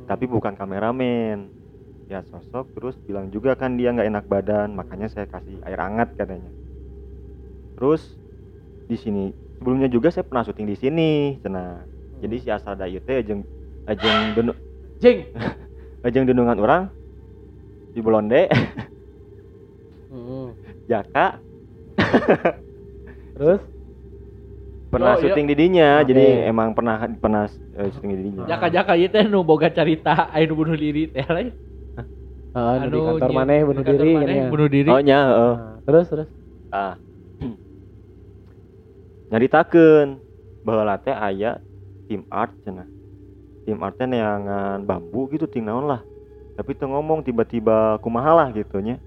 Tapi 0.04 0.26
bukan 0.26 0.52
kameramen 0.52 1.54
lihat 2.10 2.26
sosok 2.26 2.74
terus 2.74 2.98
bilang 3.06 3.30
juga 3.30 3.54
kan 3.54 3.78
dia 3.78 3.94
nggak 3.94 4.08
enak 4.10 4.24
badan 4.26 4.74
makanya 4.74 5.06
saya 5.06 5.30
kasih 5.30 5.62
air 5.62 5.78
hangat 5.78 6.10
katanya 6.18 6.50
terus 7.78 8.02
di 8.90 8.98
sini 8.98 9.30
sebelumnya 9.56 9.86
juga 9.86 10.10
saya 10.10 10.26
pernah 10.26 10.42
syuting 10.42 10.66
di 10.66 10.76
sini 10.76 11.10
cina 11.38 11.86
jadi 12.18 12.36
si 12.42 12.48
asal 12.50 12.74
dayu 12.74 12.98
teh 13.00 13.22
ajeng 13.22 13.40
ajeng 13.86 14.16
denu, 14.36 14.52
Jing. 15.00 15.30
ajeng 16.06 16.26
denungan 16.26 16.58
orang 16.58 16.82
di 17.94 18.00
Blonde 18.02 18.50
Hmm. 20.10 20.58
Jaka 20.90 21.38
Terus 23.38 23.62
pernah 24.90 25.14
Oh, 25.14 25.22
iya. 25.22 25.30
syuting 25.30 25.46
di 25.46 25.54
dinya 25.54 26.02
Oke. 26.02 26.10
jadi 26.10 26.50
emang 26.50 26.74
pernah 26.74 27.06
pernah 27.22 27.46
eh, 27.78 27.88
syuting 27.94 28.10
di 28.18 28.22
dinya 28.26 28.42
Jaka-jaka 28.50 28.92
ieu 28.98 29.06
teh 29.06 29.22
nu 29.22 29.46
boga 29.46 29.70
carita 29.70 30.26
aya 30.34 30.44
nu 30.50 30.58
bunuh 30.58 30.74
diri 30.74 31.06
teh 31.06 31.22
lain. 31.30 31.54
Heeh, 32.50 32.74
di 32.82 32.86
Anu, 32.90 32.98
kantor 33.06 33.28
bunuh 33.30 33.82
di 33.82 33.84
kantor 33.86 34.04
diri 34.04 34.10
maneh 34.10 34.26
gini 34.26 34.34
ya. 34.42 34.48
bunuh 34.50 34.68
diri. 34.70 34.90
oh 34.90 35.00
nya 35.00 35.18
heeh. 35.22 35.54
Nah, 35.54 35.76
terus 35.86 36.06
terus. 36.10 36.28
ah 36.74 36.94
nyaritakeun 39.30 40.08
bahwa 40.66 40.98
teh 40.98 41.14
aya 41.14 41.62
tim 42.10 42.26
art 42.26 42.50
cenah 42.66 42.90
tim 43.62 43.78
art 43.78 43.94
teh 43.94 44.06
neangan 44.10 44.82
bambu 44.82 45.30
gitu 45.30 45.46
ting 45.46 45.62
naon 45.62 45.86
lah 45.86 46.02
tapi 46.58 46.74
tuh 46.74 46.90
ngomong 46.90 47.22
tiba-tiba 47.22 47.96
kumaha 48.02 48.34
lah 48.34 48.48
gitu 48.50 48.82
nya 48.82 48.98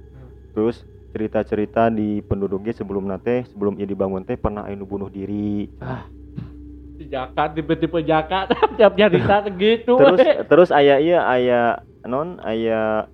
terus 0.55 0.87
cerita-cerita 1.13 1.91
di 1.93 2.23
penduduknya 2.25 2.73
sebelum 2.73 3.05
nate 3.05 3.45
sebelum 3.51 3.75
ia 3.77 3.85
dibangun 3.85 4.23
teh 4.25 4.39
pernah 4.39 4.65
anu 4.65 4.87
bunuh 4.87 5.11
diri 5.11 5.67
Si 6.93 7.09
Jaka 7.09 7.51
tipe-tipe 7.53 7.99
Jaka 8.05 8.47
tiap 8.79 8.93
nyarita 8.95 9.43
teh 9.45 9.53
gitu. 9.61 9.99
terus 9.99 10.19
we. 10.23 10.31
terus 10.49 10.69
aya 10.71 10.95
iya 11.03 11.19
aya 11.27 11.61
non 12.07 12.39
aya 12.41 13.11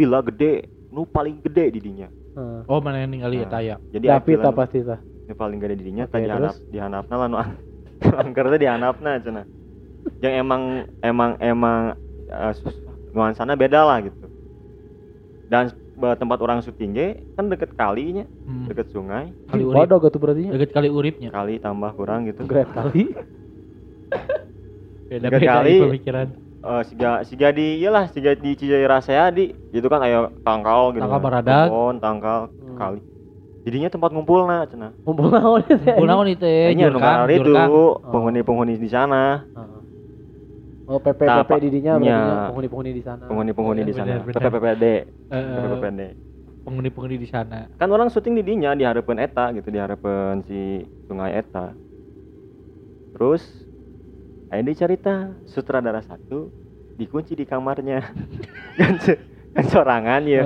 villa 0.00 0.18
gede 0.22 0.52
nu 0.88 1.04
paling 1.04 1.38
gede 1.40 1.70
di 1.70 1.80
dinya 1.82 2.08
Heeh. 2.30 2.62
Oh 2.64 2.78
mana 2.78 2.98
yang 2.98 3.10
ningali 3.10 3.38
eta 3.38 3.58
ya. 3.60 3.76
jadi 3.86 4.06
aya 4.06 4.10
David 4.16 4.26
villa 4.30 4.42
tak 4.42 4.48
nu- 4.48 4.56
pasti 4.56 4.78
tah. 4.80 4.98
yang 5.26 5.36
paling 5.36 5.58
gede 5.58 5.74
di 5.76 5.84
dinya 5.84 6.04
tadi 6.06 6.24
dihanap 6.24 6.54
dihanapna 6.66 7.14
lah 7.14 7.26
nu 7.26 7.36
an- 7.36 7.58
angker 8.18 8.44
teh 8.48 8.58
dihanapna 8.58 9.10
cenah 9.20 9.44
yang 10.18 10.34
emang 10.40 10.62
emang 10.98 11.30
emang 11.38 11.78
uh, 12.26 12.52
sus- 12.56 12.80
nuansana 13.10 13.54
beda 13.54 13.82
lah 13.82 13.98
gitu 14.00 14.26
dan 15.44 15.70
tempat 16.14 16.38
orang 16.38 16.58
syuting 16.60 16.90
ge 16.90 17.06
kan 17.34 17.46
deket 17.46 17.70
kalinya 17.74 18.26
Hmm. 18.40 18.66
deket 18.66 18.88
sungai 18.88 19.30
Kali 19.44 19.60
urip. 19.60 19.76
Waduh 19.76 19.96
gak 19.98 20.10
tuh 20.10 20.18
berarti 20.18 20.40
nya. 20.42 20.50
Deket 20.54 20.70
kali 20.72 20.88
uripnya. 20.88 21.28
kali 21.28 21.58
tambah 21.58 21.90
kurang 21.92 22.24
gitu 22.24 22.40
Great 22.44 22.70
kali. 22.70 23.10
Beda-beda 25.10 25.58
kali. 25.58 25.72
ieu 25.72 25.82
pemikiran. 25.84 26.26
Eh 26.60 26.82
siga 26.84 27.24
siga 27.24 27.48
di 27.56 27.80
iyalah 27.80 28.04
siga 28.12 28.36
di 28.36 28.52
Cijaira 28.52 29.00
di 29.32 29.48
gitu 29.72 29.86
kan 29.88 30.04
ayo 30.04 30.28
tangkal 30.44 30.92
gitu 30.92 31.00
Tangkal 31.08 31.20
kan. 31.20 31.24
baradag. 31.24 31.66
Kebon, 31.72 31.94
tangkal 32.04 32.40
Hmm. 32.60 32.76
kali 32.76 33.00
jadinya 33.64 33.88
tempat 33.92 34.10
ngumpulna 34.12 34.68
cenah 34.68 34.92
Ngumpul 35.04 35.28
naon 35.32 35.60
ya 35.68 35.76
teh. 35.76 35.96
Kunaon 35.96 36.08
naon 36.08 36.28
itu 36.28 36.44
nu 36.44 36.80
Jurkang, 36.84 37.00
ngaran 37.00 37.28
itu 37.32 37.40
Jurkang. 37.40 37.70
penghuni-penghuni 38.12 38.74
di 38.76 38.88
sana 38.92 39.48
Heeh. 39.56 39.82
Oh 40.90 40.98
PP 41.00 41.20
Nah, 41.22 41.36
PP 41.44 41.48
Pak. 41.48 41.58
di 41.64 41.68
dinya 41.70 41.92
berarti 41.96 42.08
Nya. 42.08 42.18
nya, 42.20 42.36
penghuni-penghuni 42.50 42.90
di 42.92 43.02
sana. 43.04 43.24
penghuni-penghuni 43.24 43.82
di 43.88 43.92
sana. 43.96 44.12
PPPD 44.28 44.84
Heeh, 45.32 45.56
PPPD 45.56 46.00
penghuni-penghuni 46.60 47.16
di 47.16 47.28
sana. 47.28 47.58
kan 47.80 47.88
orang 47.88 48.08
syuting 48.12 48.36
di 48.36 48.42
dinya 48.44 48.76
di 48.76 48.84
harapan 48.84 49.16
eta 49.24 49.48
gitu 49.56 49.68
di 49.72 49.80
harapan 49.80 50.44
si 50.44 50.84
sungai 51.08 51.32
eta 51.40 51.72
terus 53.12 53.59
ada 54.50 54.72
cerita 54.74 55.30
sutradara 55.46 56.02
satu 56.02 56.50
dikunci 56.98 57.38
di 57.38 57.46
kamarnya. 57.46 58.02
Kan 58.78 58.98
kan 59.50 59.64
sorangan 59.66 60.22
ya. 60.26 60.42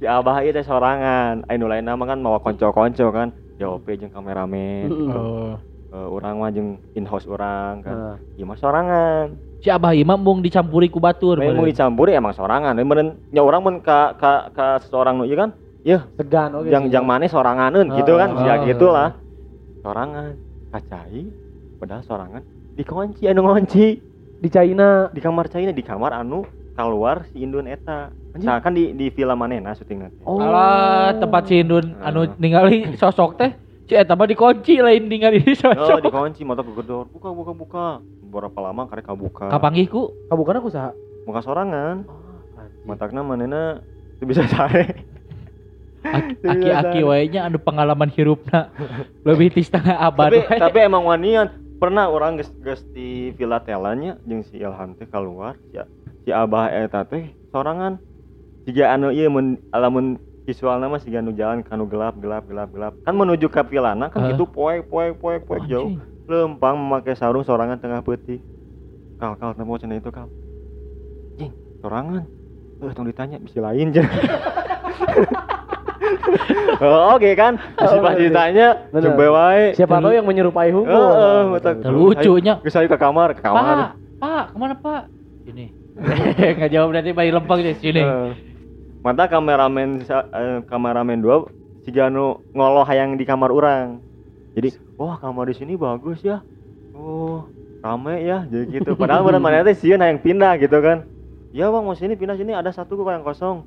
Si 0.00 0.04
abah 0.08 0.40
itu 0.44 0.60
sorangan. 0.64 1.44
Ayo 1.48 1.68
lain 1.68 1.84
nama 1.84 2.00
kan 2.08 2.16
mau 2.16 2.40
konco-konco 2.40 3.12
kan. 3.12 3.28
Ya 3.60 3.68
ope 3.70 3.94
jeung 3.94 4.08
kameramen 4.08 4.88
Heeh. 4.88 5.12
Oh. 5.14 5.54
Eh, 5.94 6.08
orang 6.10 6.42
mah 6.42 6.50
jeung 6.50 6.80
in 6.96 7.06
house 7.06 7.28
orang 7.28 7.84
kan 7.84 8.18
iya 8.34 8.44
mah 8.48 8.56
sorangan. 8.56 9.36
Si 9.60 9.68
Abah 9.68 9.92
Imam 9.92 10.16
mung 10.16 10.40
dicampuri 10.40 10.88
ku 10.88 10.98
batur. 10.98 11.38
Dicampuri 11.38 12.16
emang 12.16 12.32
sorangan. 12.32 12.72
Lain 12.72 12.88
meureun 12.88 13.08
nya 13.30 13.44
orang 13.44 13.60
mun 13.62 13.76
ka 13.84 14.16
ka 14.16 14.48
ka 14.50 14.80
seseorang 14.80 15.20
nu 15.20 15.28
ieu 15.28 15.36
kan? 15.36 15.52
Segan 16.16 16.56
oke. 16.56 16.72
jang 16.72 16.88
jang 16.88 17.04
maneh 17.04 17.28
soranganeun 17.28 17.94
gitu 18.00 18.16
kan? 18.16 18.32
Ah. 18.32 18.64
gitulah. 18.64 19.10
Sorangan. 19.84 20.34
Kacai. 20.72 21.30
Padahal 21.78 22.02
sorangan 22.02 22.42
dikunci 22.74 23.22
anu 23.24 23.42
ngunci 23.42 23.86
di 24.36 24.48
China. 24.48 25.08
di 25.08 25.18
kamar 25.18 25.46
China 25.46 25.70
di 25.70 25.80
kamar 25.80 26.12
anu 26.16 26.42
keluar 26.74 27.22
si 27.26 27.40
Indun 27.40 27.64
eta 27.64 28.10
Anjing. 28.34 28.44
nah 28.44 28.58
kan 28.58 28.70
di 28.70 28.90
di 28.90 29.06
film 29.08 29.30
manehna 29.32 29.72
syuting 29.72 29.98
nanti 30.00 30.18
Oh. 30.22 30.36
Alah, 30.36 31.14
tempat 31.16 31.46
si 31.46 31.54
Indun 31.56 31.94
anu 31.98 32.20
Ah. 32.22 32.34
ningali 32.34 32.94
sosok 32.94 33.30
teh. 33.36 33.50
Si 33.84 33.92
eta 33.92 34.12
mah 34.12 34.24
dikunci 34.24 34.74
lain 34.76 35.06
ningali 35.06 35.38
di 35.40 35.54
oh 35.54 35.58
sosok. 35.62 36.02
dikunci 36.02 36.42
mata 36.42 36.60
gegedor 36.60 37.06
buka 37.06 37.30
buka 37.30 37.52
buka 37.52 37.84
berapa 38.24 38.58
lama 38.60 38.82
karek 38.84 39.06
kabuka 39.06 39.46
Kapanggih 39.46 39.86
ku? 39.86 40.10
Kabukan 40.26 40.58
aku 40.58 40.68
saha? 40.68 40.90
muka 41.24 41.40
sorangan 41.40 42.02
Oh, 42.04 42.18
anjing. 42.58 42.84
matakna 42.84 43.20
manehna 43.22 43.62
teu 44.16 44.26
bisa 44.26 44.42
sare 44.44 44.98
Aki- 46.04 46.44
Aki-aki 46.44 47.00
wae 47.00 47.24
nya 47.28 47.48
anu 47.48 47.56
pengalaman 47.56 48.10
hirupna 48.10 48.68
lebih 49.24 49.48
ti 49.48 49.62
setengah 49.62 49.96
abad. 49.96 50.28
tapi 50.28 50.60
tapi 50.60 50.78
emang 50.82 51.00
wanian 51.02 51.48
pernah 51.84 52.08
orang 52.08 52.40
geus 52.40 52.48
geus 52.64 52.80
di 52.96 53.28
Villa 53.36 53.60
Telanya 53.60 54.16
jeung 54.24 54.40
si 54.48 54.56
Ilham 54.56 54.96
teh 54.96 55.04
keluar 55.04 55.52
ya 55.68 55.84
si 56.24 56.32
Abah 56.32 56.72
eta 56.72 57.04
teh 57.04 57.28
sorangan. 57.52 58.00
Siga 58.64 58.96
anu 58.96 59.12
ieu 59.12 59.28
mun 59.28 59.60
alamun 59.68 60.16
visualna 60.48 60.88
mah 60.88 60.96
siga 61.04 61.20
anu 61.20 61.36
jalan 61.36 61.60
kanu 61.60 61.84
gelap 61.84 62.16
gelap 62.16 62.48
gelap 62.48 62.72
gelap. 62.72 62.96
Kan 63.04 63.20
menuju 63.20 63.52
ke 63.52 63.60
Villana 63.68 64.08
kan 64.08 64.24
Heeh. 64.24 64.32
gitu 64.32 64.48
poek 64.48 64.88
poek 64.88 65.20
poek 65.20 65.44
poek 65.44 65.68
jauh. 65.68 65.92
Anjing. 65.92 66.12
lempang 66.24 66.80
memakai 66.80 67.12
sarung 67.20 67.44
sorangan 67.44 67.76
tengah 67.76 68.00
putih 68.00 68.40
kal 69.20 69.36
kal 69.36 69.52
temu 69.52 69.76
cenah 69.76 70.00
itu 70.00 70.08
kal. 70.08 70.32
Jing 71.36 71.52
sorangan. 71.84 72.24
Eh 72.80 72.92
tong 72.96 73.04
ditanya 73.04 73.36
bisi 73.36 73.60
lain 73.60 73.92
cenah 73.92 74.08
oh, 76.84 77.16
oke 77.16 77.30
kan 77.36 77.56
si 77.58 77.96
pas 78.00 78.14
ditanya 78.16 78.88
Bener. 78.92 79.12
coba 79.12 79.24
wae 79.36 79.64
Siapa 79.76 80.00
tahu 80.00 80.12
yang 80.12 80.26
menyerupai 80.26 80.70
hukum. 80.70 80.90
Heeh, 80.90 81.40
betul. 81.54 81.74
Teu 81.80 81.92
lucunya. 81.92 82.54
Geus 82.62 82.76
ayo 82.78 82.88
ke 82.88 82.98
kamar, 82.98 83.34
ke 83.34 83.42
Pak, 83.42 83.50
kamar. 83.50 83.76
Pak, 84.20 84.44
ke 84.52 84.56
mana 84.56 84.74
Pak? 84.78 85.02
Ini. 85.48 85.66
Enggak 86.58 86.70
jawab 86.70 86.90
nanti 86.92 87.10
bayi 87.14 87.30
lempeng 87.30 87.60
di 87.62 87.74
sini. 87.78 88.02
Heeh. 88.02 88.30
Mata 89.04 89.28
kameramen 89.28 90.00
eh, 90.08 90.58
kameramen 90.64 91.20
dua 91.20 91.44
si 91.84 91.92
Gano 91.92 92.40
ngoloh 92.56 92.88
hayang 92.88 93.20
di 93.20 93.28
kamar 93.28 93.52
orang. 93.52 94.00
Jadi, 94.56 94.72
wah 94.96 95.20
kamar 95.20 95.52
di 95.52 95.54
sini 95.60 95.76
bagus 95.76 96.24
ya. 96.24 96.40
Oh, 96.94 97.44
rame 97.84 98.24
ya, 98.24 98.48
jadi 98.48 98.80
gitu. 98.80 98.96
Padahal 99.00 99.26
bener 99.26 99.42
mana 99.42 99.66
teh 99.66 99.76
sieun 99.76 100.00
hayang 100.00 100.22
pindah 100.22 100.56
gitu 100.56 100.80
kan. 100.80 101.04
Ya 101.54 101.70
bang, 101.70 101.84
mau 101.86 101.94
sini 101.94 102.16
pindah 102.18 102.34
sini 102.34 102.50
ada 102.56 102.72
satu 102.72 102.98
kok 102.98 103.12
yang 103.12 103.26
kosong. 103.26 103.62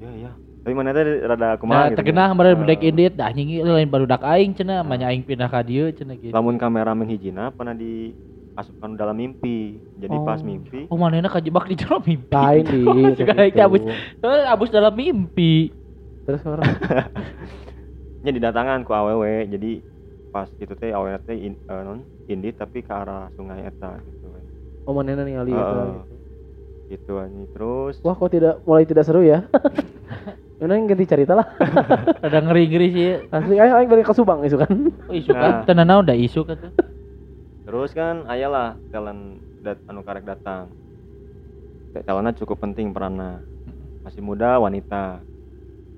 Ya 0.00 0.12
ya. 0.28 0.32
Tapi 0.60 0.72
mana 0.76 0.92
teh 0.92 1.04
rada 1.24 1.56
kumaha 1.56 1.72
Nah, 1.72 1.86
gitu. 1.88 1.98
terkenal 1.98 2.26
kemarin 2.30 2.52
Heeh. 2.52 2.60
bedek 2.62 2.80
indit, 2.84 3.12
dah 3.16 3.26
anjing 3.26 3.48
ieu 3.48 3.64
lain 3.64 3.88
barudak 3.88 4.20
aing 4.20 4.52
cenah, 4.52 4.84
manya 4.84 5.08
aing 5.08 5.24
pindah 5.24 5.48
ka 5.48 5.60
dieu 5.60 5.88
cenah 5.88 6.14
gitu. 6.14 6.30
Lamun 6.30 6.60
kameramen 6.60 7.08
hijina 7.08 7.48
pernah 7.48 7.72
diasupkan 7.72 8.92
dalam 8.92 9.16
mimpi. 9.16 9.80
Jadi 9.94 10.12
Oh. 10.12 10.22
pas 10.22 10.36
mimpi, 10.38 10.84
Oh, 10.86 11.00
manehna 11.00 11.26
kajebak 11.26 11.64
di 11.64 11.74
jero 11.74 11.96
mimpi. 11.98 12.28
Lain 12.30 12.64
di. 12.68 12.82
Segala 13.16 13.42
itu 13.42 13.56
abis, 13.58 13.82
eh, 14.20 14.44
abis 14.46 14.68
dalam 14.68 14.92
mimpi. 14.92 15.72
Terus 16.22 16.44
orang. 16.44 16.68
nya 18.20 18.30
didatangan 18.30 18.84
ku 18.84 18.92
awewe 18.92 19.48
jadi 19.48 19.80
pas 20.28 20.44
itu 20.54 20.76
teh 20.76 20.92
awewe 20.92 21.16
teh 21.24 21.32
in, 21.32 21.56
eh, 21.56 21.80
non 21.80 22.04
indit 22.28 22.52
tapi 22.52 22.84
ke 22.84 22.92
arah 22.92 23.32
sungai 23.32 23.64
eta 23.64 23.96
gitu 24.04 24.28
kan 24.28 24.44
Oh 24.84 24.92
manehna 24.92 25.24
ningali 25.24 25.50
eta 25.50 25.64
Heeh. 25.64 25.88
gitu. 25.96 26.14
gitu 26.86 27.12
anjing 27.16 27.48
terus 27.48 27.96
Wah 28.04 28.12
kok 28.12 28.28
tidak 28.28 28.60
mulai 28.62 28.84
tidak 28.84 29.08
seru 29.08 29.24
ya? 29.24 29.48
Mana 30.60 30.76
ganti 30.84 31.08
cerita 31.08 31.32
lah. 31.32 31.46
Ada 32.24 32.44
ngeri-ngeri 32.44 32.88
sih. 32.92 33.08
Asli 33.32 33.56
ayo 33.56 33.80
ayo 33.80 33.86
balik 33.88 34.04
ke 34.04 34.12
Subang 34.12 34.44
isu 34.44 34.60
kan. 34.60 34.68
Oh, 35.08 35.16
isu 35.16 35.32
Nah. 35.32 35.40
kan, 35.40 35.52
tenan 35.64 35.88
naon 35.88 36.04
da 36.04 36.12
isu 36.12 36.44
kan 36.44 36.60
terus 37.60 37.94
kan 37.94 38.26
ayalah 38.26 38.82
talent 38.90 39.38
dat 39.54 39.78
anu 39.86 40.02
karek 40.02 40.26
datang 40.26 40.74
talentnya 41.94 42.34
cukup 42.34 42.58
penting 42.58 42.90
peranna 42.90 43.46
masih 44.02 44.18
muda 44.18 44.58
wanita 44.58 45.22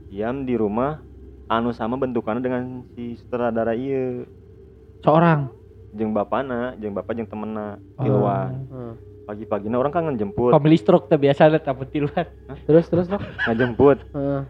diam 0.04 0.44
di 0.44 0.52
rumah 0.52 1.00
anu 1.48 1.72
sama 1.72 1.96
bentukannya 1.96 2.44
dengan 2.44 2.62
si 2.92 3.16
sutradara 3.16 3.72
ieu 3.72 4.28
Seorang. 5.00 5.48
jeung 5.92 6.12
bapana 6.12 6.76
jeung 6.76 6.92
bapak 6.92 7.16
jeung 7.16 7.30
temenna 7.30 7.80
Oh. 7.96 8.04
tiluan 8.04 8.52
Heeh. 9.22 9.28
pagi-pagina 9.28 9.76
orang 9.76 9.92
kan 9.92 10.02
ngejemput 10.04 10.50
Family 10.50 10.74
stroke 10.74 11.06
teh 11.06 11.16
biasa 11.16 11.46
ada 11.46 11.58
tapi 11.58 11.86
tiluan. 11.86 12.26
Terus 12.66 12.86
terus 12.86 13.06
dok. 13.06 13.22
ngejemput 13.46 13.98
Heeh. 14.10 14.42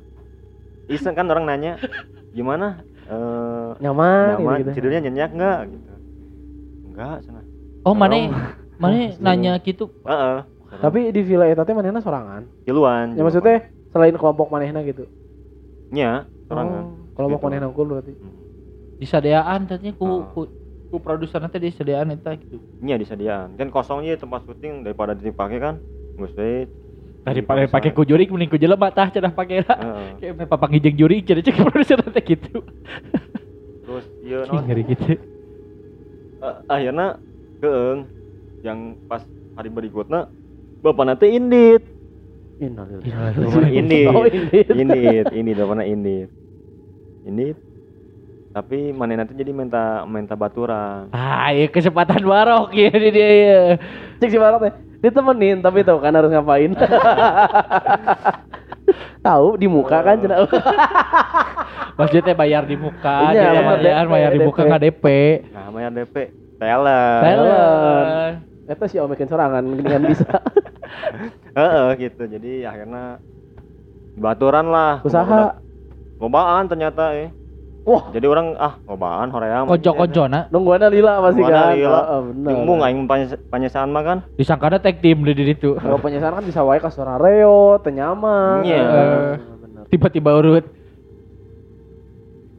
iseng 0.89 1.13
kan 1.13 1.25
orang 1.27 1.45
nanya 1.47 1.77
gimana 2.31 2.81
eh 3.03 3.71
nyaman, 3.79 4.39
nyaman 4.39 4.57
gitu. 4.59 4.71
tidurnya 4.75 5.01
nyenyak 5.01 5.31
nggak 5.31 5.59
gitu 5.69 5.91
enggak 6.87 7.17
sana 7.23 7.41
Oh, 7.83 7.93
mana 7.93 8.15
mana 8.79 8.95
Oh, 8.95 9.19
nanya 9.21 9.59
gitu. 9.59 9.91
Heeh. 10.03 10.39
Tapi 10.73 11.11
di 11.11 11.21
villa 11.21 11.45
eta 11.45 11.63
teh 11.63 11.75
manehna 11.75 11.99
sorangan. 11.99 12.47
Kiluan. 12.63 13.13
Ya 13.13 13.21
maksudnya 13.21 13.69
selain 13.91 14.15
kelompok 14.15 14.49
manehna 14.49 14.81
gitu. 14.83 15.05
nya 15.91 16.25
sorangan. 16.47 16.83
Oh, 16.87 16.95
kelompok 17.13 17.39
Gitu. 17.39 17.47
manehna 17.51 17.67
unggul 17.69 17.87
berarti. 17.91 18.15
Hmm. 18.15 18.39
Disadiaan 18.97 19.67
tadinya 19.67 19.93
ku 19.93 20.07
Oh. 20.07 20.23
ku, 20.33 20.41
ku 20.93 21.01
produser 21.01 21.41
nanti 21.41 21.57
disediaan 21.57 22.13
eta 22.13 22.37
gitu. 22.37 22.61
Nya 22.79 23.01
disediaan. 23.01 23.57
Kan 23.57 23.73
kosongnya 23.73 24.13
tempat 24.15 24.45
syuting 24.45 24.85
daripada 24.85 25.17
dipakai 25.17 25.57
kan. 25.57 25.81
We. 26.13 26.69
Daripada 27.23 27.65
pakai 27.65 27.91
ku 27.91 28.05
jurik 28.05 28.29
mending 28.29 28.51
ku 28.51 28.61
jelema 28.61 28.93
tah 28.93 29.09
cenah 29.09 29.33
pake 29.33 29.65
lah. 29.65 29.79
Kayak 30.21 30.37
me 30.37 30.45
papang 30.45 30.69
hijeng 30.71 30.93
jurik 30.93 31.25
cenah 31.25 31.41
cek 31.41 31.57
produser 31.57 31.97
nanti 31.97 32.21
gitu. 32.29 32.61
Terus 33.83 34.05
ieu 34.21 34.45
Ih, 34.45 34.53
non 34.53 34.63
ngeri 34.63 34.83
gitu. 34.85 35.17
eh, 36.39 36.57
akhirnya 36.67 37.17
keeng 37.59 37.99
yang 38.61 38.79
pas 39.07 39.23
hari 39.55 39.69
berikutnya 39.69 40.29
bapak 40.79 41.05
nanti 41.09 41.27
indit 41.31 41.83
Innalillahi. 42.59 43.11
Bapak 43.39 43.71
indit 43.71 44.07
Oh, 44.13 44.23
indit. 44.23 44.67
indit 44.69 45.27
indit 45.33 45.57
bapak 45.57 45.85
indit 45.85 46.29
indit 47.23 47.57
tapi 48.53 48.93
mana 48.93 49.17
nanti 49.17 49.33
jadi 49.33 49.49
minta 49.51 50.05
minta 50.05 50.33
baturan 50.33 51.09
Ah, 51.09 51.49
iya 51.51 51.67
kesempatan 51.67 52.21
barok 52.21 52.69
ya 52.71 52.93
di 52.93 53.09
dia 53.11 53.29
ya. 53.29 53.61
Cek 54.19 54.29
si 54.29 54.37
Barat 54.37 54.61
teh 54.61 54.73
ditemenin 55.01 55.59
tapi 55.59 55.81
tahu 55.81 55.99
kan 55.99 56.13
harus 56.13 56.29
ngapain. 56.29 56.77
tahu 59.23 59.57
di 59.57 59.67
muka 59.67 59.99
kan 59.99 60.19
cenah. 60.19 60.45
Maksudnya 61.99 62.33
bayar 62.33 62.65
di 62.65 62.75
muka, 62.75 63.31
Iya, 63.31 63.53
dia 63.53 63.63
bayar, 63.63 64.05
DP, 64.05 64.11
bayar 64.11 64.31
di 64.33 64.41
muka 64.43 64.61
nggak 64.63 64.83
DP. 64.83 65.05
nah 65.49 65.63
namanya 65.69 65.91
DP 65.95 66.17
talent 66.57 67.23
Talent. 67.23 68.35
Eta 68.65 68.85
si 68.87 68.97
omekin 68.97 69.27
sorangan 69.27 69.65
dengan 69.75 70.01
bisa. 70.05 70.29
Heeh 71.59 71.87
gitu 71.99 72.23
jadi 72.27 72.53
akhirnya 72.65 73.21
baturan 74.15 74.69
lah 74.69 75.01
Usaha. 75.03 75.57
ngobaan 76.17 76.65
ternyata 76.67 77.13
eh 77.13 77.29
Wah, 77.83 78.15
jadi 78.15 78.31
orang 78.31 78.55
ah 78.63 78.79
ngobaan 78.87 79.35
hoream 79.35 79.67
Kojo-kojo 79.67 80.31
na. 80.31 80.47
nungguannya 80.55 80.87
lila 80.87 81.19
pasti 81.19 81.43
kan. 81.43 81.75
lila. 81.75 81.99
Heeh, 81.99 82.21
bener. 82.31 82.49
Bingung 82.55 82.81
aing 82.81 83.01
panyesaan 83.51 83.91
mah 83.91 84.03
kan 84.07 84.19
Disangkana 84.39 84.79
tag 84.79 85.03
team 85.03 85.27
di 85.27 85.35
itu. 85.35 85.75
Kalau 85.75 85.99
penyesalan 85.99 86.39
kan 86.39 86.47
bisa 86.47 86.63
wae 86.63 86.79
ka 86.79 86.95
seorang 86.95 87.19
Reo, 87.19 87.83
tenyaman. 87.83 88.63
Iya. 88.63 88.83
Heeh, 88.87 89.55
bener. 89.59 89.83
Tiba-tiba 89.91 90.31
urut. 90.31 90.63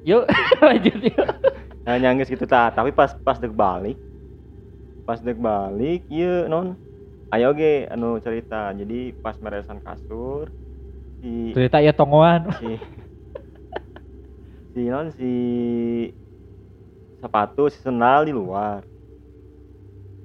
Yuk, 0.03 0.27
lanjut 0.67 0.99
yuk. 0.99 1.27
nah 1.83 1.99
nyangges 1.99 2.31
gitu 2.31 2.43
ta 2.43 2.71
tapi 2.71 2.95
pas 2.95 3.11
pas 3.23 3.35
dek 3.35 3.51
balik 3.51 3.99
pas 5.03 5.19
dek 5.19 5.35
balik 5.35 6.07
iya 6.07 6.47
non 6.47 6.79
ayo 7.27 7.51
ge 7.51 7.91
anu 7.91 8.23
cerita 8.23 8.71
jadi 8.71 9.11
pas 9.19 9.35
meresan 9.43 9.83
kasur 9.83 10.47
si 11.19 11.51
Cerita 11.51 11.83
ya 11.83 11.91
tongoan. 11.91 12.47
si 12.55 12.79
si 14.73 14.81
non 14.85 15.07
si 15.09 15.31
sepatu 17.17 17.69
si 17.69 17.79
sendal 17.79 18.25
di 18.25 18.33
luar 18.33 18.81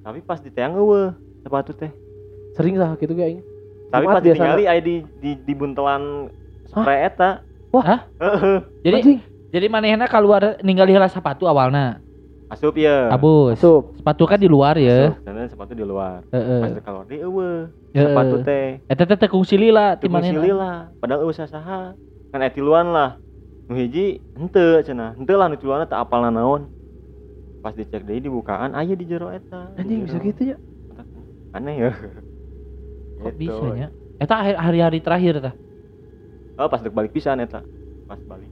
tapi 0.01 0.19
pas 0.19 0.39
di 0.39 0.49
teang 0.49 0.75
eueuh 0.75 1.13
sepatu 1.39 1.71
teh 1.71 1.91
Sering 2.49 2.75
lah 2.75 2.97
gitu 2.97 3.13
aing. 3.13 3.45
tapi 3.87 4.03
Jumat 4.03 4.15
pas 4.15 4.23
ditinggali 4.25 4.63
aya 4.65 4.81
di 4.81 4.95
di 5.17 5.37
di 5.37 5.53
buntelan 5.53 6.27
spray 6.65 7.07
eta 7.07 7.45
Hah? 7.69 8.09
Heeh. 8.17 8.57
Jadi 8.81 8.97
Anjing. 8.97 9.19
jadi 9.53 9.65
manehna 9.69 10.09
keluar 10.09 10.57
ninggali 10.59 10.89
heula 10.89 11.05
sepatu 11.05 11.45
awalna. 11.45 12.01
asup 12.49 12.73
ya 12.73 13.13
Abus. 13.13 13.61
Sup. 13.61 13.93
Sepatu 13.93 14.25
kan 14.25 14.41
di 14.41 14.49
luar 14.49 14.73
ya. 14.73 15.13
Asup, 15.13 15.21
dan 15.21 15.45
sepatu 15.45 15.77
di 15.77 15.85
luar 15.85 16.25
Heeh. 16.33 16.61
pas 16.65 16.73
keluar 16.81 17.05
di 17.05 17.21
eueuh 17.21 17.69
sepatu 17.93 18.35
teh 18.41 18.81
Eta 18.89 19.05
teh 19.05 19.13
teh 19.15 19.29
kungsi 19.29 19.53
lila 19.55 19.93
ti 19.93 20.09
manehna. 20.09 20.41
lila 20.41 20.73
padahal 20.97 21.29
usaha 21.29 21.45
saha 21.45 21.93
kan 22.33 22.41
etiluan 22.41 22.89
lah 22.89 23.21
hiji 23.71 24.05
henteu 24.33 24.81
cenah 24.81 25.13
henteu 25.13 25.35
lah 25.35 25.45
nu 25.45 25.55
tiluanna 25.55 25.85
teu 25.85 25.95
apal 25.95 26.23
naon 26.23 26.65
pas 27.59 27.71
dicek 27.71 28.01
deui 28.01 28.17
dibukaan 28.17 28.71
aya 28.71 28.93
di 28.93 29.03
jero 29.03 29.29
eta 29.29 29.69
di 29.73 29.79
Anjing 29.79 29.99
bisa 30.03 30.17
gitu 30.17 30.41
ya. 30.45 30.57
aneh 31.51 31.75
ya 31.77 31.91
Kok 33.19 33.29
Gitu. 33.29 33.51
bisa 33.51 33.65
nya? 33.75 33.87
Eta 34.15 34.31
hari- 34.33 34.55
hari-hari 34.55 34.99
terakhir 34.99 35.33
tah. 35.39 35.53
oh 36.55 36.65
pas 36.65 36.79
dek 36.79 36.89
balik 36.89 37.11
pisan 37.11 37.37
eta 37.37 37.61
pas 38.05 38.19
balik 38.21 38.47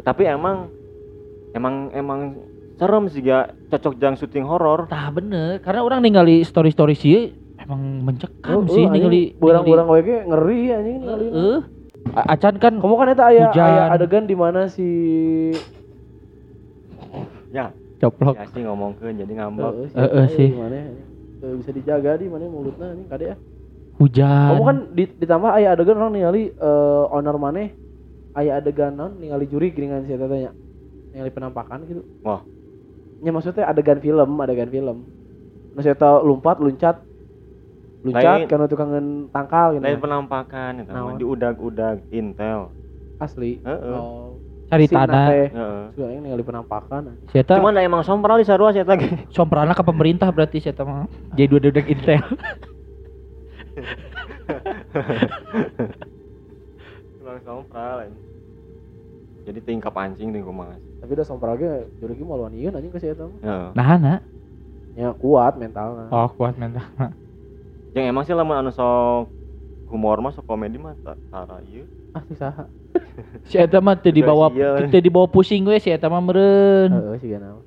tapi 0.00 0.22
emang 0.24 0.70
emang 1.50 1.74
emang 1.90 2.20
serem 2.76 3.04
sih 3.06 3.20
gak 3.20 3.52
cocok 3.68 3.94
jang 3.96 4.14
syuting 4.14 4.42
horor 4.42 4.86
Tah 4.86 5.10
bener, 5.10 5.58
karena 5.60 5.82
orang 5.82 6.00
ningali 6.00 6.40
story-story 6.40 6.94
sih 6.94 7.30
emang 7.58 8.00
mencekam 8.00 8.64
sih 8.64 8.86
ningali 8.86 9.34
Burang-burang 9.36 9.86
wae 9.86 10.00
ge 10.00 10.24
ngeri 10.24 10.60
anjing 10.72 10.96
ningali. 10.98 11.26
Heeh. 11.28 11.60
Acan 12.12 12.54
kan 12.56 12.74
Kamu 12.76 12.94
kan 12.94 13.08
eta 13.08 13.24
aya 13.26 13.48
Hujan. 13.48 13.64
aya 13.64 13.82
adegan 13.90 14.24
di 14.24 14.34
mana 14.34 14.66
si 14.66 14.88
ya 17.50 17.70
coplok. 17.98 18.34
ya 18.34 18.44
sih 18.48 18.62
ngomongkeun 18.62 19.14
jadi 19.16 19.32
ngambek 19.34 19.64
Heeh, 19.66 19.86
si 19.86 19.96
Heeh, 19.96 20.08
eta 20.08 20.24
sih. 20.30 20.48
di 20.48 20.56
mana 20.56 20.78
Teu 21.40 21.56
bisa 21.56 21.70
dijaga 21.70 22.12
di 22.14 22.26
mana 22.26 22.44
mulutna 22.46 22.86
anjing 22.90 23.08
kade 23.08 23.24
ya. 23.26 23.36
Hujan. 23.96 24.48
Kamu 24.50 24.62
kan 24.62 24.76
di- 24.90 25.16
ditambah 25.18 25.50
aya 25.50 25.72
adegan 25.72 25.96
orang 25.96 26.12
ningali 26.12 26.42
eh, 26.48 27.04
owner 27.08 27.36
maneh 27.36 27.68
aya 28.32 28.56
adegan 28.56 28.92
non 28.92 29.16
ningali 29.16 29.44
juri 29.44 29.70
geringan 29.70 30.04
si 30.04 30.12
eta 30.12 30.24
teh 30.24 30.38
nya. 30.38 30.52
Ningali 31.10 31.30
penampakan 31.30 31.84
gitu. 31.84 32.04
Wah. 32.20 32.44
Ya 33.18 33.30
maksudnya 33.30 33.66
adegan 33.66 33.98
film, 33.98 34.36
adegan 34.38 34.68
film. 34.68 35.04
Nu 35.70 35.78
si 35.78 35.88
eta 35.88 36.16
lompat, 36.18 36.56
luncat. 36.56 37.04
Luncat 38.00 38.48
karena 38.48 38.64
tukangan 38.64 39.28
tangkal 39.28 39.76
gitu. 39.76 39.84
lain 39.84 40.00
penampakan 40.00 40.80
itu 40.80 40.88
Naon? 40.88 41.20
di 41.20 41.24
udag-udag 41.28 42.00
intel 42.08 42.72
Asli. 43.20 43.60
Heeh. 43.60 43.92
Oh. 43.92 44.40
cari 44.72 44.88
tanah. 44.88 45.28
Heeh. 45.28 45.92
Sudah 45.92 46.08
yang 46.08 46.24
ningali 46.24 46.40
penampakan. 46.40 47.20
Si 47.28 47.36
eta 47.36 47.60
Cuman 47.60 47.76
emang 47.76 48.00
sompral 48.00 48.40
di 48.40 48.48
sarua 48.48 48.72
sih 48.72 48.80
eta 48.80 48.96
ge. 48.96 49.28
somprana 49.36 49.76
ke 49.76 49.84
pemerintah 49.84 50.32
berarti 50.32 50.64
si 50.64 50.72
eta 50.72 50.88
mah. 50.88 51.04
Jadi 51.36 51.46
dua 51.52 51.60
dedek 51.60 51.84
intel. 51.92 52.24
Emang 57.20 57.44
sompral. 57.44 58.16
Jadi 59.44 59.60
tingkap 59.60 59.92
anjing 60.00 60.32
tingkap 60.32 60.56
mas. 60.56 60.80
Tapi 61.04 61.12
udah 61.12 61.26
sompral 61.28 61.60
ge 61.60 61.92
juri 62.00 62.16
ge 62.16 62.24
maluan 62.24 62.56
ieu 62.56 62.72
anjing 62.72 62.88
ke 62.88 63.02
si 63.02 63.12
eta. 63.12 63.28
mah. 63.28 63.36
Heeh. 63.44 63.68
Nah, 63.76 64.00
nah. 64.00 64.18
Ya 64.96 65.12
kuat 65.12 65.60
mentalnya. 65.60 66.08
Oh, 66.08 66.32
kuat 66.32 66.56
mental. 66.56 66.82
Yang 67.90 68.04
emang 68.06 68.24
sih 68.24 68.34
lamun 68.34 68.56
anu 68.56 68.70
sok 68.70 69.34
humor 69.90 70.22
mah 70.22 70.30
sok 70.30 70.46
komedi 70.46 70.78
mah 70.78 70.94
ta- 71.02 71.18
tara 71.26 71.58
ieu. 71.66 71.86
Asli 72.14 72.34
saha. 72.34 72.70
Si 73.46 73.54
eta 73.54 73.78
mah 73.78 73.94
teu 73.94 74.10
dibawa 74.10 74.50
Iya. 74.50 74.86
teu 74.86 74.98
dibawa 74.98 75.26
pusing 75.26 75.62
we 75.62 75.78
si 75.78 75.90
eta 75.90 76.06
mah 76.06 76.18
meureun. 76.18 76.90
Heeh 76.90 77.16
sih 77.18 77.30
kan. 77.30 77.62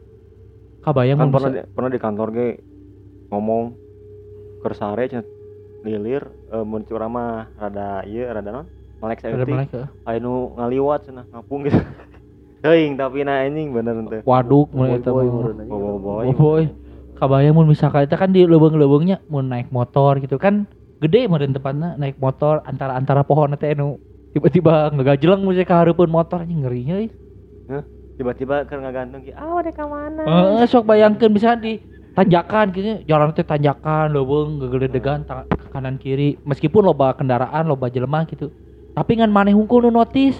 Kabayang 0.79 1.15
Kan 1.15 1.27
mun 1.27 1.35
pernah 1.35 1.51
di, 1.51 1.59
pernah 1.71 1.89
di 1.89 1.99
kantor 1.99 2.27
ge 2.31 2.47
ngomong 3.31 3.75
kersare 4.59 5.07
cenah 5.07 5.27
lilir 5.83 6.23
eh 6.51 6.63
mun 6.63 6.83
curah 6.83 7.07
mah 7.07 7.51
rada 7.55 8.03
ieu 8.03 8.23
rada 8.23 8.51
non 8.51 8.67
melek 8.99 9.19
Ada 9.19 9.35
saeutik. 9.35 9.51
melek, 9.51 9.69
heeh. 9.75 9.87
Aya 10.03 10.17
nu 10.19 10.55
ngaliwat 10.55 10.99
cenah 11.07 11.25
ngapung 11.31 11.67
gitu. 11.67 11.79
Teuing 12.63 12.95
tapi 12.95 13.27
na 13.27 13.43
anjing 13.43 13.75
bener 13.75 13.95
teh. 14.07 14.21
Waduk 14.23 14.71
mun 14.71 14.87
eta 14.91 15.11
Boy, 15.11 15.27
mah. 15.27 15.51
Boy, 15.67 15.97
boy. 15.99 16.25
Oh 16.27 16.35
boy, 16.35 16.63
kabayang 17.17 17.55
mun 17.55 17.69
misalkan 17.69 18.05
itu 18.07 18.15
kan 18.17 18.29
di 18.33 18.43
leubeung-leubeungnya 18.45 19.23
mun 19.29 19.47
naik 19.49 19.69
motor 19.69 20.17
gitu 20.19 20.35
kan 20.41 20.65
gede 21.01 21.27
meureun 21.29 21.53
tempatna 21.53 21.95
naik 21.99 22.17
motor 22.17 22.63
antara-antara 22.65 23.21
pohon 23.27 23.53
teh 23.59 23.73
nu 23.75 23.99
tiba-tiba 24.33 24.89
ngegajleng 24.95 25.41
mun 25.45 25.55
ka 25.63 25.83
hareupeun 25.83 26.09
motor 26.09 26.41
anjing 26.41 26.63
ngerinya 26.63 26.95
euy. 27.01 27.09
Tiba-tiba 28.13 28.69
keur 28.69 28.77
ngagantung 28.77 29.25
ki, 29.25 29.33
"Ah, 29.33 29.57
udah 29.57 29.73
ka 29.73 29.89
mana?" 29.89 30.21
Heeh, 30.21 30.69
sok 30.69 30.85
bayangkeun 30.85 31.33
bisa 31.33 31.57
di 31.57 31.81
tanjakan 32.13 32.69
gitu 32.69 33.01
jalan 33.09 33.33
teh 33.33 33.41
tanjakan 33.41 34.13
leuweung 34.13 34.61
gegeledegan 34.61 35.25
ta- 35.25 35.49
kanan 35.73 35.97
kiri 35.97 36.37
meskipun 36.45 36.85
loba 36.85 37.17
kendaraan 37.17 37.65
loba 37.65 37.89
jelema 37.89 38.21
gitu 38.29 38.53
tapi 38.93 39.17
ngan 39.17 39.33
maneh 39.33 39.57
hungkul 39.57 39.81
nu 39.81 39.89
notis 39.89 40.37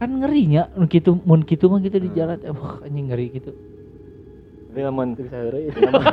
kan 0.00 0.08
ngerinya 0.08 0.72
kitu 0.88 1.20
mun 1.28 1.44
kitu 1.44 1.68
mah 1.68 1.84
gitu 1.84 2.00
di 2.00 2.08
Hmm. 2.08 2.16
jalan 2.16 2.38
wah 2.56 2.80
anjing 2.80 3.12
ngeri 3.12 3.26
gitu 3.36 3.52
Tapi 4.76 4.84
lamun 4.84 5.16
lamun, 5.16 6.04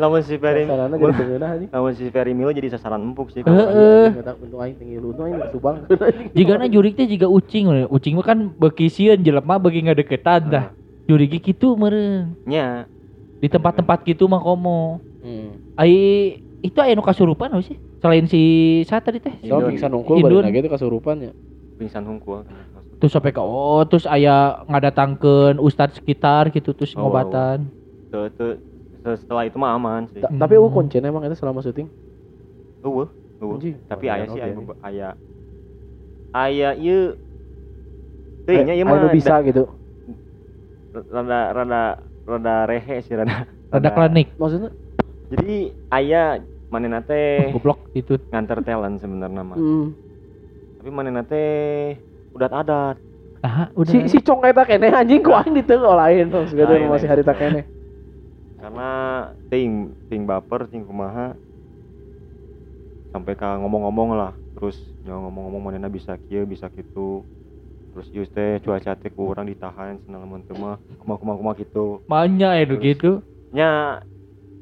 lamun 0.00 0.20
si 0.24 0.40
Ferry 0.40 0.64
Sarana 0.64 0.96
jadi 0.96 1.12
beungeunah 1.20 1.48
anjing. 1.52 1.68
lamun 1.68 1.92
si 1.92 2.08
Ferry 2.08 2.32
Milo 2.32 2.48
jadi 2.48 2.72
sasaran 2.72 3.04
empuk 3.04 3.28
sih. 3.28 3.44
Heeh. 3.44 4.08
Untung 4.40 4.56
aing 4.56 4.72
tinggi 4.80 4.96
lu 4.96 5.12
aing 5.12 5.36
subang 5.52 5.84
jika 6.32 6.64
jurik 6.64 6.96
teh 6.96 7.04
juga 7.04 7.28
ucing 7.28 7.68
we. 7.68 7.84
ucing 7.92 8.16
mah 8.16 8.24
kan 8.24 8.48
beki 8.50 8.88
sieun 8.88 9.20
jelema 9.20 9.60
beki 9.60 9.84
ngadeketan 9.84 10.48
tah 10.48 10.64
jurik 11.04 11.28
kitu 11.36 11.76
meureun 11.76 12.32
Nya, 12.48 12.88
di 13.36 13.52
tempat-tempat 13.52 14.00
gitu 14.08 14.24
mah 14.24 14.40
komo 14.40 15.04
Hmm. 15.20 15.58
ai 15.74 16.38
itu 16.62 16.78
aya 16.78 16.94
nu 16.94 17.02
kasurupan 17.02 17.50
apa 17.50 17.58
sih 17.60 17.74
selain 17.98 18.24
si 18.24 18.40
sa 18.86 19.02
tadi 19.02 19.18
teh 19.18 19.34
Indun. 19.42 19.74
pingsan 19.74 19.90
unggul 19.90 20.16
Indun. 20.16 20.38
bari 20.40 20.54
lagi 20.54 20.62
itu 20.62 20.70
kasurupan 20.70 21.16
ya. 21.18 21.32
pingsan 21.76 22.06
hungkul. 22.06 22.46
terus 22.96 23.10
sampai 23.10 23.34
ke 23.34 23.42
oh 23.42 23.82
terus 23.84 24.06
aya 24.06 24.62
ngadatangkeun 24.64 25.58
ustad 25.58 25.90
sekitar 25.92 26.48
gitu 26.48 26.72
terus 26.72 26.94
Oh, 26.94 27.10
ngobatan 27.10 27.66
Tuh, 28.16 28.56
tuh, 29.04 29.14
setelah 29.20 29.44
itu 29.44 29.60
mah 29.60 29.76
aman 29.76 30.08
sih 30.08 30.24
Ta- 30.24 30.32
Hmm. 30.32 30.40
Tapi 30.40 30.56
eueuh 30.56 30.72
kuncen 30.72 31.04
emang 31.04 31.20
itu 31.22 31.36
selama 31.36 31.60
syuting. 31.60 31.92
Eueuh. 32.80 33.08
Anjing. 33.36 33.76
tapi 33.84 34.08
Oh, 34.08 34.14
aya 34.16 34.24
iya, 34.24 34.32
sih 34.32 34.40
oke. 34.40 34.46
aya 34.48 34.54
bebe- 34.56 34.80
aya 34.80 35.08
aya 36.32 36.68
ieu 36.80 37.00
teuing 38.48 38.64
nya 38.64 38.74
ieu 38.74 38.88
Aya 38.88 38.96
mah 38.96 39.12
bisa 39.12 39.34
gitu. 39.44 39.68
da- 40.96 41.04
rada 41.12 41.40
rada 41.52 41.82
rada 42.24 42.54
rehe 42.64 43.04
sih 43.04 43.12
rada 43.12 43.44
rada 43.68 43.88
klinik 43.92 44.32
Maksudnya? 44.40 44.72
jadi 45.28 45.76
aya 45.92 46.40
manehna 46.72 47.04
teh 47.04 47.52
goblok 47.52 47.84
itu 47.92 48.16
nganter 48.32 48.64
talent 48.64 48.96
sebenarnya 49.04 49.42
mah 49.44 49.58
Hmm. 49.60 49.92
tapi 50.80 50.88
manehna 50.88 51.20
teh 51.28 52.00
udah 52.32 52.48
adat 52.48 52.96
ah 53.44 53.68
udah 53.76 53.92
Si 53.92 54.08
si 54.08 54.18
cong 54.24 54.40
eta 54.48 54.64
kene 54.64 54.88
anjing 54.88 55.20
ku 55.20 55.36
aing 55.36 55.52
diteu 55.52 55.84
lain 55.84 56.32
maksudnya 56.32 56.64
Lain, 56.64 56.88
masih 56.88 57.04
lain. 57.04 57.12
harita 57.20 57.32
kene. 57.36 57.60
Karena 58.66 58.90
ting 59.46 59.94
ting 60.10 60.26
baper 60.26 60.66
ting 60.66 60.82
kumaha 60.82 61.38
sampai 63.14 63.38
ka 63.38 63.54
ngomong-ngomong 63.62 64.18
lah 64.18 64.34
terus 64.58 64.74
ya 65.06 65.14
ngomong-ngomong 65.14 65.70
manehna 65.70 65.86
bisa 65.86 66.18
kieu 66.26 66.42
bisa 66.42 66.66
gitu 66.74 67.22
terus 67.94 68.10
ieu 68.10 68.26
teh 68.26 68.58
cuaca 68.66 68.98
teh 68.98 69.06
ku 69.14 69.30
urang 69.30 69.46
ditahan 69.46 70.02
lamun 70.10 70.42
teu 70.42 70.58
mah 70.58 70.82
kumaha 70.98 71.38
kumaha 71.38 71.54
gitu 71.62 72.02
Manya 72.10 72.58
ya 72.58 72.66
gitu. 72.66 73.22
nya 73.54 74.02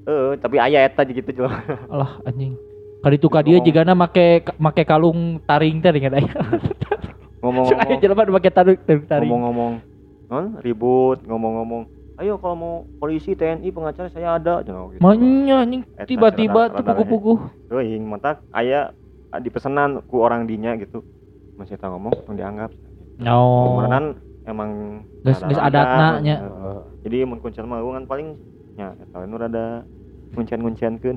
eh 0.04 0.36
tapi 0.36 0.60
aya 0.60 0.84
eta 0.84 1.00
gitu 1.08 1.24
juga 1.32 1.64
Alah 1.92 2.20
anjing. 2.28 2.60
Kali 3.00 3.16
Terus 3.16 3.40
dia 3.40 3.56
ngomong. 3.56 3.64
jigana 3.64 3.92
make 3.96 4.28
make 4.60 4.84
kalung 4.84 5.40
taring 5.48 5.80
teh 5.80 5.92
dengan 5.96 6.20
aya. 6.20 6.28
Sok 6.28 7.80
aya 7.88 7.96
ngomong-ngomong 7.96 8.36
make 8.36 8.52
taring 8.52 8.76
taring. 8.84 9.04
taring. 9.08 9.28
ngomong-ngomong 9.32 9.72
non 10.28 10.60
ribut 10.60 11.24
ngomong-ngomong 11.24 11.88
ayo 12.16 12.38
kalau 12.38 12.54
mau 12.54 12.72
polisi 12.96 13.32
TNI 13.32 13.68
pengacara 13.68 14.06
saya 14.06 14.36
ada 14.36 14.62
gitu 14.62 14.70
Manya 14.98 15.60
anjing 15.60 15.82
Eta 15.92 16.06
tiba-tiba 16.06 16.70
tuh 16.70 16.84
puku-puku. 16.84 17.32
Teuing 17.66 18.02
mata 18.02 18.38
aya 18.48 18.94
dipesenan 19.34 20.04
ku 20.04 20.20
orang 20.20 20.46
dinya 20.46 20.74
gitu 20.74 21.02
masih 21.52 21.74
tak 21.74 21.90
ngomong 21.90 22.14
yang 22.24 22.36
dianggap 22.36 22.70
Oh. 23.20 23.78
Kemudian 23.78 24.18
emang 24.44 24.70
Geus- 25.22 25.38
geus 25.40 25.54
langgar, 25.54 25.70
adatna 25.70 26.08
nya. 26.18 26.36
heeh. 26.40 26.78
jadi 27.00 27.16
mun 27.22 27.38
kuncen 27.38 27.62
mah 27.64 27.78
kan 27.78 28.04
paling 28.04 28.34
nya 28.72 28.90
eta 28.96 29.22
nu 29.22 29.34
rada 29.34 29.86
nguncen-nguncенkeun 30.32 31.14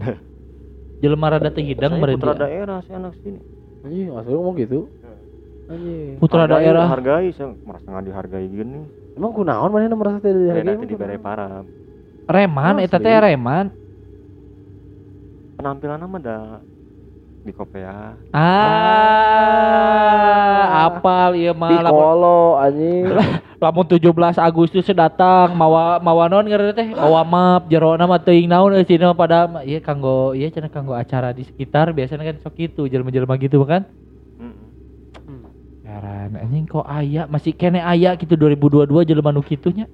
Jelema 1.01 1.27
rada 1.27 1.49
teu 1.49 1.61
hidang 1.61 1.91
saya 1.91 2.01
berarti. 2.03 2.17
putra 2.17 2.33
ya. 2.33 2.39
daerah 2.39 2.77
saya 2.81 2.97
anak 2.99 3.17
sini 3.17 3.41
Anjing 3.79 4.09
asli 4.11 4.29
ngomong 4.31 4.55
gitu. 4.57 4.79
Anjing. 5.67 6.17
Putra 6.17 6.45
Hargai- 6.45 6.63
daerah. 6.63 6.85
hargai 6.87 7.27
saya 7.31 7.53
merasa 7.59 7.85
nggak 7.87 8.05
dihargai 8.05 8.45
gini 8.47 8.79
Emang 9.17 9.33
kunaon 9.33 9.73
manehna 9.73 9.97
merasa 9.97 10.21
teu 10.21 10.29
saya 10.29 10.61
dihargai? 10.61 10.77
nanti 10.77 10.85
dibere 10.85 11.17
parah 11.17 11.65
Reman 12.29 12.77
eta 12.77 13.01
teh 13.01 13.09
reman. 13.09 13.73
penampilan 15.57 16.05
mah 16.05 16.21
da 16.21 16.61
di 17.41 17.49
kopea 17.49 18.13
Ah, 19.57 20.85
apal 20.85 21.33
ieu 21.33 21.49
Di 21.49 21.57
mah 21.57 21.81
lamun 21.81 21.97
kolo 21.97 22.61
anjing. 22.61 23.09
lamun 23.63 23.89
17 23.89 24.37
Agustus 24.37 24.85
datang 24.93 25.57
mawa 25.57 25.97
mawa 25.97 26.29
naon 26.29 26.45
ngaranna 26.45 26.77
teh 26.77 26.93
mawa 26.93 27.25
map 27.25 27.65
jerona 27.65 28.05
mah 28.05 28.21
teuing 28.21 28.45
naon 28.45 28.77
cenah 28.85 29.17
pada 29.17 29.49
ieu 29.65 29.81
kanggo 29.81 30.37
ieu 30.37 30.53
cenah 30.53 30.69
kanggo 30.69 30.93
acara 30.93 31.33
di 31.33 31.41
sekitar 31.41 31.89
biasanya 31.89 32.21
kan 32.21 32.37
sok 32.37 32.53
kitu 32.53 32.85
jelema-jelema 32.85 33.33
gitu 33.41 33.65
kan. 33.65 33.81
Heran 35.97 36.37
anjing 36.37 36.65
kok 36.65 36.85
aya 36.85 37.25
masih 37.25 37.51
kene 37.51 37.81
aya 37.81 38.13
gitu 38.13 38.37
2022 38.37 38.85
jelema 39.03 39.33
nu 39.33 39.41
kitu 39.41 39.73
nya 39.73 39.85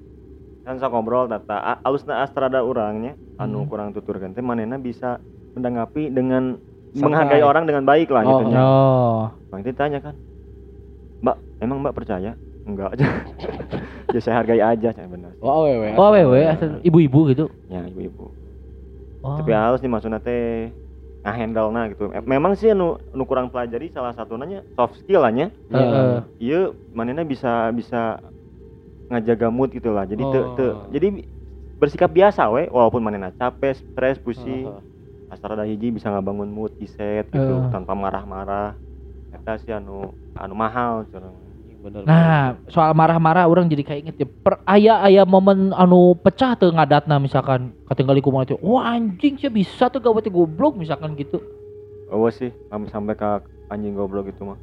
kan 0.64 0.76
sok 0.76 0.92
ngobrol 0.92 1.28
tata 1.28 1.80
alusna 1.80 2.20
astrada 2.20 2.60
urangnya 2.60 3.16
anu 3.36 3.64
Hmm. 3.64 3.68
kurang 3.68 3.88
tuturkan 3.90 4.32
teh 4.32 4.44
manehna 4.44 4.76
bisa 4.76 5.20
mendanggapi 5.52 6.08
dengan 6.08 6.60
Santai. 6.92 7.02
menghargai 7.10 7.42
orang 7.42 7.64
dengan 7.66 7.82
baik 7.82 8.08
lah 8.08 8.22
Oh, 8.22 8.30
gitu 8.30 8.44
nya. 8.48 8.58
oh 8.60 9.20
Bang 9.50 9.62
tanya 9.66 9.98
kan, 9.98 10.14
Mbak, 11.22 11.36
emang 11.62 11.78
Mbak 11.82 11.94
percaya? 11.94 12.34
Enggak 12.66 12.96
aja. 12.98 13.06
ya 14.14 14.18
saya 14.18 14.42
hargai 14.42 14.58
aja, 14.58 14.90
saya 14.90 15.06
benar. 15.06 15.34
Oh 15.38 15.62
awewe. 15.62 15.94
oh 15.94 16.10
wewe 16.10 16.40
asal 16.48 16.82
ibu-ibu 16.82 17.30
gitu 17.30 17.44
Ya 17.70 17.86
ibu-ibu. 17.86 18.34
oh. 19.22 19.36
Tapi 19.38 19.50
halus 19.54 19.78
nih 19.78 19.90
maksudnya 19.90 20.18
teh 20.18 20.74
ngahandle 21.24 21.72
nah 21.72 21.88
gitu. 21.88 22.12
Memang 22.28 22.52
sih 22.54 22.70
anu, 22.70 23.00
anu 23.10 23.24
kurang 23.24 23.48
pelajari 23.48 23.88
salah 23.88 24.12
satu 24.12 24.36
nanya 24.36 24.60
soft 24.76 25.00
skill 25.00 25.24
lah 25.24 25.32
nya. 25.32 25.48
Heeh. 25.72 26.20
Iya, 26.36 26.76
manehna 26.92 27.24
bisa 27.24 27.72
bisa 27.72 28.20
ngajaga 29.08 29.48
mood 29.48 29.72
gitu 29.72 29.88
lah. 29.92 30.04
Jadi 30.04 30.20
Oh. 30.20 30.52
teu- 30.56 30.76
jadi 30.92 31.24
bersikap 31.80 32.12
biasa 32.12 32.48
we 32.52 32.68
walaupun 32.68 33.00
manehna 33.00 33.32
capek, 33.32 33.72
stres, 33.74 34.20
pusing. 34.20 34.68
Asal 35.32 35.56
ada 35.56 35.64
hiji 35.64 35.90
bisa 35.90 36.12
ngabangun 36.12 36.52
mood 36.52 36.76
reset 36.76 37.26
gitu 37.32 37.40
Heeh. 37.40 37.72
tanpa 37.72 37.96
marah-marah. 37.96 38.76
Eta 39.32 39.56
sih 39.58 39.72
anu 39.72 40.12
anu 40.36 40.54
mahal 40.54 41.08
curang. 41.10 41.43
Bener. 41.84 42.00
Nah, 42.08 42.56
soal 42.72 42.96
marah-marah 42.96 43.44
orang 43.44 43.68
jadi 43.68 43.84
kayak 43.84 44.00
inget 44.00 44.16
ya. 44.16 44.26
Per 44.26 44.56
aya 44.64 45.04
aya 45.04 45.22
momen 45.22 45.68
anu 45.70 46.16
pecah 46.16 46.56
tuh 46.56 46.72
ngadatna 46.72 47.20
misalkan 47.20 47.76
katinggali 47.84 48.24
kumaha 48.24 48.48
teh. 48.48 48.56
Wah 48.56 48.88
anjing 48.88 49.36
sih 49.36 49.52
bisa 49.52 49.92
tuh 49.92 50.00
gawe 50.00 50.16
teh 50.16 50.32
goblok 50.32 50.80
misalkan 50.80 51.12
gitu. 51.12 51.44
Oh 52.08 52.24
sih, 52.32 52.48
sampai 52.72 52.88
sampai 52.88 53.14
ke 53.14 53.28
anjing 53.68 53.92
goblok 53.92 54.32
gitu 54.32 54.48
mah. 54.48 54.56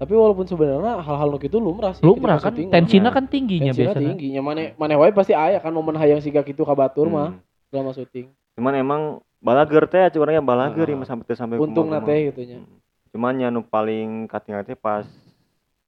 Tapi 0.00 0.16
walaupun 0.16 0.48
sebenarnya 0.48 0.98
hal-hal 0.98 1.28
nu 1.28 1.36
kitu 1.36 1.60
lumrah 1.60 1.92
sih. 1.92 2.00
Lumrah 2.00 2.40
kan 2.40 2.56
tensinya 2.56 3.12
Nah, 3.12 3.14
kan 3.14 3.24
tingginya 3.28 3.70
Tensinya 3.70 3.92
biasanya. 3.92 4.08
tinggi. 4.16 4.26
Nya 4.32 4.40
maneh 4.40 4.66
maneh 4.74 4.96
wae 4.96 5.12
pasti 5.12 5.36
aya 5.36 5.60
kan 5.60 5.70
momen 5.70 5.94
hayang 5.94 6.18
siga 6.18 6.40
kitu 6.40 6.64
ka 6.64 6.72
batur 6.72 7.06
mah 7.06 7.36
Hmm. 7.36 7.44
selama 7.68 7.92
syuting. 7.92 8.32
Cuman 8.56 8.72
emang 8.74 9.02
balager 9.38 9.84
teh 9.84 10.08
curangnya 10.10 10.40
balager 10.40 10.88
Ah. 10.88 10.96
ya 10.96 11.04
sampai 11.04 11.36
sampai 11.36 11.56
Untung 11.60 11.92
nate 11.92 12.32
gitu 12.32 12.40
nya. 12.42 12.58
Hmm. 12.58 12.80
Cuman 13.12 13.32
nya 13.36 13.52
nu 13.52 13.60
paling 13.60 14.24
katingal 14.26 14.64
teh 14.64 14.74
pas 14.74 15.04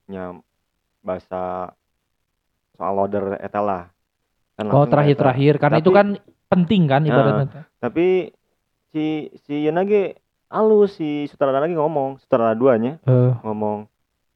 nya 0.05 0.37
bahasa 1.05 1.71
soal 2.75 2.93
loader 2.93 3.37
eta 3.39 3.61
lah. 3.61 3.83
Kan 4.57 4.67
Oh 4.69 4.83
terakhir-terakhir 4.85 5.55
karena 5.59 5.77
Tapi- 5.77 5.85
itu 5.85 5.91
kan 5.93 6.07
penting 6.47 6.83
kan 6.85 7.03
ibaratnya. 7.03 7.47
teh. 7.47 7.65
Tapi 7.79 8.07
si 8.89 9.05
si 9.41 9.55
Yeuna 9.63 9.83
ge 9.83 10.17
alus 10.49 10.97
si 10.97 11.27
sutradara 11.27 11.61
lagi 11.61 11.75
ngomong, 11.75 12.17
sutradara 12.19 12.55
duanya 12.55 12.97
Eh, 13.03 13.33
ngomong 13.41 13.85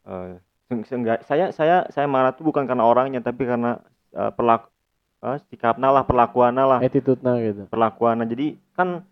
eh 0.05 0.37
seng- 0.67 0.85
seenggak- 0.85 1.23
saya 1.23 1.49
saya 1.51 1.87
saya 1.89 2.05
marah 2.05 2.31
tuh 2.31 2.45
bukan 2.45 2.67
karena 2.67 2.83
orangnya 2.83 3.21
tapi 3.21 3.43
karena 3.43 3.79
eh, 4.11 4.31
perlaku 4.31 4.69
eh, 5.21 5.39
sikapna 5.47 5.89
lah 5.91 6.03
perlakuanna 6.03 6.65
lah 6.67 6.79
Attitude-na 6.81 7.39
gitu. 7.41 7.63
perlakuannya 7.67 8.27
jadi 8.27 8.47
kan 8.73 9.03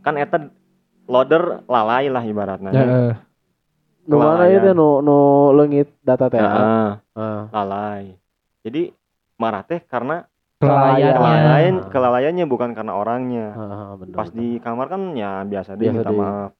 kan 0.00 0.14
eta 0.14 0.50
loader 1.04 1.64
lalai 1.64 2.06
lah 2.06 2.22
ibaratnya 2.22 2.70
ya, 2.70 2.82
eh. 2.82 3.12
Nu 4.04 4.14
mana 4.14 4.44
Kelalaian. 4.44 4.60
itu 4.60 4.70
nu 4.72 4.88
nu 5.00 5.16
leungit 5.50 5.88
data 6.00 6.26
teh. 6.26 6.36
Heeh, 6.36 6.88
Ah. 7.14 7.42
lalai 7.50 8.16
jadi 8.60 8.92
marah 9.34 9.62
teh 9.62 9.80
karena 9.82 10.28
kelalaiannya. 10.56 11.14
kelalaian 11.14 11.74
Ah. 11.74 11.88
kelalaiannya 11.88 12.44
bukan 12.44 12.70
karena 12.72 12.92
orangnya 12.92 13.46
Heeh, 13.50 13.88
bener. 13.96 14.14
pas 14.14 14.28
di 14.28 14.48
kamar 14.58 14.86
kan 14.88 15.02
ya 15.12 15.40
biasa 15.42 15.74
dia 15.74 15.88
Biasa 15.88 15.96
minta 15.98 16.10
deh. 16.10 16.18
maaf 16.18 16.50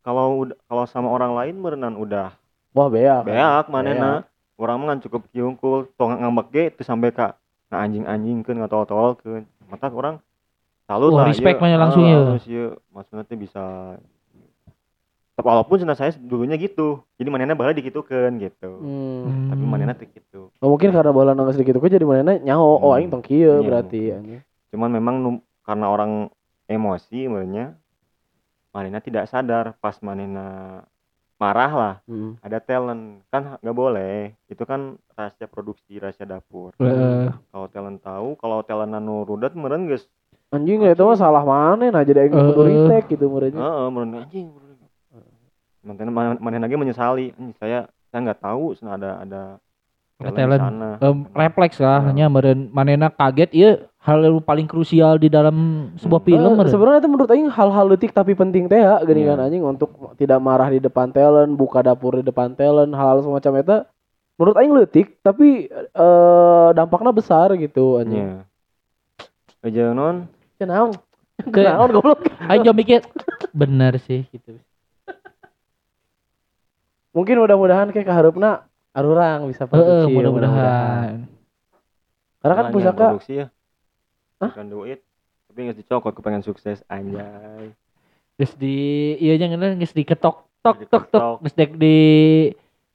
kalau 0.00 0.26
kalau 0.62 0.84
sama 0.84 1.08
orang 1.08 1.32
lain 1.32 1.58
berenang 1.58 1.94
udah 1.94 2.34
Wah 2.72 2.86
beak. 2.86 3.24
beak 3.24 3.66
manehna 3.66 4.22
orang 4.56 4.76
mah 4.76 4.86
ngan 4.88 5.00
cukup 5.00 5.22
kiungkul 5.28 5.90
tong 5.92 6.14
ngambek 6.16 6.46
ge 6.48 6.64
teu 6.72 6.84
sampai 6.84 7.10
ka 7.10 7.34
nah 7.66 7.82
anjing-anjingkeun 7.82 8.58
ngatol-tolkeun 8.58 9.42
mata 9.64 9.88
orang 9.88 10.20
salut 10.84 11.10
Wah, 11.10 11.24
lah 11.24 11.26
respect 11.26 11.56
ieu. 11.56 11.62
mah 11.62 11.80
langsung 11.80 12.04
Ah, 12.04 12.10
ieu. 12.10 12.22
terus 12.28 12.46
ieu 12.46 12.66
maksudna 12.88 13.22
teh 13.22 13.34
bisa 13.34 13.96
walaupun 15.34 15.76
cenah 15.78 15.94
saya 15.94 16.12
dulunya 16.14 16.54
gitu. 16.54 17.00
Jadi 17.16 17.28
manehna 17.28 17.52
bala 17.52 17.72
dikitukeun 17.72 18.36
gitu. 18.38 18.70
Hmm. 18.76 19.48
tapi 19.48 19.62
manehna 19.62 19.92
teh 19.92 20.04
gitu. 20.06 20.52
Oh, 20.58 20.68
mungkin 20.68 20.90
karena 20.90 21.08
bola 21.10 21.32
nangis 21.32 21.56
sedikit 21.56 21.76
itu 21.76 21.88
jadi 21.90 22.04
mana 22.04 22.36
nyaho 22.36 22.76
oh 22.76 22.90
Hmm. 22.90 22.96
aing 22.96 23.08
tong 23.08 23.22
kieu 23.22 23.48
Iya, 23.54 23.62
berarti 23.62 24.02
anjing. 24.10 24.40
cuman 24.68 24.90
memang 24.90 25.14
nu- 25.18 25.44
karena 25.62 25.86
orang 25.86 26.28
emosi 26.66 27.24
sebenarnya 27.24 27.76
manehna 28.70 28.98
tidak 28.98 29.24
sadar 29.26 29.76
pas 29.78 29.96
manehna 30.00 30.80
marah 31.36 31.72
lah. 31.72 31.94
Hmm. 32.04 32.38
ada 32.38 32.58
talent. 32.58 33.24
Kan 33.28 33.56
nggak 33.58 33.74
boleh. 33.74 34.36
Itu 34.46 34.62
kan 34.62 34.94
rahasia 35.12 35.44
produksi 35.44 35.96
rahasia 35.96 36.24
dapur. 36.24 36.70
Eh, 36.78 37.28
kalau 37.48 37.66
talent 37.68 37.98
tahu 38.00 38.28
kalau 38.36 38.60
talent 38.60 38.92
anu 38.92 39.22
rudat 39.22 39.52
meren 39.52 39.86
geus 39.86 40.04
Anjing 40.48 40.84
itu 40.84 41.00
mah 41.00 41.16
salah 41.16 41.40
mana 41.42 41.88
nah 41.88 42.04
jadi 42.04 42.28
aing 42.28 42.36
retake 42.36 43.16
gitu 43.16 43.24
merenya. 43.26 43.56
heeh 43.56 43.86
meren 43.88 44.12
anjing 44.14 44.52
manehna 45.82 46.66
ge 46.66 46.76
menyesali 46.76 47.34
anjing 47.34 47.54
saya 47.58 47.78
saya 48.08 48.20
nggak 48.22 48.40
tahu 48.40 48.74
sana 48.74 48.94
ada 48.94 49.10
ada 49.18 49.42
talent, 50.22 50.62
sana 50.62 50.88
em, 50.98 51.26
refleks 51.32 51.78
lah 51.78 51.98
Nah. 51.98 52.06
hanya 52.08 52.26
meren 52.30 52.70
manena 52.70 53.10
kaget 53.10 53.50
iya 53.50 53.70
hal 53.98 54.18
yang 54.18 54.38
paling 54.38 54.66
krusial 54.66 55.14
di 55.14 55.26
dalam 55.26 55.54
sebuah 55.96 56.22
Hmm. 56.22 56.28
film 56.28 56.50
meureun. 56.54 56.70
sebenarnya 56.70 57.00
itu 57.02 57.10
menurut 57.10 57.30
aing 57.30 57.50
hal-hal 57.50 57.86
detik 57.90 58.10
tapi 58.10 58.32
penting 58.32 58.66
teh 58.66 58.78
ya 58.78 59.02
gini 59.02 59.22
Iya. 59.22 59.34
kan 59.34 59.38
anjing 59.42 59.62
untuk 59.62 59.90
tidak 60.14 60.38
marah 60.38 60.68
di 60.68 60.78
depan 60.78 61.10
talent, 61.10 61.50
buka 61.52 61.82
dapur 61.82 62.18
di 62.18 62.24
depan 62.24 62.54
talent, 62.54 62.90
hal-hal 62.92 63.18
semacam 63.20 63.52
itu 63.58 63.76
menurut 64.38 64.56
aing 64.56 64.72
leutik 64.72 65.18
tapi 65.20 65.66
eh 65.68 66.68
dampaknya 66.72 67.10
besar 67.10 67.50
gitu 67.54 67.98
anjing. 67.98 68.38
Nya. 68.38 68.46
Aja 69.62 69.84
non 69.90 70.26
Ya 70.58 70.66
naon? 70.66 70.94
Ke- 71.50 71.66
Naon 71.66 71.90
goblok? 71.90 72.22
Aing 72.46 72.62
mikir 72.72 73.02
bener 73.50 73.98
sih 73.98 74.22
gitu. 74.30 74.54
Mungkin 77.12 77.36
mudah-mudahan 77.44 77.92
kayak 77.92 78.08
keharupna 78.08 78.64
arurang 78.96 79.48
bisa 79.48 79.68
Heeh, 79.68 79.70
produksi. 79.70 80.12
mudah-mudahan. 80.16 81.28
Karena 82.40 82.54
kan 82.56 82.64
Makanya 82.68 82.74
pusaka 82.74 83.06
produksi 83.12 83.32
ya. 83.36 83.46
Hah? 84.40 84.50
Bukan 84.56 84.68
duit. 84.72 84.98
Tapi 85.46 85.58
nggak 85.68 85.78
dicokot 85.84 86.12
kepengen 86.16 86.42
sukses 86.42 86.80
anjay. 86.88 87.76
Geus 88.40 88.56
di 88.56 89.12
iya 89.20 89.36
nya 89.36 89.52
ngeunan 89.52 89.76
geus 89.76 89.92
diketok 89.92 90.48
tok 90.64 90.88
tok 90.88 91.04
tok 91.12 91.44
geus 91.44 91.54
dek 91.54 91.76
di 91.76 91.96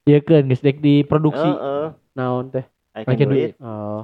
Iya 0.08 0.24
kan, 0.24 0.48
geus 0.48 0.64
dek 0.64 0.80
di 0.82 1.04
produksi. 1.04 1.44
Heeh. 1.44 1.92
naon 2.18 2.50
teh. 2.50 2.66
Do 2.98 3.14
duit. 3.30 3.54
it. 3.54 3.62
Oh. 3.62 4.02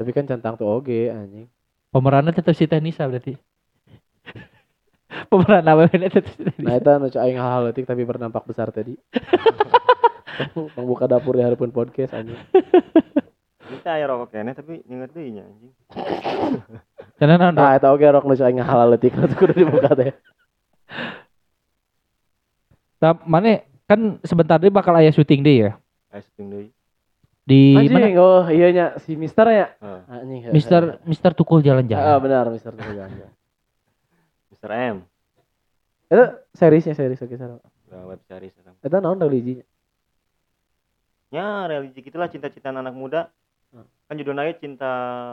Tapi 0.00 0.10
kan 0.10 0.26
centang 0.26 0.58
tuh 0.58 0.66
oge 0.66 1.12
anjing. 1.12 1.46
Pemerannya 1.94 2.34
tetap 2.34 2.58
si 2.58 2.66
Tenisa 2.66 3.06
berarti. 3.06 3.38
Pemeran 5.28 5.64
apa 5.68 5.88
tetap 5.88 6.24
si 6.32 6.40
Nah, 6.60 6.76
itu 6.80 6.88
anu 6.88 7.06
aing 7.08 7.38
hal-hal 7.38 7.62
leutik 7.68 7.84
tapi 7.84 8.02
berdampak 8.04 8.44
besar 8.48 8.72
tadi. 8.72 8.96
Membuka 10.76 11.04
dapur 11.04 11.36
di 11.36 11.44
harapan 11.44 11.68
podcast 11.68 12.16
anjing. 12.16 12.40
Kita 13.68 13.96
aya 13.96 14.08
rokok 14.08 14.32
kene 14.32 14.56
tapi 14.56 14.80
nyeungeut 14.88 15.12
deui 15.12 15.30
nya 15.36 15.44
anjing. 15.44 15.72
Karena 17.20 17.34
non 17.36 17.54
Nah, 17.54 17.76
eta 17.76 17.92
oge 17.92 18.08
rok 18.08 18.24
nu 18.24 18.34
aing 18.34 18.64
hal-hal 18.64 18.88
leutik 18.88 19.12
atuh 19.12 19.36
kudu 19.40 19.52
dibuka 19.52 19.92
teh. 19.92 20.12
Nah, 23.02 23.12
mana 23.28 23.60
kan 23.84 24.16
sebentar 24.24 24.56
deh 24.56 24.72
bakal 24.72 24.96
aya 24.96 25.12
syuting 25.12 25.44
deh 25.44 25.56
ya. 25.68 25.70
Aya 26.08 26.22
syuting 26.24 26.48
deui. 26.48 26.68
Di 27.42 27.74
mana? 27.74 28.06
Anjing, 28.06 28.16
oh 28.22 28.46
iya 28.48 28.68
nya 28.70 28.86
si 29.02 29.18
Mister 29.18 29.44
ya. 29.50 29.66
Anjing. 30.08 30.48
Mister 30.54 31.02
Mister 31.04 31.30
Tukul 31.36 31.60
Ah, 31.60 31.64
jalan-jalan. 31.74 32.16
benar 32.22 32.44
Mister 32.48 32.72
Tukul 32.72 32.96
Jalan. 32.96 33.41
Mr. 34.62 34.70
M. 34.94 34.96
Itu 36.06 36.22
seriesnya 36.54 36.94
series 36.94 37.18
oke 37.18 37.34
sareng. 37.34 37.58
Udah 37.90 38.14
web 38.14 38.22
series. 38.30 38.54
Eta 38.78 39.02
naon 39.02 39.18
religi? 39.18 39.58
Ya, 41.34 41.66
religi 41.66 41.98
gitulah 41.98 42.30
cinta-cinta 42.30 42.70
anak 42.70 42.94
muda. 42.94 43.26
Hmm. 43.74 43.82
Kan 44.06 44.22
judulnya 44.22 44.54
cinta 44.62 44.92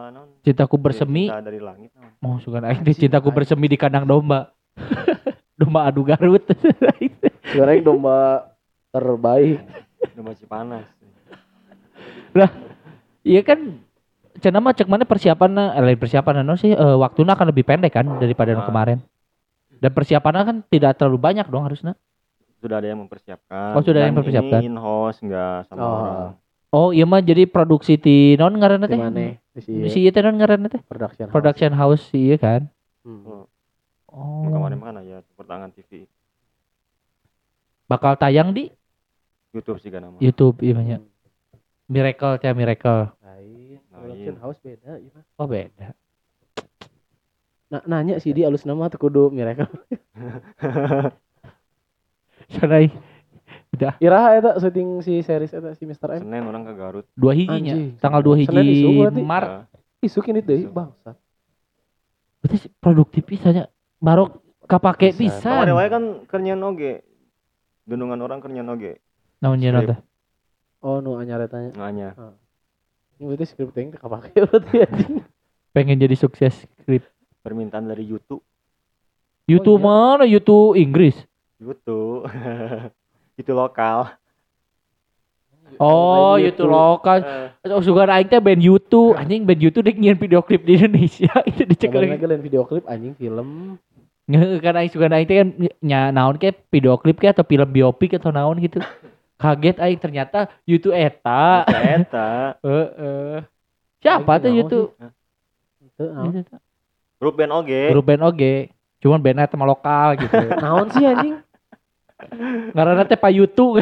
non 0.09 0.41
Cintaku 0.41 0.82
bersemi. 0.82 1.30
Cinta 1.30 1.45
dari 1.45 1.61
langit. 1.61 1.93
Mau 2.25 2.41
suka 2.41 2.57
aing 2.57 2.82
teh 2.82 3.05
cintaku 3.05 3.30
bersemi 3.30 3.69
di 3.69 3.77
kandang 3.77 4.09
domba. 4.09 4.49
domba 5.61 5.86
adu 5.86 6.01
Garut. 6.09 6.41
Sekarang 7.53 7.86
domba 7.86 8.49
terbaik. 8.89 9.61
Udah 10.17 10.23
masih 10.25 10.49
panas. 10.49 10.89
Iya 13.21 13.45
kan 13.45 13.77
cenah 14.39 14.63
mah 14.63 14.71
cek 14.71 14.88
mana 14.88 15.03
persiapannya 15.03 15.75
eh, 15.75 15.84
lain 15.84 15.99
persiapan 15.99 16.41
no 16.41 16.55
sih 16.55 16.71
eh, 16.71 16.95
waktunya 16.97 17.36
akan 17.36 17.51
lebih 17.51 17.67
pendek 17.67 17.93
kan 17.93 18.07
daripada 18.17 18.55
yang 18.55 18.63
Ah. 18.63 18.69
kemarin. 18.71 18.97
Dan 19.80 19.89
persiapannya 19.89 20.43
kan 20.43 20.57
tidak 20.65 20.95
terlalu 20.95 21.17
banyak 21.17 21.45
dong 21.45 21.63
harusnya. 21.63 21.95
Sudah 22.59 22.77
ada 22.77 22.88
yang 22.88 22.99
mempersiapkan. 22.99 23.71
Oh, 23.71 23.80
sudah 23.80 23.97
ada 23.97 24.07
yang 24.07 24.15
mempersiapkan. 24.15 24.59
Ini 24.59 24.67
in-house 24.67 25.19
enggak 25.19 25.63
sama 25.65 25.80
Oh. 25.80 25.88
orang. 25.95 26.32
Oh 26.69 26.89
iya 26.91 27.01
mah 27.01 27.17
jadi 27.19 27.43
produksi 27.43 27.95
ti 27.95 28.36
non 28.36 28.53
ngaranna 28.53 28.86
Di 28.86 28.93
teh. 28.93 28.99
mana? 28.99 29.34
Di 29.49 29.59
si 29.59 29.71
Di 29.73 29.89
si 29.89 29.99
ieu 30.01 30.11
teh 30.11 30.21
non 30.21 30.36
ngaranna 30.36 30.67
teh. 30.67 30.77
production. 30.84 31.25
house. 31.25 31.34
Production 31.34 31.71
house 31.73 32.03
sih 32.05 32.30
iya 32.30 32.38
kan. 32.38 32.61
Hmm. 33.01 33.47
Oh. 34.05 34.43
Yang 34.43 34.53
Kemarin 34.53 34.77
mana 34.77 34.99
ya 35.01 35.17
pertangan 35.34 35.71
TV 35.71 36.05
Bakal 37.88 38.13
tayang 38.15 38.53
di 38.53 38.69
YouTube 39.49 39.80
sih 39.80 39.89
kan 39.89 40.03
nama. 40.03 40.19
YouTube 40.19 40.61
iya 40.61 40.73
banyak. 40.73 41.01
Miracle 41.88 42.38
teh 42.38 42.53
Miracle. 42.53 43.09
Lain. 43.17 43.82
Lain. 43.82 43.82
Production 43.89 44.36
house 44.38 44.59
beda 44.59 44.91
iya 44.95 45.09
mah. 45.09 45.23
Oh 45.38 45.47
beda. 45.47 45.88
Nah, 47.70 47.82
nanya 47.86 48.17
sih 48.17 48.34
di 48.34 48.41
alus 48.41 48.65
nama 48.65 48.89
tuh 48.89 48.97
kudu 48.99 49.30
Miracle. 49.30 49.70
Sanai 52.49 52.89
udah 53.70 53.93
Iraha 54.01 54.30
eta 54.36 54.51
syuting 54.57 54.99
si 54.99 55.22
series 55.22 55.53
eta 55.53 55.78
si 55.78 55.86
Mr. 55.86 56.17
M. 56.17 56.26
Senin 56.26 56.43
orang 56.43 56.65
ke 56.65 56.74
Garut. 56.74 57.05
dua 57.13 57.38
hijinya 57.38 57.78
Anjing. 57.78 58.01
tanggal 58.01 58.22
dua 58.22 58.36
hiji 58.36 58.49
isu 58.49 58.89
berarti? 58.97 59.22
Maret. 59.22 59.49
Ya, 59.49 59.61
Isuk 60.01 60.26
ini 60.26 60.41
deui 60.41 60.65
Isuk. 60.65 60.74
bangsat. 60.74 61.15
Berarti 62.41 62.57
produktif 62.74 63.22
pisahnya 63.24 63.70
baru 63.97 64.34
kapake 64.65 65.13
Pisan. 65.13 65.38
Kemarin 65.43 65.70
pisan. 65.70 65.78
wae 65.78 65.88
kan 65.88 66.03
kerjaan 66.26 66.61
oge. 66.63 67.05
Gunungan 67.86 68.17
orang 68.17 68.39
kerjaan 68.39 68.65
oge. 68.67 68.97
Naon 69.39 69.61
nya 69.61 69.70
Skrip. 69.72 69.89
teh? 69.91 69.99
Oh, 70.80 70.97
nu 70.97 71.20
anyar 71.20 71.45
tanya. 71.45 71.70
Nganya. 71.76 72.09
Ini 73.20 73.28
berarti 73.28 73.45
script 73.45 73.76
teh 73.76 73.91
kapake 73.91 74.34
berarti 74.47 74.76
anjing. 74.82 75.15
Pengen 75.70 75.99
jadi 75.99 76.15
sukses 76.15 76.65
skrip. 76.82 77.05
Permintaan 77.39 77.87
dari 77.87 78.03
YouTube. 78.03 78.43
YouTube 79.49 79.81
iya? 79.81 79.85
mana? 79.87 80.23
YouTube 80.27 80.77
Inggris. 80.77 81.15
YouTube. 81.57 82.29
itu 83.39 83.51
lokal. 83.59 84.19
Oh, 85.77 86.35
YouTube 86.35 86.65
YouTube. 86.65 86.73
lokal. 86.73 87.19
Oh, 87.69 87.81
suka 87.81 88.09
aing 88.09 88.27
teh 88.27 88.41
band 88.41 88.61
YouTube. 88.61 89.13
Anjing 89.15 89.45
band 89.45 89.61
YouTube 89.61 89.85
dek 89.85 89.97
nyian 89.97 90.17
video 90.17 90.41
klip 90.41 90.65
di 90.65 90.75
Indonesia. 90.77 91.29
Itu 91.49 91.63
dicek 91.63 91.93
lagi. 91.93 92.17
lain 92.17 92.41
video 92.41 92.65
klip 92.65 92.83
anjing 92.89 93.13
film. 93.13 93.77
Kan 94.61 94.73
aing 94.75 94.91
suka 94.91 95.07
aing 95.09 95.27
teh 95.29 95.37
kan 95.39 95.49
nya 95.81 96.09
naon 96.09 96.41
ke 96.41 96.53
video 96.73 96.97
klip 96.97 97.21
ke 97.21 97.29
atau 97.29 97.45
film 97.45 97.69
biopik 97.69 98.17
atau 98.17 98.33
naon 98.33 98.57
gitu. 98.59 98.81
Kaget 99.39 99.77
aing 99.79 99.99
ternyata 100.01 100.51
YouTube 100.65 100.97
eta. 100.97 101.63
Eta. 101.69 102.29
Heeh. 102.65 103.45
Siapa 103.99 104.31
Aing 104.35 104.43
tuh 104.43 104.51
YouTube? 104.51 104.89
Teu 105.95 106.11
naon. 106.11 106.43
Grup 107.20 107.36
band 107.36 107.51
oge. 107.51 107.91
Grup 107.91 108.05
band 108.07 108.24
oge. 108.24 108.72
Cuman 109.03 109.20
bandnya 109.20 109.47
tema 109.47 109.67
lokal 109.67 110.15
gitu. 110.15 110.36
Naon 110.63 110.88
sih 110.95 111.03
anjing? 111.03 111.39
Ngaranna 112.76 113.07
teh 113.07 113.20
Pak 113.20 113.32
Yutu. 113.32 113.80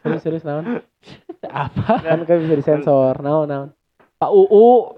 Serius 0.00 0.22
serius 0.24 0.44
naon? 0.44 0.80
Apa? 1.44 2.00
Kan 2.00 2.24
kan 2.24 2.36
bisa 2.40 2.56
disensor. 2.56 3.20
Naon 3.20 3.48
naon? 3.48 3.68
Pak 4.16 4.30
UU. 4.32 4.96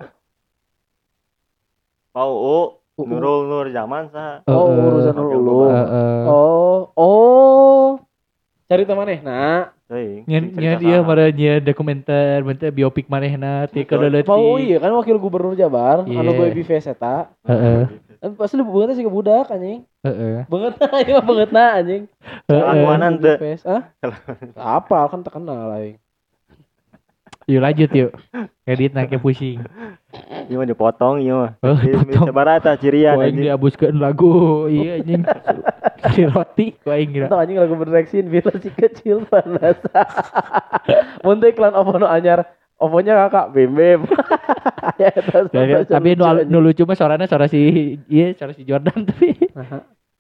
Pak 2.15 2.27
UU. 2.31 2.59
Nurul 2.95 3.51
Nur 3.51 3.67
Zaman 3.75 4.07
sah. 4.15 4.47
Oh, 4.47 4.71
urusan 4.71 5.19
ulu. 5.19 5.67
oke, 5.67 5.75
Heeh. 5.75 6.23
Oh, 6.31 6.79
oh. 6.95 7.87
Cari 8.71 8.87
teman 8.87 9.11
eh. 9.11 9.19
Nah, 9.19 9.74
Saha. 9.85 10.80
dia 10.80 10.97
mara 11.05 11.28
nyen 11.28 11.61
dokumenter 11.61 12.41
bentar 12.41 12.72
biopik 12.72 13.05
manehna 13.05 13.68
ti 13.68 13.85
Betul. 13.85 14.01
kada 14.01 14.24
Pak 14.24 14.32
oh 14.32 14.57
iya 14.57 14.80
kan 14.80 14.97
wakil 14.97 15.20
gubernur 15.20 15.53
Jabar, 15.53 16.09
Iya. 16.09 16.24
anu 16.24 16.30
gue 16.32 16.57
BVS 16.57 16.89
eta. 16.89 17.28
Heeh. 17.45 17.93
Kan 18.24 18.32
pasti 18.41 18.57
lu 18.57 18.64
banget 18.64 18.97
sih 18.97 19.05
ke 19.05 19.12
budak 19.12 19.53
anjing. 19.53 19.85
Heeh. 20.01 20.49
Banget 20.49 20.72
nah, 20.80 20.99
iya 21.05 21.12
mah 21.20 21.24
banget 21.28 21.51
nah 21.53 21.70
anjing. 21.76 22.03
Kelakuanan 22.49 23.12
ah? 23.68 23.82
Apa 24.57 25.12
kan 25.12 25.20
terkenal 25.20 25.68
aing. 25.76 26.01
Yuk 27.45 27.61
lanjut 27.61 27.90
yuk. 27.92 28.11
Edit 28.64 28.92
nake 28.92 29.20
pusing. 29.20 29.61
Ieu 30.49 30.57
mah 30.57 30.64
dipotong 30.64 31.20
ieu 31.20 31.36
mah. 31.36 31.53
Oh, 31.61 31.76
Di 31.76 31.92
dipotong. 31.92 32.26
Sabarata 32.32 32.72
cirian 32.76 33.16
Ku 33.16 33.20
aing 33.20 33.36
anjing. 33.36 33.45
diabuskeun 33.45 33.97
lagu 34.01 34.32
iya 34.66 34.97
anjing. 34.97 35.22
Kali 36.01 36.22
roti 36.26 36.66
ku 36.80 36.88
aing 36.88 37.11
kira. 37.12 37.28
Anjing 37.28 37.61
lagu 37.61 37.76
berreksin 37.76 38.32
bila 38.32 38.49
si 38.57 38.72
kecil 38.72 39.28
panas. 39.28 39.76
Mun 41.20 41.38
teh 41.38 41.53
iklan 41.53 41.76
OVO 41.76 42.01
nu 42.01 42.09
anyar. 42.09 42.49
OVO-nya 42.74 43.14
kakak 43.28 43.53
Bim 43.53 43.70
Bim. 43.72 44.01
Ya, 44.95 45.11
eta 45.11 45.49
Tapi- 45.88 46.14
nu 46.14 46.22
lucu, 46.22 46.45
nu 46.47 46.59
lucu 46.61 46.82
mah 46.84 46.95
suaranya 46.95 47.26
suara 47.26 47.49
si 47.49 47.59
iya 48.07 48.30
suara 48.36 48.53
si 48.53 48.62
Jordan 48.62 49.03
tapi. 49.03 49.32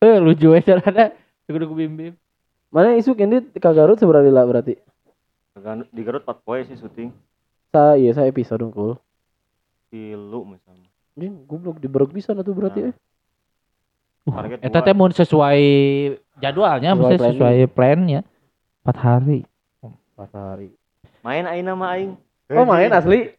Eh 0.00 0.16
lucu 0.18 0.50
we 0.50 0.58
suaranya. 0.60 1.12
Kudu 1.46 1.68
ku 1.68 1.76
bim 1.76 1.94
bim. 1.94 2.12
Mana 2.72 2.96
isuk 2.96 3.20
ini 3.20 3.38
ka 3.54 3.70
Garut 3.70 4.00
seberapa 4.00 4.24
berarti? 4.26 4.80
Kan 5.54 5.86
Di 5.88 6.02
Garut 6.02 6.22
4 6.22 6.34
poe 6.40 6.60
sih 6.62 6.74
syuting. 6.74 7.14
Sa 7.70 7.94
iya 7.94 8.10
sa 8.10 8.22
episode 8.22 8.58
unggul. 8.60 8.98
Tilu 9.88 10.42
misalnya. 10.44 10.90
Anjing 11.14 11.46
goblok 11.46 11.78
di 11.78 11.86
Berg 11.86 12.10
bisa 12.10 12.34
tuh 12.34 12.50
berarti 12.50 12.90
eh. 12.90 12.94
Uh, 14.24 14.34
Target 14.34 14.58
eta 14.58 14.80
dua. 14.80 14.82
teh 14.82 14.94
mun 14.96 15.12
sesuai 15.12 15.60
jadwalnya, 16.38 16.90
Sesuai 16.90 16.98
maksudnya 16.98 17.18
planning. 17.20 17.34
sesuai 17.36 17.56
plannya. 17.70 18.20
4 18.82 18.98
hari. 18.98 19.40
Empat 19.80 20.30
hari. 20.32 20.68
Main 21.20 21.44
aing 21.46 21.64
nama 21.64 21.86
aing. 21.94 22.10
Oh 22.50 22.64
main 22.64 22.90
asli? 22.90 23.30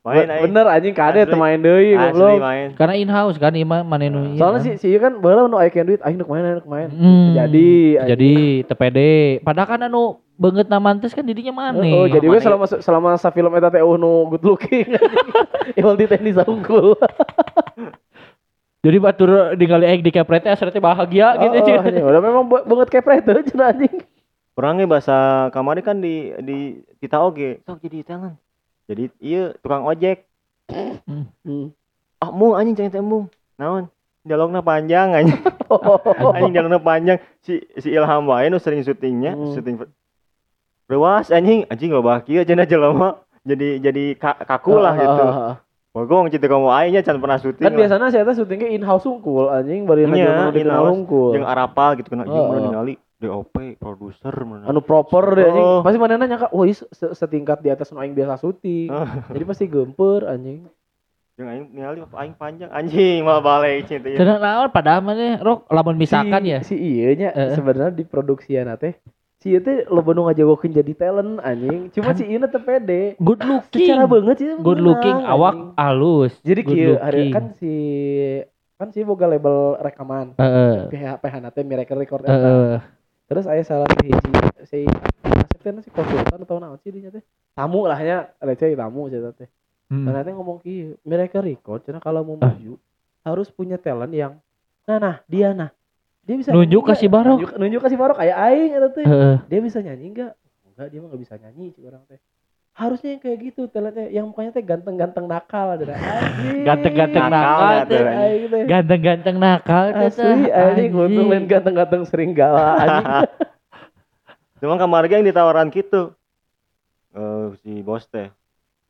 Main 0.00 0.28
aing. 0.28 0.42
Bener 0.46 0.66
anjing 0.68 0.94
kade 0.94 1.26
teu 1.26 1.34
main 1.34 1.58
deui 1.58 1.92
Asli 1.92 2.12
goblok. 2.12 2.38
main. 2.38 2.68
Karena 2.76 2.94
in 2.94 3.08
house 3.08 3.34
kan 3.36 3.52
ima 3.52 3.82
manenu 3.82 4.22
ieu 4.26 4.38
Soalnya 4.38 4.60
kan. 4.60 4.66
si 4.68 4.70
si 4.78 4.86
ieu 4.88 5.00
kan 5.00 5.16
baheula 5.16 5.46
nu 5.46 5.56
aya 5.56 5.74
duit 5.74 5.98
aing 6.00 6.16
nuk 6.16 6.28
main 6.28 6.44
aing 6.44 6.56
nuk 6.56 6.68
main. 6.68 6.88
Hmm, 6.88 7.34
Jadi 7.34 7.98
jadi 7.98 8.32
TPD. 8.64 8.98
Padahal 9.42 9.68
kan 9.68 9.80
anu 9.82 10.22
banget 10.38 10.70
namantes 10.70 11.10
kan 11.10 11.26
didinya 11.26 11.50
mana? 11.52 11.82
Oh, 11.82 12.06
jadi 12.06 12.24
we 12.24 12.38
Mana 12.38 12.46
selama 12.46 12.64
selama 12.78 13.08
sa 13.18 13.28
film 13.28 13.50
eta 13.52 13.68
teh 13.68 13.82
nu 13.82 14.30
good 14.30 14.46
looking. 14.46 14.94
Iwal 15.78 15.98
di 15.98 16.06
tenis 16.06 16.38
unggul. 16.40 16.94
Jadi 18.78 18.94
batur 19.02 19.58
ningali 19.58 19.90
aing 19.90 20.06
di 20.06 20.14
kepret 20.14 20.46
teh 20.46 20.54
asal 20.54 20.70
teh 20.70 20.78
bahagia 20.78 21.34
gitu 21.34 21.58
Oh. 21.98 22.08
Udah 22.08 22.22
memang 22.22 22.46
ba- 22.46 22.62
banget 22.62 22.88
kepret 22.94 23.26
tuh 23.26 23.42
cenah 23.50 23.74
anjing. 23.74 24.06
Orangnya 24.54 24.86
bahasa 24.86 25.16
kamari 25.50 25.82
kan 25.82 25.98
di 25.98 26.30
di 26.38 26.58
kita 26.96 27.18
oge. 27.18 27.58
Sok 27.66 27.82
jadi 27.82 28.06
talent. 28.06 28.38
Jadi 28.86 29.10
iya 29.18 29.50
tukang 29.58 29.82
ojek. 29.82 30.22
Hmm. 30.70 31.74
Ah 32.22 32.30
mu 32.30 32.54
anjing 32.54 32.78
ceng 32.78 32.94
tembung. 32.94 33.26
Naon? 33.58 33.90
Dialognya 34.22 34.62
panjang 34.62 35.10
anjing. 35.10 35.42
anjing 36.30 36.52
dialognya 36.54 36.78
panjang. 36.78 37.18
Si 37.42 37.58
si 37.76 37.90
Ilham 37.90 38.30
wae 38.30 38.46
nu 38.46 38.62
sering 38.62 38.80
syutingnya, 38.80 39.34
Hmm. 39.34 39.58
syuting 39.58 39.74
Rewas 40.88 41.28
anjing, 41.28 41.68
anjing 41.68 41.92
loba 41.92 42.24
kieu 42.24 42.40
cenah 42.42 42.64
jelema. 42.64 43.20
Jadi 43.44 43.76
jadi 43.78 44.04
ka- 44.14 44.40
kaku 44.40 44.76
lah 44.76 44.92
Ah, 44.92 44.98
gitu. 44.98 45.24
ah, 45.24 45.36
ah. 45.52 45.54
Bogong 45.88 46.28
cinta 46.28 46.46
kamu 46.46 46.68
aingnya 46.68 47.00
can 47.00 47.16
pernah 47.16 47.36
syuting. 47.36 47.60
Kan 47.60 47.72
biasanya 47.72 48.08
saya 48.08 48.24
teh 48.24 48.36
syutingnya 48.36 48.68
in 48.68 48.80
house 48.80 49.04
unggul 49.04 49.48
anjing 49.48 49.84
bari 49.84 50.04
ngajaman 50.04 50.52
dikenal 50.52 50.64
in-house. 50.84 50.92
unggul. 50.94 51.30
Jeung 51.32 51.44
Arapa 51.44 51.86
gitu 51.96 52.08
kan 52.08 52.24
anjing 52.24 52.40
mana 52.40 52.56
oh. 52.56 52.64
ningali 52.64 52.94
DOP 53.18 53.56
produser 53.76 54.32
mana. 54.44 54.64
Anu 54.64 54.80
proper 54.80 55.24
deh 55.34 55.44
anjing. 55.44 55.66
Pasti 55.82 55.98
mana 55.98 56.14
nanya 56.16 56.36
kak, 56.38 56.52
wah 56.52 56.64
se- 56.68 57.12
setingkat 57.12 57.60
di 57.60 57.68
atas 57.68 57.88
nu 57.90 57.98
aing 57.98 58.12
biasa 58.12 58.36
syuting. 58.38 58.88
Jadi 59.32 59.44
pasti 59.44 59.64
gemper 59.66 60.24
anjing. 60.24 60.68
Jeung 61.34 61.48
aing 61.48 61.64
ningali 61.68 61.98
aing 62.04 62.34
panjang 62.34 62.70
anjing 62.70 63.24
malah 63.24 63.42
balik 63.42 63.88
cinta. 63.88 64.08
Cenah 64.08 64.38
naon 64.38 64.68
padahal 64.68 65.00
mah 65.00 65.16
rok 65.38 65.68
lamun 65.68 65.96
misalkan 65.96 66.44
ya. 66.44 66.60
Si 66.60 66.76
iya 66.76 67.12
nya 67.12 67.28
Heeh. 67.32 67.56
sebenarnya 67.56 67.92
di 67.92 68.04
produksian 68.04 68.70
teh 68.76 68.92
si 69.38 69.54
ieu 69.54 69.62
teh 69.62 69.86
loba 69.86 70.10
nu 70.12 70.26
ngajagokeun 70.26 70.74
jadi 70.74 70.92
talent 70.92 71.38
anjing. 71.40 71.94
Cuma 71.94 72.10
Kan- 72.10 72.18
si 72.18 72.24
ieu 72.26 72.42
teh 72.42 72.58
pede. 72.58 73.02
Good 73.18 73.40
looking. 73.40 73.86
Secara 73.86 74.04
banget 74.04 74.36
sih 74.36 74.48
Good 74.58 74.80
looking, 74.82 75.18
awak 75.24 75.54
halus. 75.74 76.32
Jadi 76.42 76.60
hari 76.66 76.90
looking. 76.90 77.30
kan 77.30 77.44
si 77.54 77.74
kan 78.74 78.88
si 78.90 79.02
boga 79.02 79.26
label 79.26 79.78
rekaman. 79.78 80.34
Heeh. 80.38 80.90
PH 80.90 81.18
PH 81.18 81.34
nate 81.38 81.60
Miracle 81.62 81.98
Record 81.98 82.26
Heeh. 82.26 82.34
eta. 82.34 82.82
Terus 83.28 83.44
aya 83.46 83.62
salah 83.62 83.86
si 84.00 84.08
si 84.64 84.78
Asep 85.22 85.58
teh 85.60 85.82
si 85.82 85.90
konsultan 85.90 86.38
atau 86.42 86.58
naon 86.58 86.78
sih 86.82 86.90
dinya 86.90 87.10
teh. 87.10 87.22
Tamu 87.54 87.86
lah 87.86 87.98
nya, 87.98 88.30
receh 88.38 88.74
tamu 88.74 89.06
cerita 89.06 89.34
teh. 89.34 89.50
Hmm. 89.88 90.04
Nah, 90.04 90.20
nanti 90.20 90.36
ngomong 90.36 90.60
kieu, 90.60 91.00
Miracle 91.00 91.40
Record 91.40 91.80
cenah 91.82 92.02
kalau 92.02 92.20
mau 92.20 92.36
Ah. 92.38 92.52
maju 92.52 92.76
harus 93.24 93.48
punya 93.48 93.76
talent 93.76 94.12
yang 94.12 94.36
nah 94.84 94.96
nah 94.96 95.16
dia 95.28 95.52
nah. 95.52 95.68
Dia 96.28 96.36
bisa 96.36 96.52
Nunjuk 96.52 96.84
nyanyi 96.84 96.92
ke 96.92 97.00
si 97.00 97.06
nggak? 97.08 97.14
Barok. 97.16 97.38
Nunjuk, 97.40 97.50
nunjuk 97.56 97.80
ke 97.80 97.88
si 97.88 97.96
Barok 97.96 98.18
kayak 98.20 98.36
aing 98.36 98.70
eta 98.76 98.88
teh. 98.92 99.06
Heeh. 99.08 99.34
Dia 99.48 99.60
bisa 99.64 99.78
nyanyi 99.80 100.04
enggak? 100.12 100.32
Enggak, 100.68 100.86
dia 100.92 100.98
mah 101.00 101.06
enggak 101.08 101.22
bisa 101.24 101.34
nyanyi 101.40 101.64
cik 101.72 101.84
orang 101.88 102.04
teh. 102.04 102.20
Harusnya 102.78 103.08
yang 103.16 103.22
kayak 103.24 103.38
gitu 103.42 103.62
talentnya 103.66 104.06
yang 104.12 104.26
mukanya 104.28 104.52
teh 104.52 104.62
ganteng-ganteng 104.62 105.24
nakal 105.24 105.74
ada. 105.74 105.96
Ganteng-ganteng 106.62 107.24
Nakal 107.26 107.74
teh. 107.88 107.98
tuh. 107.98 108.04
Ganteng-ganteng 108.68 109.36
nakal 109.40 109.84
teh. 109.90 110.08
Asli 110.12 110.52
anjing 110.52 110.92
untung 110.92 111.26
lain 111.32 111.44
ganteng-ganteng 111.48 112.02
sering 112.04 112.36
gala 112.36 112.76
anjing. 112.76 113.06
Cuma 114.60 114.76
kemarin 114.76 115.10
yang 115.10 115.26
ditawaran 115.26 115.72
gitu. 115.72 116.12
Eh 117.16 117.56
si 117.64 117.80
bos 117.80 118.04
teh. 118.04 118.28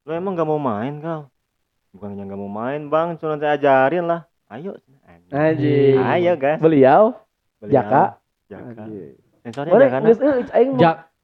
Lu 0.03 0.11
emang 0.11 0.35
gak 0.35 0.49
mau 0.49 0.59
main 0.59 0.99
kau? 0.99 1.31
Bukannya 1.95 2.27
gak 2.27 2.41
mau 2.41 2.51
main 2.51 2.83
bang, 2.91 3.15
cuma 3.17 3.37
nanti 3.39 3.47
ajarin 3.47 4.05
lah. 4.05 4.27
Ayo. 4.51 4.75
Anjing. 5.33 5.97
Ayo 6.01 6.33
guys. 6.35 6.59
Beliau. 6.59 7.28
Jaka. 7.61 8.03
Jaka. 8.47 8.85
Sensornya 9.41 9.73
Jaka. 9.75 9.99
aing 10.55 10.71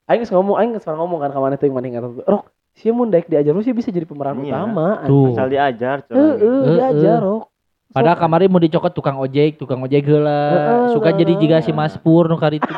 aing 0.04 0.18
geus 0.20 0.30
ngomong 0.30 0.56
aing 0.58 0.70
geus 0.72 0.84
ngomong 0.84 1.18
kan 1.18 1.30
ka 1.30 1.38
mana 1.38 1.54
teh 1.54 1.68
mana 1.68 1.86
ingat 1.86 2.04
Rok, 2.20 2.44
si 2.72 2.90
mun 2.90 3.08
daek 3.08 3.26
diajar 3.26 3.50
lu 3.50 3.60
sih 3.60 3.72
bisa 3.72 3.88
jadi 3.88 4.04
pemeran 4.04 4.36
Iya. 4.38 4.52
utama. 4.52 5.06
Tuh. 5.06 5.32
Asal 5.32 5.48
diajar. 5.48 5.96
Heeh, 6.04 6.10
cuman. 6.10 6.36
Heeh. 6.36 6.74
diajar 6.74 7.18
Rok. 7.20 7.44
Padahal 7.88 8.18
kemarin 8.18 8.50
mau 8.50 8.58
dicokot 8.58 8.90
tukang 8.90 9.16
ojek, 9.16 9.54
tukang 9.54 9.78
ojek 9.78 10.02
heula. 10.02 10.42
Heeh, 10.50 10.84
Suka 10.90 11.14
jadi 11.14 11.32
jiga 11.36 11.62
si 11.62 11.70
Mas 11.70 11.94
Pur 11.94 12.26
nu 12.26 12.34
kari 12.34 12.58
itu. 12.58 12.66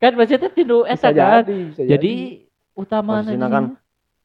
kan 0.00 0.16
maksudnya 0.16 0.48
tindu 0.48 0.82
Bisa 0.82 0.96
eta 1.04 1.12
kan. 1.12 1.42
jadi, 1.44 1.58
Jadi 1.76 2.12
utama 2.72 3.20
kan 3.20 3.76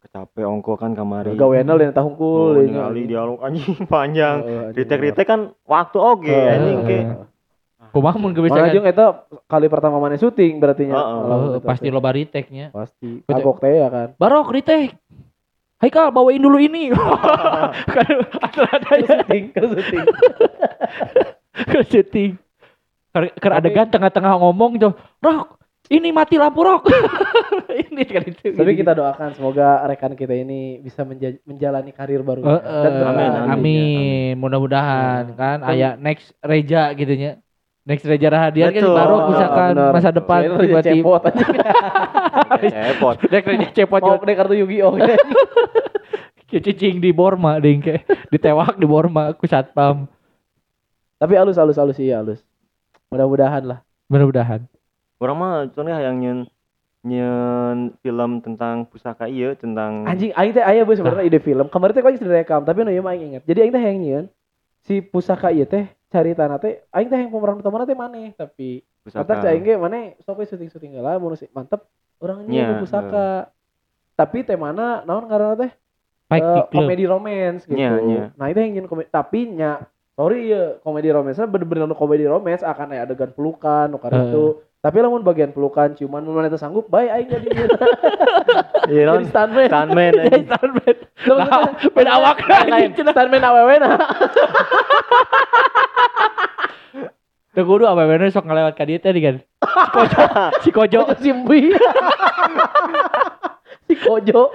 Capek 0.06 0.46
ongko 0.48 0.80
kan 0.80 0.96
kemarin. 0.96 1.36
gaweana 1.36 1.76
lain 1.76 1.92
tahun 1.92 2.14
Oh, 2.14 2.56
kul 2.56 2.64
ningali 2.64 3.04
dialog 3.04 3.42
anjing 3.42 3.84
panjang. 3.86 4.38
Heeh, 4.40 4.60
anjing. 4.70 4.78
Ritek-ritek 4.80 5.26
kan 5.28 5.42
waktu 5.62 5.98
oke 6.00 6.24
Heeh, 6.26 6.56
anjing 6.56 6.80
ke. 6.82 7.00
Kumaha 7.96 8.20
mun 8.20 8.36
geus 8.36 8.52
Mana 8.52 8.68
jeung 8.70 8.84
eta 8.84 9.24
kali 9.48 9.72
pertama 9.72 9.96
mana 9.98 10.20
syuting 10.20 10.60
berarti 10.60 10.92
nya. 10.92 11.00
Heeh. 11.00 11.20
Oh, 11.24 11.56
eta 11.56 11.64
pasti 11.64 11.88
loba 11.88 12.12
retake-nya. 12.12 12.68
pasti. 12.70 13.24
Betul. 13.24 13.40
Kagok 13.40 13.58
teh 13.58 13.72
ya 13.72 13.88
kan. 13.88 14.08
Barok 14.20 14.52
retake. 14.52 15.00
Haikal 15.80 16.12
bawain 16.12 16.40
dulu 16.40 16.60
ini. 16.60 16.92
kan 17.96 18.08
ada 18.68 18.92
ya 18.96 19.24
Syuting, 19.24 19.44
ke 19.50 19.64
syuting. 19.64 20.06
ke 21.72 21.80
syuting. 21.86 22.32
Ker, 23.16 23.52
adegan 23.54 23.88
tengah-tengah 23.88 24.36
ngomong 24.36 24.76
tuh, 24.76 24.92
Rok, 25.20 25.56
ini 25.88 26.12
mati 26.12 26.36
lampu 26.36 26.60
Rok. 26.60 26.92
ini 27.88 28.04
kan 28.04 28.24
itu. 28.26 28.52
Tapi 28.52 28.72
kita 28.74 28.92
doakan 28.92 29.32
semoga 29.32 29.88
rekan 29.88 30.12
kita 30.12 30.36
ini 30.36 30.80
bisa 30.80 31.04
menja- 31.04 31.40
menjalani 31.44 31.96
karir 31.96 32.20
baru. 32.20 32.44
Eh, 32.44 32.60
Dan 32.60 32.92
Amin, 33.06 33.32
amin, 33.32 33.32
amin, 33.48 34.34
mudah-mudahan 34.36 35.32
Hmm. 35.32 35.38
kan 35.38 35.58
Kan- 35.60 35.72
aya 35.72 35.96
next 35.96 36.36
Reja 36.40 36.92
gitu 36.92 37.16
nya. 37.16 37.40
Next 37.86 38.02
Reja 38.10 38.34
Rahadian 38.34 38.74
kan 38.74 38.82
baru 38.82 39.30
misalkan 39.30 39.72
bener. 39.78 39.94
masa 39.94 40.10
depan 40.10 40.40
tiba-tiba 40.58 40.82
cepot 40.82 41.22
aja. 41.22 41.46
Cepot. 42.66 43.16
next 43.30 43.46
Reja 43.46 43.68
cepot 43.78 44.02
Mau 44.02 44.18
kartu 44.18 44.58
Yu-Gi-Oh. 44.58 44.98
cicing 46.50 46.98
di 46.98 47.14
Borma 47.14 47.62
dingke 47.62 48.02
ditewak 48.34 48.80
di 48.80 48.88
Borma 48.90 49.36
ku 49.38 49.46
satpam 49.46 50.08
Tapi 51.22 51.34
halus 51.38 51.62
halus 51.62 51.78
halus 51.78 52.02
iya 52.02 52.20
halus. 52.26 52.42
Mudah-mudahan 53.14 53.64
lah. 53.64 53.80
mudah-mudahan 54.10 54.66
Orang 55.22 55.38
mah 55.40 55.70
contohnya 55.72 56.02
yang 56.04 56.18
nyen 56.20 56.40
nyen 57.06 57.94
film 58.02 58.42
tentang 58.42 58.90
pusaka 58.90 59.30
iya 59.30 59.54
tentang 59.54 60.10
Anjing 60.10 60.34
aing 60.36 60.52
teh 60.58 60.66
aya 60.66 60.84
beuh 60.84 60.98
sebenarnya 60.98 61.30
ide 61.30 61.40
film. 61.40 61.70
Kemarin 61.72 61.94
teh 61.96 62.02
kayaknya 62.04 62.20
sudah 62.20 62.34
direkam, 62.34 62.62
tapi 62.68 62.84
nu 62.84 62.92
ieu 62.92 63.06
mah 63.06 63.16
aing 63.16 63.24
inget. 63.32 63.44
Jadi 63.48 63.60
aing 63.62 63.74
teh 63.78 63.82
hayang 63.82 64.00
nyieun 64.02 64.26
si 64.84 65.00
pusaka 65.00 65.56
ieu 65.56 65.64
teh 65.64 65.88
caritana 66.08 66.56
teh 66.56 66.86
aing 66.90 67.08
teh 67.08 67.18
yang 67.18 67.30
pemeran 67.30 67.58
utama 67.58 67.84
teh 67.84 67.94
maneh 67.94 68.32
tapi. 68.32 68.82
Kata 69.06 69.46
aing 69.46 69.62
ge 69.62 69.74
maneh 69.76 70.18
sok 70.20 70.40
we 70.40 70.46
syuting-syuting 70.46 70.96
heula 70.96 71.16
mun 71.16 71.34
si 71.34 71.46
mantep 71.50 71.86
urang 72.18 72.42
Nya, 72.44 72.66
nyieun 72.68 72.80
pusaka. 72.80 73.50
Tapi 74.14 74.42
teh 74.42 74.56
mana 74.56 75.04
naon 75.04 75.26
ngaranna 75.26 75.58
teh? 75.60 75.72
Eh, 76.28 76.42
Club 76.42 76.68
komedi 76.72 77.06
romance 77.06 77.64
gitu. 77.64 77.76
Nya, 77.76 78.00
nya. 78.00 78.24
Nah 78.34 78.48
itu 78.48 78.58
yang 78.58 78.72
ingin 78.74 78.86
komedi, 78.86 79.08
tapi 79.08 79.46
nya 79.48 79.86
sorry 80.12 80.50
ya 80.50 80.80
komedi 80.80 81.12
romance 81.12 81.38
bener-bener 81.38 81.92
komedi 81.92 82.26
romance 82.26 82.64
akan 82.64 82.92
aya 82.92 83.04
adegan 83.04 83.30
pelukan 83.30 83.86
nu 83.88 84.00
Eh. 84.00 84.10
itu. 84.24 84.46
Tapi 84.80 85.02
lamun 85.02 85.22
bagian 85.22 85.50
pelukan 85.50 85.94
ciuman 85.94 86.22
mun 86.22 86.34
mana 86.36 86.46
teu 86.46 86.58
sanggup 86.58 86.86
bae 86.86 87.10
aing 87.10 87.26
jadi 87.26 87.46
Iya 88.86 89.02
jadi 89.12 89.26
stuntman. 89.26 89.66
stuntman 89.66 90.14
anjing. 90.24 90.46
stuntman. 90.46 90.94
Nah, 91.26 91.62
beda 91.90 92.12
awak 92.16 92.38
lain 92.70 92.90
stuntman 92.94 93.42
awewe 93.44 93.76
nah. 93.78 93.98
Tuh 97.56 97.64
kudu 97.64 97.88
apa 97.88 98.04
bener 98.04 98.30
sok 98.30 98.46
ngelewat 98.46 98.76
ka 98.76 98.84
dieu 98.84 99.00
teh 99.00 99.16
kan. 99.16 99.40
Si 99.40 99.90
Kojo, 99.90 100.22
si 100.64 100.70
Kojo. 100.70 101.00
Simbi. 101.18 101.72
si 103.88 103.94
Kojo. 103.96 104.52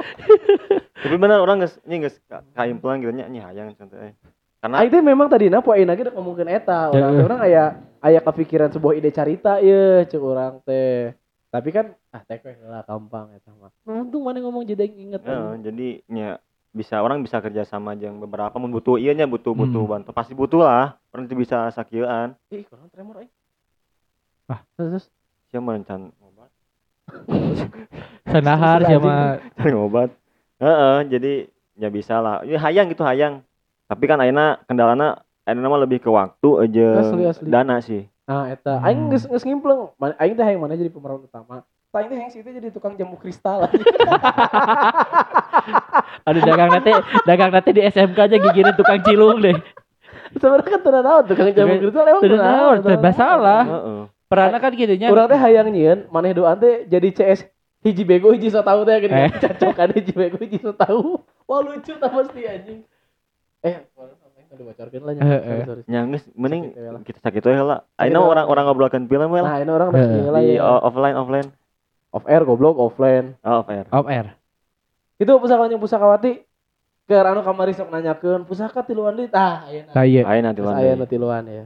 Tapi 1.01 1.17
bener 1.17 1.41
orang 1.41 1.65
geus 1.65 1.81
nya 1.89 1.97
geus 1.99 2.21
ka- 2.29 2.45
kaimplan 2.53 3.01
gitu 3.01 3.11
nya 3.11 3.27
nya 3.27 3.49
hayang 3.49 3.73
contohnya. 3.73 4.13
Karena 4.61 4.77
Aing 4.85 4.93
teh 4.93 5.01
memang 5.01 5.27
tadi 5.27 5.49
na 5.49 5.65
poe 5.65 5.81
lagi 5.81 6.05
udah 6.05 6.13
ngomongkeun 6.13 6.53
eta. 6.53 6.93
Orang 6.93 7.17
teh 7.17 7.25
orang 7.25 7.41
aya 7.41 7.65
aya 7.99 8.21
kepikiran 8.21 8.69
sebuah 8.69 8.93
ide 8.93 9.09
carita 9.09 9.57
ye 9.59 10.05
cek 10.05 10.21
orang 10.21 10.61
teh. 10.61 11.17
Tapi 11.49 11.69
kan 11.73 11.97
ah 12.13 12.21
teh 12.21 12.37
lah 12.69 12.85
gampang 12.85 13.33
eta 13.33 13.51
mah. 13.57 13.73
Untung 13.89 14.29
mana 14.29 14.39
ngomong 14.39 14.63
jadi 14.63 14.85
inget. 14.85 15.25
eh, 15.25 15.53
jadi 15.65 15.89
nya 16.07 16.29
bisa 16.71 16.97
orang 16.97 17.19
bisa 17.19 17.39
kerja 17.39 17.63
sama 17.63 17.93
jeung 17.93 18.19
beberapa 18.19 18.55
mun 18.55 18.71
butuh 18.71 18.95
ieu 18.95 19.11
nya 19.11 19.25
butuh 19.25 19.51
butuh 19.51 19.81
Hmm. 19.81 19.93
bantu 19.93 20.11
pasti 20.11 20.33
butuh 20.33 20.61
lah 20.61 20.87
orang 21.11 21.27
itu 21.27 21.35
bisa 21.37 21.67
sakieuan 21.69 22.39
Ih, 22.49 22.63
kurang 22.63 22.87
tremor 22.89 23.19
aing. 23.19 23.33
Ah. 24.47 24.63
terus 24.73 24.89
terus. 24.89 25.05
siapa 25.49 25.65
merencan 25.65 26.01
obat 26.21 26.51
Sanahar 28.25 28.79
Anjing. 28.81 28.99
sama 28.99 29.17
cari 29.53 29.75
obat 29.75 30.11
Heeh, 30.57 30.97
jadi 31.09 31.33
ya 31.75 31.89
bisa 31.89 32.19
lah 32.19 32.45
ya 32.45 32.61
hayang 32.61 32.87
gitu 32.87 33.01
hayang 33.01 33.43
tapi 33.85 34.05
kan 34.05 34.19
ayeuna 34.19 34.61
kendalana 34.65 35.19
ayeuna 35.43 35.67
mah 35.67 35.81
lebih 35.81 35.99
ke 35.99 36.07
waktu 36.07 36.49
aja 36.61 36.89
Asli, 37.01 37.23
asli. 37.25 37.47
dana 37.47 37.77
sih 37.81 38.05
Nah, 38.23 38.47
eta 38.47 38.79
Hmm. 38.79 38.87
aing 38.87 39.01
geus 39.11 39.27
geus 39.27 39.43
ngimpleng. 39.43 39.91
Aing 40.15 40.39
teh 40.39 40.45
hayang 40.45 40.63
mana 40.63 40.79
jadi 40.79 40.87
pemeran 40.87 41.19
utama. 41.19 41.67
Teh 41.91 42.07
hayang 42.07 42.31
situ 42.31 42.47
jadi 42.47 42.71
tukang 42.71 42.95
jamu 42.95 43.19
kristal. 43.19 43.67
Aduh 46.31 46.43
dagang 46.47 46.71
nanti 46.71 46.95
dagang 47.27 47.51
nanti 47.51 47.71
di 47.75 47.83
SMK 47.83 48.15
aja 48.15 48.37
gigirin 48.39 48.79
tukang 48.79 49.03
cilung 49.03 49.43
deh. 49.43 49.59
Sebenarnya 50.39 50.71
kan 50.71 50.81
teu 50.87 50.91
naon 50.95 51.25
tukang 51.27 51.51
jamu 51.51 51.83
kristal 51.83 52.07
emang 52.07 52.23
teu 52.23 52.39
masalah. 52.95 53.63
naon. 53.67 53.75
Heeh. 53.75 54.03
Perannya 54.31 54.63
kan 54.63 54.71
gitu 54.79 54.95
nya. 54.95 55.11
Urang 55.11 55.27
teh 55.27 55.35
hayang 55.35 55.67
nyieun 55.75 56.07
maneh 56.15 56.31
doan 56.31 56.63
teh 56.63 56.87
jadi 56.87 57.11
CS 57.11 57.51
hiji 57.83 58.07
bego 58.07 58.31
hiji 58.31 58.55
so 58.55 58.63
tahu 58.63 58.87
teh 58.87 58.95
gini. 59.03 59.27
Eh. 59.27 59.31
Cocokan 59.43 59.91
hiji 59.91 60.15
bego 60.15 60.39
hiji 60.39 60.63
so 60.63 60.71
tahu. 60.71 61.19
Wah 61.51 61.59
lucu 61.59 61.99
tah 61.99 62.07
pasti 62.07 62.47
anjing. 62.47 62.87
Eh, 63.67 63.83
Aduh 64.51 64.67
bocorkeun 64.67 65.03
lah 65.03 65.15
nya. 65.19 65.23
Heeh. 65.27 65.43
Sorry, 65.43 65.63
sorry. 65.67 65.83
nya 65.91 66.07
geus 66.07 66.23
mending 66.39 66.71
kita 67.03 67.19
sakit 67.19 67.43
we 67.43 67.55
lah 67.55 67.83
ayeuna 67.99 68.19
lah. 68.19 68.27
orang-orang 68.47 68.63
ngobrolkeun 68.71 69.07
film 69.11 69.31
we 69.35 69.43
lah 69.43 69.47
Nah, 69.47 69.59
ini 69.59 69.71
orang 69.71 69.89
udah 69.91 70.03
segini 70.07 70.31
lah 70.31 70.43
di 70.43 70.55
ya. 70.55 70.63
offline 70.63 71.19
offline 71.19 71.49
Off 72.11 72.27
air 72.27 72.43
goblok 72.43 72.75
offline. 72.79 73.39
oh 73.47 73.63
fair 73.63 73.87
Off 73.95 74.07
air. 74.11 74.35
Itu 75.21 75.39
pusaka 75.39 75.71
yang 75.71 75.79
pusakawati 75.79 76.43
ke 77.07 77.17
anu 77.19 77.43
kamari 77.43 77.75
sok 77.75 77.91
nanyakeun 77.91 78.47
pusaka 78.47 78.87
tiluan 78.87 79.19
deui 79.19 79.27
tah 79.27 79.67
ayeuna. 79.67 79.91
Nah, 79.95 80.05
iya. 80.07 80.23
ayeuna 80.27 80.47
nanti 80.51 80.61
lan 80.63 80.75
ayeuna 80.79 81.07
tiluan 81.07 81.45
ya. 81.47 81.65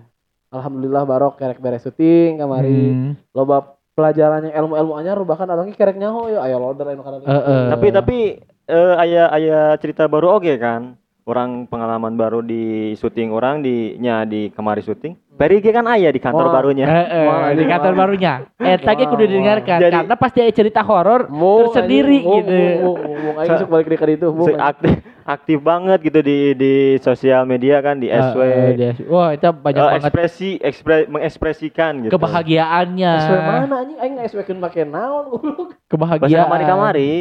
Alhamdulillah 0.52 1.02
barok 1.04 1.34
kerek 1.40 1.60
beres 1.60 1.84
syuting 1.84 2.40
kamari. 2.40 2.92
Hmm. 2.92 3.12
Loba 3.32 3.76
pelajarannya 3.94 4.50
ilmu-ilmu 4.52 4.92
anyar 4.98 5.18
bahkan 5.22 5.48
orangnya 5.48 5.76
kerek 5.76 5.96
nyaho 5.96 6.28
yo 6.28 6.38
aya 6.42 6.56
loader 6.58 6.92
anu 6.92 7.02
kana. 7.06 7.22
Heeh. 7.22 7.62
tapi 7.70 7.86
tapi 7.94 8.18
eh, 8.66 8.94
aya 8.98 9.30
aya 9.30 9.58
cerita 9.78 10.10
baru 10.10 10.40
oke 10.40 10.52
kan 10.58 10.98
orang 11.24 11.64
pengalaman 11.70 12.18
baru 12.20 12.44
di 12.44 12.92
syuting 13.00 13.32
orang 13.32 13.64
di 13.64 13.96
nya 13.96 14.28
di 14.28 14.52
kemari 14.52 14.84
syuting 14.84 15.16
Ge 15.34 15.70
kan 15.70 15.82
aya 15.84 16.08
di 16.08 16.18
kantor 16.18 16.46
Wah. 16.46 16.54
barunya 16.54 16.86
Heeh, 16.86 17.26
Wah, 17.26 17.50
di 17.50 17.58
ini 17.58 17.64
kantor 17.66 17.90
wah. 17.90 17.98
barunya. 18.00 18.32
Ge 18.54 18.74
Wah, 18.78 19.10
kudu 19.10 19.24
didengarkan 19.24 19.78
Jadi- 19.78 19.94
karena 19.98 20.14
pasti 20.14 20.38
ada 20.40 20.52
cerita 20.52 20.80
horor 20.80 21.26
tersendiri 21.26 22.18
gitu. 22.22 22.54
mung, 22.80 22.96
mung, 22.96 23.18
mung. 23.18 23.36
Aing 23.36 23.58
sok 23.58 23.68
balik 23.68 23.90
ke 23.90 24.14
itu. 24.14 24.26
Se- 24.40 24.54
aktif 24.54 24.92
aktif 25.24 25.58
banget 25.58 25.98
gitu 26.02 26.20
di 26.20 26.38
di 26.52 26.72
sosial 26.98 27.42
media 27.44 27.80
kan 27.80 27.96
di 27.96 28.06
SW 28.06 28.38
Heeh, 28.38 28.70
dia- 28.74 28.96
Wah, 29.04 29.32
itu 29.32 29.48
banyak 29.50 29.74
Eh, 29.74 29.86
banget 29.90 30.02
ekspresi 30.04 30.50
ekspre, 30.58 30.96
mengekspresikan 31.08 31.92
gitu 32.00 32.12
kebahagiaannya. 32.14 33.12
SW 33.20 33.34
mana 33.36 33.74
anjing 33.80 33.98
aing 33.98 34.14
SW-keun 34.22 34.58
make 34.58 34.82
naon. 34.82 35.24
Pas 35.26 35.74
Kebahagiaan. 35.88 36.46
kamari 36.46 36.64
kamari 36.64 37.12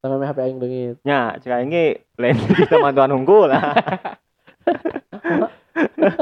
Sama 0.00 0.16
HP 0.18 0.38
aing 0.40 0.58
leungit. 0.58 0.96
nya 1.04 1.36
cek 1.36 1.52
aing 1.52 1.68
ge 1.68 1.86
lain 2.16 2.34
kita 2.56 2.80
mantuan 2.80 3.12
unggul 3.12 3.46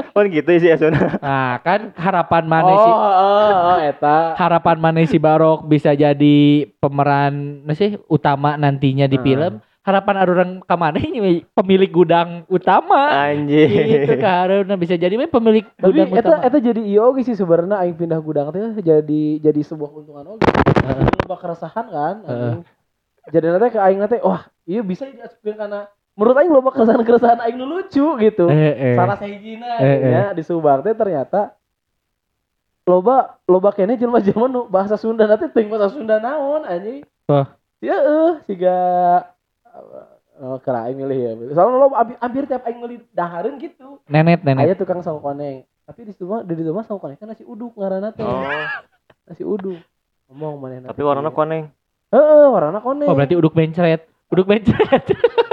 kan 0.09 0.25
gitu 0.35 0.49
sih 0.55 0.69
Asuna 0.69 1.17
Nah, 1.17 1.59
kan 1.59 1.91
harapan 1.93 2.43
mana 2.43 2.67
Oh, 2.67 2.77
sih? 2.77 2.93
oh, 2.93 3.51
oh, 3.67 3.77
eta. 3.79 4.35
Harapan 4.35 4.77
mana 4.77 4.99
si 5.03 5.17
Barok 5.17 5.63
bisa 5.63 5.91
jadi 5.91 6.39
pemeran 6.75 7.33
sih 7.71 7.97
utama 8.05 8.55
nantinya 8.55 9.05
di 9.05 9.15
Hmm. 9.15 9.25
film. 9.25 9.53
Harapan 9.79 10.15
orang 10.19 10.51
kamane 10.61 11.01
ini 11.01 11.19
pemilik 11.49 11.89
gudang 11.89 12.45
utama. 12.45 13.09
anjing 13.25 13.71
Gitu 13.97 14.13
karena 14.17 14.75
bisa 14.75 14.93
jadi 14.93 15.15
pemilik 15.25 15.65
Tapi 15.71 15.81
gudang 15.81 16.09
eta 16.11 16.29
utama. 16.29 16.43
eta 16.43 16.57
jadi 16.59 16.81
iya 16.83 17.01
oge 17.01 17.23
sih 17.23 17.33
sebenarnya 17.33 17.79
aing 17.79 17.95
pindah 17.95 18.19
gudang 18.19 18.51
teh 18.51 18.61
jadi 18.77 19.21
jadi 19.39 19.61
sebuah 19.61 19.89
keuntungan 19.89 20.25
oge. 20.29 20.45
Heeh. 20.45 21.03
Loba 21.19 21.35
keresahan 21.37 21.85
kan. 21.85 22.15
Heeh. 22.21 22.53
anjing. 22.53 22.63
Jadi 23.29 23.45
nanti 23.45 23.67
ke 23.69 23.79
aing 23.79 23.99
nanti 23.99 24.17
wah, 24.19 24.41
iya 24.63 24.81
bisa 24.81 25.05
diasupkeun 25.05 25.53
karena 25.55 25.85
menurut 26.19 26.35
aing 26.35 26.51
loba 26.51 26.69
keresahan-keresahan 26.69 27.39
aing 27.39 27.55
nu 27.55 27.63
lucu 27.65 28.03
gitu. 28.19 28.51
Eh, 28.51 28.91
eh. 28.91 28.95
Salah 28.99 29.15
sahijina 29.15 29.79
Eh, 29.79 29.87
eh. 29.87 30.11
ya 30.11 30.25
di 30.35 30.43
Subang 30.43 30.83
teh 30.83 30.91
ternyata 30.91 31.55
loba 32.83 33.39
loba 33.45 33.69
kene 33.71 33.95
jelema-jelema 33.95 34.45
nu 34.45 34.67
bahasa 34.67 34.99
Sunda 34.99 35.23
nanti 35.23 35.47
teuing 35.47 35.71
bahasa 35.71 35.95
Sunda 35.95 36.19
naon 36.19 36.67
anjing. 36.67 37.07
Wah. 37.25 37.55
Ya 37.79 37.95
eh 37.95 38.31
siga 38.43 38.75
Oh, 40.39 40.55
kira 40.55 40.87
aing 40.87 40.95
milih 40.95 41.19
ya. 41.19 41.31
Soalnya 41.51 41.75
lo 41.77 41.87
hampir, 41.91 42.15
hampir 42.15 42.43
tiap 42.47 42.63
aing 42.63 42.79
milih 42.79 43.03
dahareun 43.11 43.59
gitu. 43.59 43.99
Nenet 44.07 44.39
nenet. 44.39 44.71
Aya 44.71 44.73
tukang 44.73 45.03
sawo 45.03 45.19
koneng. 45.19 45.67
Tapi 45.83 46.07
di 46.07 46.13
rumah 46.15 46.47
di 46.47 46.63
rumah 46.63 46.83
sawo 46.87 46.95
koneng 46.95 47.19
kan 47.19 47.27
nasi 47.27 47.43
uduk 47.43 47.75
ngaranna 47.75 48.15
teh. 48.15 48.23
oh 48.23 48.43
Nasi 49.27 49.43
uduk. 49.43 49.75
Ngomong 50.31 50.55
manehna. 50.61 50.87
tapi 50.91 51.01
warna 51.03 51.27
koneng 51.29 51.67
Heeh, 52.09 52.45
warna 52.49 52.79
koneng. 52.79 53.11
Oh 53.11 53.13
berarti 53.13 53.35
uduk 53.35 53.51
bencret. 53.51 54.07
Uduk 54.29 54.45
bencret. 54.45 55.05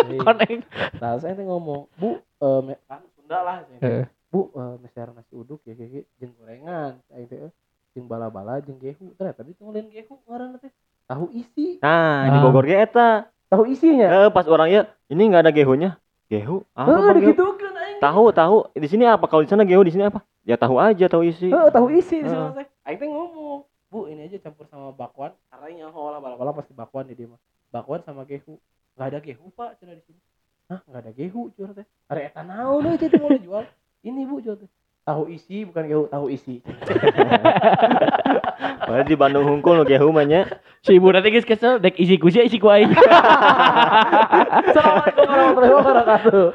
Iya. 0.07 0.21
Koneng. 0.21 0.61
Nah, 0.97 1.17
saya 1.17 1.33
teh 1.33 1.43
ngomong, 1.43 1.89
"Bu, 1.97 2.21
eh 2.21 2.61
me- 2.63 2.81
kan 2.85 3.01
Sunda 3.11 3.41
lah." 3.41 3.57
Heeh. 3.81 4.05
Bu, 4.29 4.53
eh 4.53 4.75
meser 4.79 5.09
nasi 5.11 5.33
uduk 5.33 5.65
ya 5.65 5.73
kayak 5.73 6.05
jeung 6.17 6.33
gorengan. 6.37 7.01
Teh 7.09 7.25
eh, 7.41 7.53
jeung 7.91 8.05
bala-bala 8.05 8.61
jeung 8.61 8.77
gehu. 8.77 9.11
Ternyata 9.15 9.43
di 9.43 9.57
lain 9.57 9.89
gehu 9.89 10.15
ngaranna 10.23 10.59
teh. 10.59 10.71
Tahu 11.07 11.31
isi, 11.33 11.79
nah 11.79 12.27
di 12.27 12.37
Ah. 12.37 12.43
Bogor 12.43 12.67
ge 12.67 12.77
eta 12.77 13.09
tahu 13.47 13.63
isinya. 13.65 14.27
eh, 14.27 14.29
pas 14.29 14.43
orangnya 14.45 14.91
ini 15.07 15.23
nggak 15.25 15.43
ada 15.43 15.53
gehunya 15.55 15.91
gehu 16.27 16.67
apa 16.75 16.83
Heeh, 16.83 16.99
Bang, 16.99 17.07
gehu? 17.15 17.31
digitukeun 17.31 17.75
aing. 17.77 17.99
tahu 18.03 18.25
tahu 18.29 18.57
di 18.75 18.89
sini 18.91 19.05
apa 19.07 19.23
kalau 19.25 19.41
di 19.41 19.49
sana 19.49 19.63
gehu 19.63 19.81
di 19.81 19.95
sini 19.95 20.03
apa 20.03 20.19
ya 20.43 20.59
tahu 20.59 20.77
aja 20.77 21.07
tahu 21.07 21.23
isi 21.23 21.47
Heeh, 21.47 21.71
tahu 21.71 21.87
isi 21.89 22.21
di 22.21 22.29
sana 22.29 22.51
teh. 22.53 22.67
Aing 22.83 22.99
teh 22.99 23.07
ngomong, 23.07 23.63
"Bu, 23.87 24.07
ini 24.07 24.27
aja 24.27 24.39
campur 24.41 24.67
sama 24.67 24.91
bakwan." 24.91 25.31
Karena 25.47 25.87
nyaho 25.87 26.11
lah 26.11 26.19
bala-bala 26.19 26.51
pasti 26.53 26.71
bakwan 26.71 27.07
di 27.07 27.15
dia 27.15 27.31
mah. 27.31 27.39
Bakwan 27.71 28.03
sama 28.07 28.23
gehu. 28.25 28.59
Enggak 28.97 29.09
ada 29.13 29.19
gehu, 29.21 29.47
Pak, 29.53 29.79
cenah 29.81 29.95
di 29.97 30.03
sini. 30.07 30.21
Hah, 30.67 30.81
enggak 30.89 31.03
ada 31.07 31.13
gehu, 31.15 31.53
curah 31.55 31.75
teh. 31.77 31.87
Are 32.09 32.21
eta 32.23 32.43
naon 32.43 32.87
euy 32.87 32.99
teh 32.99 33.11
mau 33.21 33.31
dijual. 33.31 33.65
Ini, 34.03 34.23
Bu, 34.27 34.41
curah 34.43 34.59
teh. 34.59 34.71
Tahu 35.07 35.31
isi 35.31 35.63
bukan 35.63 35.87
gehu, 35.87 36.05
tahu 36.11 36.27
isi. 36.35 36.59
Padahal 38.87 39.07
di 39.07 39.15
Bandung 39.15 39.47
hungkul 39.47 39.79
nu 39.79 39.85
gehu 39.87 40.11
mah 40.11 40.27
nya 40.27 40.47
Si 40.83 40.99
ibu 40.99 41.11
nanti 41.11 41.31
guys 41.31 41.47
kesel 41.47 41.79
dek 41.83 41.95
isi 41.95 42.19
kusia 42.19 42.43
isi 42.43 42.59
ku 42.59 42.71
aing. 42.71 42.91
Assalamualaikum 44.67 45.27
warahmatullahi 45.27 45.75
wabarakatuh. 45.75 46.47